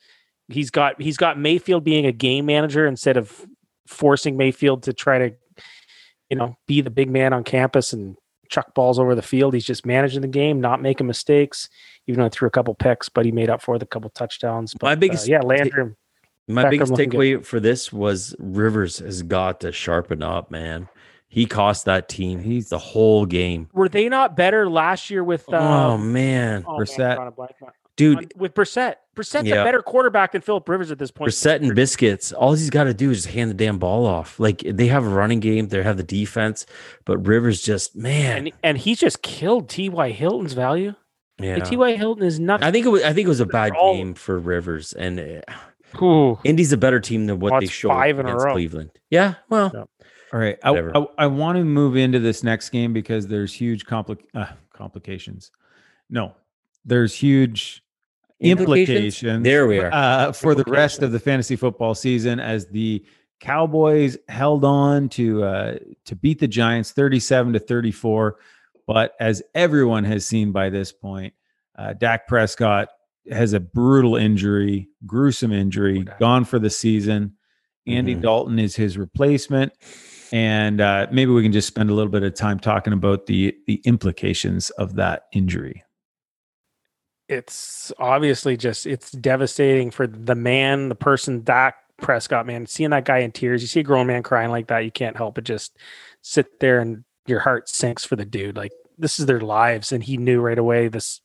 He's 0.49 0.71
got 0.71 1.01
he's 1.03 1.17
got 1.19 1.39
Mayfield 1.39 1.85
being 1.85 2.07
a 2.07 2.13
game 2.13 2.47
manager 2.47 2.87
instead 2.87 3.17
of 3.19 3.45
forcing 3.87 4.37
Mayfield 4.37 4.85
to 4.85 4.93
try 4.95 5.19
to, 5.19 5.35
you 6.31 6.37
know, 6.37 6.57
be 6.67 6.81
the 6.81 6.91
big 6.91 7.11
man 7.11 7.33
on 7.33 7.45
campus 7.45 7.93
and 7.93 8.17
chuck 8.49 8.75
balls 8.75 8.99
over 8.99 9.15
the 9.15 9.23
field. 9.23 9.55
He's 9.55 9.65
just 9.65 9.85
managing 9.87 10.23
the 10.23 10.29
game, 10.29 10.61
not 10.61 10.81
making 10.83 11.07
mistakes. 11.07 11.69
Even 12.07 12.21
though 12.21 12.25
he 12.25 12.31
threw 12.31 12.49
a 12.49 12.51
couple 12.51 12.75
picks, 12.75 13.09
but 13.09 13.27
he 13.27 13.33
made 13.33 13.51
up 13.51 13.61
for 13.61 13.77
it, 13.77 13.83
a 13.83 13.87
couple 13.87 14.09
touchdowns. 14.11 14.75
But, 14.75 14.87
My 14.87 14.93
uh, 14.93 14.97
biggest 14.97 15.29
yeah, 15.29 15.41
Landry. 15.41 15.95
My 16.47 16.65
Beckham 16.65 16.71
biggest 16.71 16.91
looking 16.93 17.09
good. 17.11 17.19
takeaway 17.19 17.45
for 17.45 17.61
this 17.61 17.93
was 17.93 18.35
Rivers 18.39 18.99
has 19.01 19.23
got 19.23 19.61
to 19.61 19.73
sharpen 19.73 20.23
up, 20.23 20.51
man. 20.51 20.89
He 21.29 21.45
cost 21.45 21.85
that 21.85 22.09
team 22.09 22.41
He's- 22.41 22.71
the 22.71 22.79
whole 22.79 23.27
game. 23.27 23.69
Were 23.75 23.91
they 23.91 24.09
not 24.09 24.35
better 24.35 24.69
last 24.71 25.11
year 25.11 25.23
with? 25.23 25.47
Uh, 25.53 25.59
oh 25.59 25.99
man, 25.99 26.65
oh, 26.67 26.79
man, 26.79 26.81
Brissett. 26.81 27.15
drawing 27.17 27.29
a 27.29 27.33
blank 27.33 27.53
now. 27.61 27.69
Dude, 27.99 28.17
On- 28.19 28.29
with 28.37 28.55
Brissett. 28.55 28.95
Brissett's 29.15 29.49
Yeah. 29.49 29.61
a 29.61 29.65
better 29.65 29.83
quarterback 29.83 30.33
than 30.33 30.41
Philip 30.41 30.67
Rivers 30.69 30.91
at 30.91 30.99
this 30.99 31.11
point. 31.11 31.31
Brissett 31.31 31.57
and 31.57 31.75
biscuits. 31.75 32.33
All 32.33 32.55
he's 32.55 32.71
got 32.71 32.85
to 32.85 32.95
do 32.95 33.11
is 33.11 33.25
just 33.25 33.35
hand 33.35 33.51
the 33.51 33.55
damn 33.55 33.79
ball 33.79 34.07
off. 34.07 34.39
Like 34.41 34.63
they 34.65 34.87
have 34.87 35.05
a 35.05 35.09
running 35.11 35.41
game, 35.41 35.69
they 35.69 35.83
have 35.83 35.97
the 35.99 36.03
defense, 36.03 36.65
but 37.05 37.19
Rivers 37.27 37.61
just 37.61 37.95
man, 37.95 38.39
and 38.47 38.53
and 38.63 38.79
he 38.79 38.95
just 38.95 39.21
killed 39.23 39.69
T.Y. 39.69 40.11
Hilton's 40.13 40.55
value. 40.55 40.95
yeah. 41.41 41.55
Like 41.57 41.65
T.Y. 41.65 41.97
Hilton 41.97 42.25
is 42.25 42.41
nothing. 42.41 42.67
I 42.67 42.71
think 42.71 42.87
it 42.87 42.89
was. 42.91 43.03
I 43.03 43.13
think 43.13 43.27
it 43.27 43.29
was 43.29 43.41
a 43.41 43.47
bad 43.47 43.73
all- 43.73 43.95
game 43.97 44.15
for 44.15 44.39
Rivers, 44.39 44.93
and 44.95 45.19
uh, 45.21 46.01
Ooh. 46.05 46.39
Indy's 46.45 46.73
a 46.73 46.77
better 46.77 47.01
team 47.01 47.27
than 47.27 47.41
what 47.41 47.53
Oh, 47.53 47.59
they 47.61 47.65
it's 47.65 47.73
showed 47.75 47.89
five 47.89 48.19
in 48.21 48.27
a 48.27 48.29
against 48.31 48.45
row. 48.47 48.53
Cleveland. 48.53 48.91
Yeah, 49.11 49.35
well, 49.51 49.71
Yeah. 49.75 49.85
All 50.33 50.39
right. 50.39 50.59
I, 50.63 50.71
I, 50.79 51.07
I 51.17 51.27
want 51.27 51.57
to 51.57 51.65
move 51.65 51.97
into 51.97 52.19
this 52.21 52.45
next 52.45 52.69
game 52.71 52.93
because 52.93 53.27
there's 53.29 53.53
huge 53.55 53.87
compli- 53.87 54.19
uh, 54.35 54.47
complications. 54.75 55.51
No, 56.11 56.35
there's 56.85 57.15
huge 57.15 57.83
Implications? 58.41 58.89
implications. 59.23 59.45
There 59.45 59.67
we 59.67 59.81
are. 59.81 59.93
Uh, 59.93 60.33
for 60.33 60.55
the 60.55 60.65
rest 60.65 61.03
of 61.03 61.13
the 61.13 61.19
fantasy 61.19 61.57
football 61.57 61.95
season 61.95 62.39
as 62.41 62.67
the 62.67 63.05
Cowboys 63.41 64.17
held 64.29 64.65
on 64.65 65.09
to 65.11 65.45
uh, 65.45 65.79
to 66.05 66.17
beat 66.17 66.39
the 66.41 66.49
Giants 66.49 66.93
37 66.93 67.53
to 67.55 67.59
34. 67.59 68.37
But 68.87 69.15
as 69.21 69.43
everyone 69.55 70.05
has 70.05 70.25
seen 70.27 70.51
by 70.53 70.71
this 70.71 70.93
point, 70.93 71.35
uh, 71.77 71.93
Dak 71.95 72.27
Prescott 72.27 72.89
has 73.31 73.53
a 73.53 73.61
brutal 73.61 74.17
injury, 74.17 74.89
gruesome 75.07 75.53
injury, 75.53 76.07
gone 76.19 76.45
for 76.45 76.59
the 76.59 76.71
season. 76.71 77.35
Andy 77.87 78.15
Mhm. 78.15 78.23
Dalton 78.23 78.59
is 78.59 78.77
his 78.77 78.97
replacement. 78.99 79.73
And 80.33 80.81
uh, 80.81 81.07
maybe 81.11 81.31
we 81.33 81.43
can 81.43 81.53
just 81.53 81.69
spend 81.69 81.89
a 81.91 81.95
little 81.95 82.11
bit 82.13 82.23
of 82.23 82.35
time 82.35 82.59
talking 82.59 82.93
about 82.93 83.27
the 83.27 83.57
the 83.67 83.81
implications 83.85 84.71
of 84.71 84.95
that 84.97 85.25
injury. 85.33 85.85
It's 87.29 87.93
obviously 87.99 88.57
just 88.57 88.87
it's 88.87 89.11
devastating 89.11 89.91
for 89.91 90.07
the 90.07 90.35
man, 90.35 90.89
the 90.89 90.95
person, 90.95 91.43
Dak 91.43 91.77
Prescott, 91.99 92.47
man. 92.47 92.67
Seeing 92.67 92.91
that 92.91 93.05
guy 93.05 93.19
in 93.19 93.33
tears, 93.33 93.63
you 93.63 93.69
see 93.69 93.81
a 93.81 93.85
grown 93.85 94.07
man 94.07 94.23
crying 94.23 94.51
like 94.51 94.69
that, 94.69 94.85
you 94.85 94.91
can't 94.91 95.17
help 95.17 95.35
but 95.35 95.45
just 95.45 95.77
sit 96.23 96.61
there 96.61 96.81
and 96.81 97.05
your 97.27 97.41
heart 97.41 97.69
sinks 97.69 98.05
for 98.05 98.17
the 98.17 98.25
dude. 98.25 98.57
Like 98.57 98.73
this 98.97 99.21
is 99.21 99.27
their 99.27 99.41
lives, 99.41 99.93
and 99.93 100.03
he 100.03 100.17
knew 100.17 100.41
right 100.41 100.59
away 100.59 100.89
this 100.89 101.21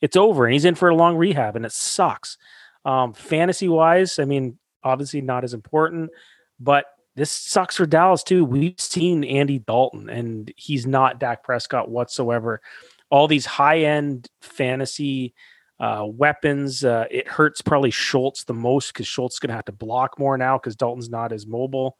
it's 0.00 0.16
over, 0.16 0.46
and 0.46 0.52
he's 0.52 0.64
in 0.64 0.76
for 0.76 0.88
a 0.88 0.94
long 0.94 1.16
rehab, 1.16 1.56
and 1.56 1.66
it 1.66 1.72
sucks. 1.72 2.38
Um, 2.84 3.12
fantasy 3.12 3.68
wise, 3.68 4.18
I 4.18 4.24
mean, 4.24 4.58
obviously 4.84 5.20
not 5.20 5.44
as 5.44 5.54
important, 5.54 6.10
but 6.60 6.86
this 7.16 7.32
sucks 7.32 7.76
for 7.76 7.84
Dallas 7.84 8.22
too. 8.22 8.44
We've 8.44 8.80
seen 8.80 9.24
Andy 9.24 9.58
Dalton, 9.58 10.08
and 10.08 10.52
he's 10.56 10.86
not 10.86 11.18
Dak 11.18 11.42
Prescott 11.42 11.90
whatsoever. 11.90 12.60
All 13.10 13.28
these 13.28 13.46
high 13.46 13.80
end 13.80 14.28
fantasy 14.40 15.34
uh, 15.80 16.04
weapons. 16.06 16.84
Uh, 16.84 17.06
it 17.10 17.28
hurts 17.28 17.62
probably 17.62 17.90
Schultz 17.90 18.44
the 18.44 18.54
most 18.54 18.92
because 18.92 19.06
Schultz 19.06 19.36
is 19.36 19.38
going 19.38 19.48
to 19.48 19.54
have 19.54 19.64
to 19.66 19.72
block 19.72 20.18
more 20.18 20.36
now 20.36 20.58
because 20.58 20.76
Dalton's 20.76 21.08
not 21.08 21.32
as 21.32 21.46
mobile. 21.46 21.96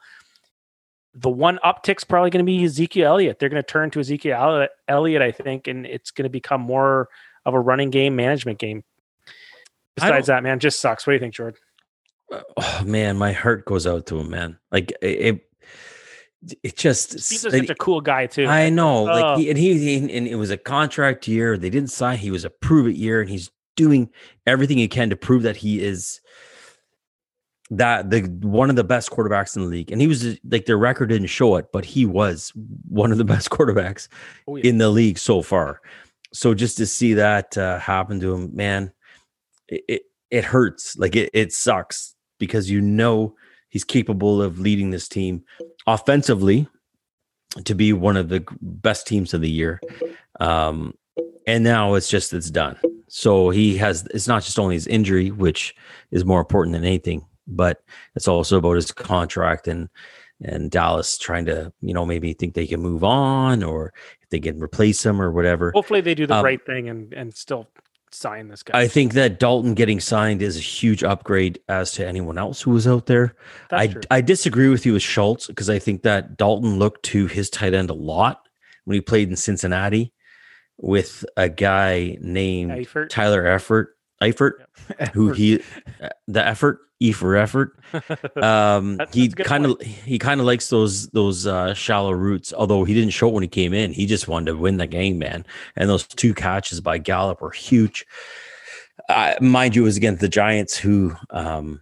The 1.14 1.30
one 1.30 1.58
uptick's 1.64 2.04
probably 2.04 2.30
going 2.30 2.44
to 2.44 2.50
be 2.50 2.64
Ezekiel 2.64 3.08
Elliott. 3.08 3.38
They're 3.38 3.48
going 3.48 3.62
to 3.62 3.66
turn 3.66 3.90
to 3.90 4.00
Ezekiel 4.00 4.68
Elliott- 4.88 5.22
I 5.22 5.32
think, 5.32 5.66
and 5.66 5.86
it's 5.86 6.10
going 6.10 6.24
to 6.24 6.30
become 6.30 6.60
more 6.60 7.08
of 7.44 7.54
a 7.54 7.60
running 7.60 7.90
game, 7.90 8.14
management 8.14 8.58
game. 8.58 8.84
Besides 9.96 10.28
that, 10.28 10.42
man, 10.42 10.60
just 10.60 10.80
sucks. 10.80 11.06
What 11.06 11.12
do 11.12 11.14
you 11.14 11.20
think, 11.20 11.34
Jordan? 11.34 11.58
oh 12.30 12.82
man, 12.84 13.16
my 13.16 13.32
heart 13.32 13.64
goes 13.64 13.86
out 13.86 14.06
to 14.06 14.18
him, 14.18 14.30
man. 14.30 14.58
Like 14.70 14.92
it, 15.00 15.47
it, 16.62 16.77
just. 16.77 17.12
He's 17.12 17.40
such 17.40 17.68
a 17.70 17.74
cool 17.74 18.01
guy 18.01 18.27
too. 18.27 18.46
I 18.46 18.70
know, 18.70 19.01
Oh. 19.09 19.20
like, 19.20 19.38
he, 19.38 19.51
and 19.51 19.59
he, 19.59 19.79
he, 19.79 19.96
and 20.16 20.27
it 20.27 20.37
was 20.37 20.51
a 20.51 20.57
contract 20.57 21.27
year. 21.29 21.57
They 21.59 21.70
didn't 21.70 21.90
sign. 21.90 22.18
He 22.18 22.31
was 22.31 22.44
a 22.44 22.51
prove 22.51 22.87
it 22.87 22.96
year, 22.96 23.20
and 23.20 23.29
he's 23.31 23.51
doing 23.77 24.11
everything 24.46 24.79
he 24.79 24.88
can 24.88 25.11
to 25.11 25.16
prove 25.16 25.42
that 25.42 25.57
he 25.57 25.81
is 25.81 26.20
that 27.70 28.09
the 28.11 28.22
one 28.40 28.70
of 28.70 28.77
the 28.77 28.85
best 28.85 29.11
quarterbacks 29.11 29.55
in 29.57 29.62
the 29.62 29.68
league. 29.68 29.92
And 29.92 30.01
he 30.01 30.07
was 30.07 30.38
like 30.51 30.64
their 30.66 30.79
record 30.79 31.09
didn't 31.11 31.27
show 31.29 31.57
it, 31.57 31.66
but 31.72 31.85
he 31.85 32.07
was 32.07 32.53
one 32.88 33.12
of 33.12 33.18
the 33.18 33.24
best 33.35 33.51
quarterbacks 33.51 34.09
Oh, 34.46 34.57
yeah. 34.57 34.64
in 34.64 34.79
the 34.79 34.88
league 34.90 35.18
so 35.18 35.42
far. 35.42 35.81
So 36.33 36.55
just 36.55 36.77
to 36.79 36.87
see 36.87 37.14
that 37.14 37.57
uh, 37.59 37.79
happen 37.79 38.20
to 38.20 38.35
him, 38.35 38.55
man, 38.55 38.92
it, 39.68 39.83
it 39.88 40.03
it 40.31 40.44
hurts. 40.44 40.96
Like 40.96 41.14
it 41.16 41.31
it 41.35 41.53
sucks 41.53 42.14
because 42.38 42.70
you 42.70 42.81
know 42.81 43.35
he's 43.68 43.85
capable 43.85 44.42
of 44.42 44.59
leading 44.59 44.90
this 44.90 45.09
team 45.09 45.44
offensively 45.87 46.68
to 47.64 47.74
be 47.74 47.92
one 47.92 48.16
of 48.16 48.28
the 48.28 48.44
best 48.61 49.07
teams 49.07 49.35
of 49.35 49.40
the 49.40 49.50
year. 49.50 49.81
Um, 50.40 50.94
and 51.46 51.64
now 51.64 51.94
it's 51.94 52.09
just 52.09 52.33
it's 52.33 52.50
done. 52.50 52.78
So 53.09 53.50
he 53.50 53.76
has 53.78 54.07
it's 54.12 54.28
not 54.28 54.42
just 54.42 54.59
only 54.59 54.74
his 54.74 54.87
injury, 54.87 55.31
which 55.31 55.74
is 56.11 56.24
more 56.24 56.40
important 56.40 56.74
than 56.74 56.85
anything, 56.85 57.24
but 57.46 57.83
it's 58.14 58.28
also 58.28 58.59
about 58.59 58.76
his 58.76 58.92
contract 58.92 59.66
and 59.68 59.88
and 60.40 60.70
Dallas 60.70 61.18
trying 61.18 61.46
to, 61.46 61.72
you 61.81 61.92
know, 61.92 62.07
maybe 62.07 62.33
think 62.33 62.54
they 62.54 62.66
can 62.66 62.81
move 62.81 63.02
on 63.02 63.64
or 63.64 63.92
if 64.22 64.28
they 64.28 64.38
can 64.38 64.62
replace 64.62 65.04
him 65.04 65.20
or 65.20 65.33
whatever. 65.33 65.72
Hopefully, 65.74 66.00
they 66.00 66.14
do 66.14 66.26
the 66.26 66.35
Um, 66.35 66.44
right 66.44 66.64
thing 66.64 66.88
and 66.88 67.12
and 67.14 67.35
still 67.35 67.66
sign 68.14 68.48
this 68.48 68.62
guy. 68.62 68.78
I 68.78 68.88
think 68.88 69.14
that 69.14 69.38
Dalton 69.38 69.74
getting 69.74 70.00
signed 70.00 70.42
is 70.42 70.56
a 70.56 70.60
huge 70.60 71.02
upgrade 71.04 71.60
as 71.68 71.92
to 71.92 72.06
anyone 72.06 72.38
else 72.38 72.62
who 72.62 72.70
was 72.70 72.86
out 72.86 73.06
there. 73.06 73.34
That's 73.70 73.80
I, 73.80 73.86
true. 73.88 74.02
I 74.10 74.20
disagree 74.20 74.68
with 74.68 74.86
you 74.86 74.94
with 74.94 75.02
Schultz 75.02 75.46
because 75.46 75.70
I 75.70 75.78
think 75.78 76.02
that 76.02 76.36
Dalton 76.36 76.78
looked 76.78 77.04
to 77.06 77.26
his 77.26 77.50
tight 77.50 77.74
end 77.74 77.90
a 77.90 77.94
lot 77.94 78.48
when 78.84 78.94
he 78.94 79.00
played 79.00 79.28
in 79.28 79.36
Cincinnati 79.36 80.12
with 80.78 81.24
a 81.36 81.48
guy 81.48 82.16
named 82.20 82.70
Eifert. 82.70 83.08
Tyler 83.10 83.44
Eifert, 83.44 83.86
Eifert, 84.20 84.52
who 85.12 85.33
he 85.33 85.62
uh, 86.02 86.09
the 86.26 86.44
effort, 86.46 86.81
E 87.00 87.12
for 87.12 87.37
effort. 87.37 87.78
Um, 88.37 88.96
That's- 88.98 89.14
he 89.14 89.28
that's 89.28 89.33
a 89.33 89.37
good 89.37 89.46
kind 89.46 89.66
of 89.66 89.81
he 89.81 90.18
kind 90.18 90.40
of 90.40 90.46
likes 90.46 90.68
those 90.68 91.09
those 91.09 91.46
uh, 91.46 91.74
shallow 91.74 92.12
routes. 92.12 92.52
Although 92.52 92.85
he 92.85 92.94
didn't 92.94 93.11
show 93.11 93.28
it 93.28 93.35
when 93.35 93.42
he 93.42 93.48
came 93.48 93.72
in, 93.74 93.92
he 93.92 94.07
just 94.07 94.28
wanted 94.28 94.52
to 94.52 94.57
win 94.57 94.76
the 94.76 94.87
game, 94.87 95.18
man. 95.18 95.44
And 95.76 95.88
those 95.88 96.07
two 96.07 96.35
catches 96.35 96.81
by 96.81 96.98
Gallup 96.98 97.40
were 97.40 97.50
huge. 97.50 98.07
Uh, 99.09 99.35
mind 99.40 99.74
you, 99.74 99.83
it 99.83 99.85
was 99.85 99.96
against 99.96 100.20
the 100.20 100.28
Giants, 100.28 100.76
who 100.76 101.14
um, 101.31 101.81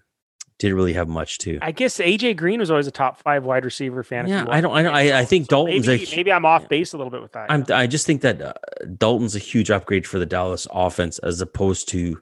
didn't 0.59 0.77
really 0.77 0.93
have 0.93 1.09
much 1.09 1.39
to. 1.39 1.59
I 1.61 1.73
guess 1.73 1.99
AJ 1.99 2.37
Green 2.37 2.61
was 2.61 2.71
always 2.71 2.87
a 2.87 2.91
top 2.93 3.19
five 3.21 3.45
wide 3.45 3.65
receiver 3.65 4.03
fantasy. 4.03 4.35
Yeah, 4.35 4.47
I 4.49 4.61
don't. 4.61 4.73
I 4.75 4.83
don't. 4.83 4.95
I, 4.95 5.21
I 5.21 5.25
think 5.25 5.47
So 5.47 5.67
Dalton's 5.67 5.87
maybe, 5.87 6.05
a. 6.05 6.17
maybe 6.17 6.33
I'm 6.33 6.45
off 6.47 6.63
yeah. 6.63 6.69
base 6.69 6.93
a 6.93 6.97
little 6.97 7.11
bit 7.11 7.23
with 7.23 7.33
that. 7.33 7.51
I'm. 7.51 7.65
I 7.71 7.87
just 7.87 8.07
think 8.07 8.23
that 8.23 8.41
uh, 8.41 8.53
Dalton's 8.97 9.35
a 9.35 9.41
huge 9.41 9.71
upgrade 9.71 10.07
for 10.07 10.19
the 10.19 10.27
Dallas 10.27 10.67
offense 10.71 11.19
as 11.21 11.41
opposed 11.41 11.89
to. 11.91 12.21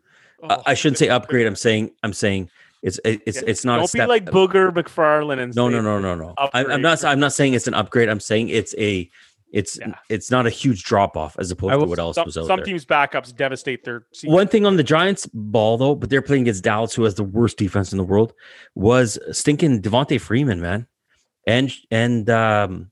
Oh, 0.50 0.62
I 0.66 0.74
shouldn't 0.74 0.98
say 0.98 1.08
upgrade. 1.08 1.46
I'm 1.46 1.56
saying. 1.56 1.90
I'm 2.02 2.12
saying 2.12 2.50
it's. 2.82 3.00
It's. 3.04 3.36
Yeah. 3.36 3.42
It's 3.48 3.64
not. 3.64 3.76
Don't 3.76 3.84
a 3.84 3.88
step, 3.88 4.04
be 4.06 4.08
like 4.08 4.24
Booger 4.26 4.72
McFarland 4.72 5.40
and 5.42 5.54
No, 5.54 5.68
say 5.68 5.74
no, 5.74 5.80
no, 5.80 5.98
no, 6.00 6.14
no. 6.14 6.34
I'm, 6.52 6.70
I'm 6.70 6.82
not. 6.82 7.04
I'm 7.04 7.20
not 7.20 7.32
saying 7.32 7.54
it's 7.54 7.66
an 7.66 7.74
upgrade. 7.74 8.08
I'm 8.08 8.20
saying 8.20 8.48
it's 8.50 8.74
a. 8.78 9.10
It's. 9.52 9.78
Yeah. 9.78 9.94
It's 10.08 10.30
not 10.30 10.46
a 10.46 10.50
huge 10.50 10.82
drop 10.84 11.16
off 11.16 11.36
as 11.38 11.50
opposed 11.50 11.72
I 11.74 11.78
to 11.78 11.84
what 11.84 11.98
else 11.98 12.16
Some, 12.16 12.26
was 12.26 12.36
out 12.36 12.42
there. 12.42 12.48
some 12.48 12.56
there. 12.58 12.64
teams' 12.66 12.84
backups 12.84 13.34
devastate 13.34 13.84
their 13.84 14.04
season. 14.12 14.34
One 14.34 14.48
thing 14.48 14.66
on 14.66 14.76
the 14.76 14.82
Giants 14.82 15.26
ball 15.32 15.78
though, 15.78 15.94
but 15.94 16.10
they're 16.10 16.22
playing 16.22 16.42
against 16.42 16.64
Dallas, 16.64 16.92
who 16.94 17.04
has 17.04 17.14
the 17.14 17.22
worst 17.24 17.56
defense 17.56 17.92
in 17.92 17.98
the 17.98 18.04
world, 18.04 18.32
was 18.74 19.18
stinking 19.32 19.80
Devonta 19.80 20.20
Freeman, 20.20 20.60
man, 20.60 20.86
and 21.46 21.72
and 21.90 22.28
um, 22.30 22.90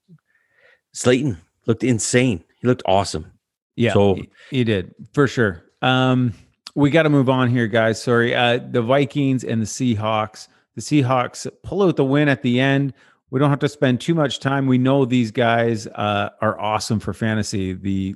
Slayton 0.92 1.38
looked 1.66 1.82
insane. 1.84 2.44
He 2.60 2.66
looked 2.68 2.82
awesome. 2.86 3.32
Yeah, 3.74 3.92
So- 3.94 4.14
he, 4.14 4.30
he 4.50 4.64
did 4.64 4.94
for 5.14 5.26
sure. 5.26 5.64
Um, 5.80 6.32
we 6.74 6.90
got 6.90 7.02
to 7.02 7.10
move 7.10 7.28
on 7.28 7.48
here, 7.48 7.66
guys. 7.66 8.02
Sorry. 8.02 8.34
Uh, 8.34 8.58
the 8.58 8.82
Vikings 8.82 9.44
and 9.44 9.60
the 9.60 9.66
Seahawks. 9.66 10.48
The 10.74 10.80
Seahawks 10.80 11.46
pull 11.62 11.82
out 11.82 11.96
the 11.96 12.04
win 12.04 12.28
at 12.28 12.42
the 12.42 12.60
end. 12.60 12.94
We 13.30 13.38
don't 13.38 13.50
have 13.50 13.58
to 13.60 13.68
spend 13.68 14.00
too 14.00 14.14
much 14.14 14.40
time. 14.40 14.66
We 14.66 14.78
know 14.78 15.04
these 15.04 15.30
guys 15.30 15.86
uh, 15.86 16.30
are 16.40 16.58
awesome 16.60 17.00
for 17.00 17.12
fantasy. 17.12 17.72
The 17.72 18.14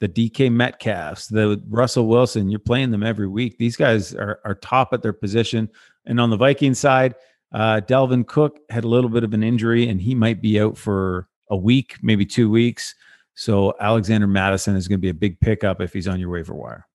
the 0.00 0.08
DK 0.08 0.50
Metcalfs, 0.50 1.28
the 1.28 1.62
Russell 1.68 2.08
Wilson. 2.08 2.50
You're 2.50 2.58
playing 2.58 2.90
them 2.90 3.04
every 3.04 3.28
week. 3.28 3.56
These 3.58 3.76
guys 3.76 4.14
are 4.14 4.40
are 4.44 4.56
top 4.56 4.92
at 4.92 5.02
their 5.02 5.12
position. 5.12 5.70
And 6.06 6.20
on 6.20 6.30
the 6.30 6.36
Viking 6.36 6.74
side, 6.74 7.14
uh, 7.52 7.80
Dalvin 7.86 8.26
Cook 8.26 8.58
had 8.68 8.82
a 8.82 8.88
little 8.88 9.10
bit 9.10 9.22
of 9.22 9.32
an 9.32 9.44
injury, 9.44 9.88
and 9.88 10.00
he 10.00 10.14
might 10.14 10.42
be 10.42 10.60
out 10.60 10.76
for 10.76 11.28
a 11.50 11.56
week, 11.56 11.96
maybe 12.02 12.26
two 12.26 12.50
weeks. 12.50 12.94
So 13.34 13.74
Alexander 13.80 14.26
Mattison 14.26 14.74
is 14.74 14.88
going 14.88 14.98
to 14.98 15.02
be 15.02 15.08
a 15.08 15.14
big 15.14 15.38
pickup 15.40 15.80
if 15.80 15.92
he's 15.92 16.08
on 16.08 16.18
your 16.18 16.30
waiver 16.30 16.54
wire. 16.54 16.86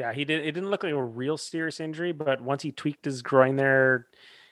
Yeah, 0.00 0.14
he 0.14 0.24
did. 0.24 0.40
It 0.40 0.52
didn't 0.52 0.70
look 0.70 0.82
like 0.82 0.94
a 0.94 1.02
real 1.02 1.36
serious 1.36 1.78
injury, 1.78 2.12
but 2.12 2.40
once 2.40 2.62
he 2.62 2.72
tweaked 2.72 3.04
his 3.04 3.20
groin 3.20 3.56
there, 3.56 4.06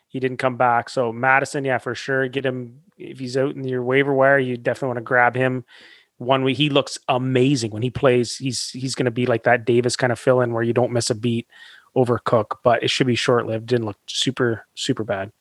he 0.06 0.20
didn't 0.20 0.36
come 0.36 0.58
back. 0.58 0.90
So 0.90 1.10
Mattison, 1.10 1.64
yeah, 1.64 1.78
for 1.78 1.94
sure, 1.94 2.28
get 2.28 2.44
him 2.44 2.82
if 2.98 3.18
he's 3.18 3.34
out 3.34 3.56
in 3.56 3.64
your 3.64 3.82
waiver 3.82 4.12
wire. 4.12 4.38
You 4.38 4.58
definitely 4.58 4.88
want 4.88 4.98
to 4.98 5.04
grab 5.04 5.34
him. 5.34 5.64
One 6.18 6.44
week 6.44 6.58
he 6.58 6.68
looks 6.68 6.98
amazing 7.08 7.70
when 7.70 7.80
he 7.80 7.88
plays. 7.88 8.36
He's 8.36 8.68
he's 8.72 8.94
going 8.94 9.06
to 9.06 9.10
be 9.10 9.24
like 9.24 9.44
that 9.44 9.64
Davis 9.64 9.96
kind 9.96 10.12
of 10.12 10.18
fill 10.18 10.42
in 10.42 10.52
where 10.52 10.62
you 10.62 10.74
don't 10.74 10.92
miss 10.92 11.08
a 11.08 11.14
beat 11.14 11.46
over 11.94 12.18
Cook, 12.18 12.60
but 12.62 12.82
it 12.82 12.90
should 12.90 13.06
be 13.06 13.14
short 13.14 13.46
lived. 13.46 13.68
Didn't 13.68 13.86
look 13.86 13.96
super 14.06 14.66
super 14.74 15.02
bad, 15.02 15.32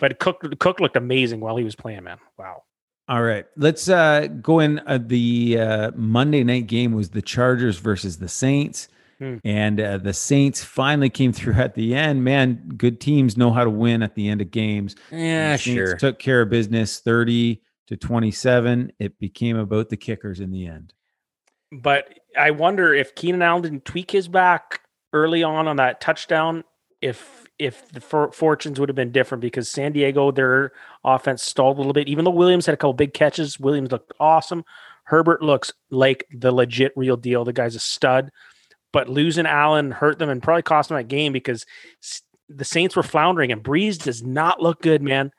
but 0.00 0.18
Cook 0.18 0.44
Cook 0.58 0.80
looked 0.80 0.96
amazing 0.96 1.40
while 1.40 1.56
he 1.56 1.64
was 1.64 1.74
playing. 1.74 2.04
Man, 2.04 2.18
wow. 2.38 2.64
All 3.08 3.22
right, 3.22 3.46
let's 3.56 3.88
uh, 3.88 4.26
go 4.42 4.58
in. 4.58 4.80
Uh, 4.80 4.98
the 5.00 5.58
uh, 5.58 5.90
Monday 5.94 6.44
night 6.44 6.66
game 6.66 6.92
was 6.92 7.08
the 7.08 7.22
Chargers 7.22 7.78
versus 7.78 8.18
the 8.18 8.28
Saints. 8.28 8.88
Hmm. 9.18 9.36
And 9.44 9.80
uh, 9.80 9.98
the 9.98 10.12
Saints 10.12 10.62
finally 10.62 11.08
came 11.08 11.32
through 11.32 11.54
at 11.54 11.74
the 11.74 11.94
end. 11.94 12.22
Man, 12.24 12.72
good 12.76 13.00
teams 13.00 13.36
know 13.36 13.50
how 13.50 13.64
to 13.64 13.70
win 13.70 14.02
at 14.02 14.14
the 14.14 14.28
end 14.28 14.40
of 14.40 14.50
games. 14.50 14.94
Yeah, 15.10 15.52
The 15.52 15.58
sure. 15.58 15.96
Took 15.96 16.18
care 16.18 16.42
of 16.42 16.50
business 16.50 17.00
30 17.00 17.62
to 17.88 17.96
27. 17.96 18.92
It 18.98 19.18
became 19.18 19.56
about 19.56 19.88
the 19.88 19.96
kickers 19.96 20.40
in 20.40 20.50
the 20.50 20.66
end. 20.66 20.92
But 21.72 22.18
I 22.38 22.50
wonder 22.50 22.94
if 22.94 23.14
Keenan 23.14 23.42
Allen 23.42 23.62
didn't 23.62 23.84
tweak 23.84 24.10
his 24.10 24.28
back 24.28 24.82
early 25.12 25.42
on 25.42 25.66
on 25.66 25.76
that 25.76 26.00
touchdown, 26.00 26.64
if 27.00 27.44
if 27.58 27.88
the 27.88 28.00
for- 28.00 28.32
fortunes 28.32 28.78
would 28.78 28.88
have 28.88 28.96
been 28.96 29.12
different 29.12 29.40
because 29.40 29.68
San 29.68 29.92
Diego 29.92 30.30
their 30.30 30.72
offense 31.04 31.42
stalled 31.42 31.76
a 31.76 31.80
little 31.80 31.92
bit. 31.92 32.08
Even 32.08 32.24
though 32.24 32.30
Williams 32.30 32.66
had 32.66 32.74
a 32.74 32.76
couple 32.76 32.92
big 32.92 33.14
catches, 33.14 33.58
Williams 33.58 33.90
looked 33.90 34.12
awesome. 34.20 34.64
Herbert 35.04 35.42
looks 35.42 35.72
like 35.90 36.26
the 36.30 36.52
legit 36.52 36.92
real 36.96 37.16
deal. 37.16 37.44
The 37.44 37.52
guy's 37.52 37.74
a 37.76 37.80
stud. 37.80 38.30
But 38.96 39.10
losing 39.10 39.44
Allen 39.44 39.90
hurt 39.90 40.18
them 40.18 40.30
and 40.30 40.42
probably 40.42 40.62
cost 40.62 40.88
them 40.88 40.96
that 40.96 41.04
game 41.04 41.30
because 41.34 41.66
the 42.48 42.64
Saints 42.64 42.96
were 42.96 43.02
floundering 43.02 43.52
and 43.52 43.62
Brees 43.62 44.02
does 44.02 44.22
not 44.22 44.62
look 44.62 44.80
good, 44.80 45.02
man. 45.02 45.32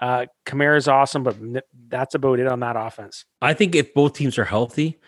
Uh, 0.00 0.24
Kamara's 0.46 0.88
awesome, 0.88 1.22
but 1.22 1.36
that's 1.88 2.14
about 2.14 2.40
it 2.40 2.46
on 2.46 2.60
that 2.60 2.74
offense. 2.74 3.26
I 3.42 3.52
think 3.52 3.74
if 3.74 3.92
both 3.92 4.14
teams 4.14 4.38
are 4.38 4.46
healthy, 4.46 4.98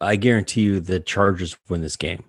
I 0.00 0.14
guarantee 0.14 0.60
you 0.60 0.78
the 0.78 1.00
Chargers 1.00 1.56
win 1.68 1.80
this 1.80 1.96
game. 1.96 2.22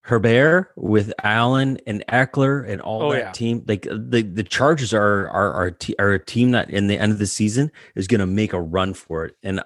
Herbert 0.00 0.72
with 0.76 1.12
Allen 1.22 1.76
and 1.86 2.02
Ekeler 2.08 2.66
and 2.66 2.80
all 2.80 3.02
Oh, 3.02 3.12
that 3.12 3.18
yeah. 3.18 3.32
team, 3.32 3.64
like 3.68 3.82
the 3.82 4.22
the 4.22 4.44
Chargers 4.44 4.94
are 4.94 5.28
are 5.28 5.52
are, 5.52 5.70
te- 5.72 5.96
are 5.98 6.12
a 6.12 6.24
team 6.24 6.52
that 6.52 6.70
in 6.70 6.86
the 6.86 6.96
end 6.98 7.12
of 7.12 7.18
the 7.18 7.26
season 7.26 7.70
is 7.96 8.06
going 8.06 8.20
to 8.20 8.26
make 8.26 8.54
a 8.54 8.60
run 8.62 8.94
for 8.94 9.26
it. 9.26 9.36
And 9.42 9.60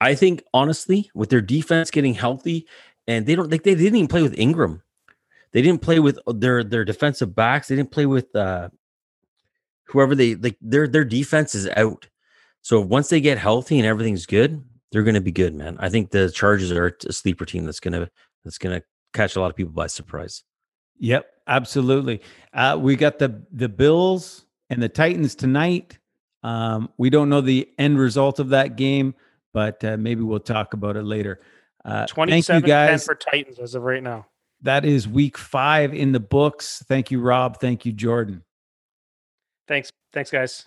I 0.00 0.16
think 0.16 0.42
honestly, 0.52 1.12
with 1.14 1.30
their 1.30 1.40
defense 1.42 1.92
getting 1.92 2.14
healthy, 2.14 2.66
and 3.06 3.26
they 3.26 3.34
don't 3.34 3.50
like 3.50 3.62
they 3.62 3.74
didn't 3.74 3.96
even 3.96 4.08
play 4.08 4.22
with 4.22 4.38
Ingram, 4.38 4.82
they 5.52 5.62
didn't 5.62 5.82
play 5.82 5.98
with 5.98 6.18
their 6.26 6.64
their 6.64 6.84
defensive 6.84 7.34
backs, 7.34 7.68
they 7.68 7.76
didn't 7.76 7.90
play 7.90 8.06
with 8.06 8.34
uh 8.34 8.68
whoever 9.86 10.14
they 10.14 10.34
like. 10.34 10.56
Their 10.60 10.88
their 10.88 11.04
defense 11.04 11.54
is 11.54 11.68
out. 11.76 12.08
So 12.62 12.80
once 12.80 13.08
they 13.08 13.20
get 13.20 13.36
healthy 13.36 13.78
and 13.78 13.86
everything's 13.86 14.24
good, 14.24 14.64
they're 14.90 15.02
going 15.02 15.14
to 15.16 15.20
be 15.20 15.32
good, 15.32 15.54
man. 15.54 15.76
I 15.80 15.88
think 15.90 16.10
the 16.10 16.30
Chargers 16.30 16.72
are 16.72 16.96
a 17.06 17.12
sleeper 17.12 17.44
team 17.44 17.64
that's 17.64 17.80
to 17.80 18.10
that's 18.44 18.58
to 18.58 18.82
catch 19.12 19.36
a 19.36 19.40
lot 19.40 19.50
of 19.50 19.56
people 19.56 19.72
by 19.72 19.86
surprise. 19.86 20.44
Yep, 20.98 21.26
absolutely. 21.46 22.22
Uh, 22.52 22.78
we 22.80 22.96
got 22.96 23.18
the 23.18 23.42
the 23.52 23.68
Bills 23.68 24.44
and 24.70 24.82
the 24.82 24.88
Titans 24.88 25.34
tonight. 25.34 25.98
Um, 26.42 26.90
we 26.96 27.10
don't 27.10 27.28
know 27.28 27.40
the 27.40 27.68
end 27.78 27.98
result 27.98 28.38
of 28.38 28.50
that 28.50 28.76
game, 28.76 29.14
but 29.52 29.82
uh, 29.84 29.96
maybe 29.96 30.22
we'll 30.22 30.40
talk 30.40 30.74
about 30.74 30.96
it 30.96 31.04
later. 31.04 31.40
Uh, 31.84 32.06
thank 32.06 32.48
you 32.48 32.60
guys. 32.60 33.04
for 33.04 33.14
Titans 33.14 33.58
as 33.58 33.74
of 33.74 33.82
right 33.82 34.02
now. 34.02 34.26
That 34.62 34.84
is 34.84 35.06
week 35.06 35.36
five 35.36 35.92
in 35.92 36.12
the 36.12 36.20
books. 36.20 36.82
Thank 36.88 37.10
you, 37.10 37.20
Rob. 37.20 37.60
Thank 37.60 37.84
you, 37.84 37.92
Jordan. 37.92 38.42
Thanks. 39.68 39.90
Thanks, 40.12 40.30
guys. 40.30 40.64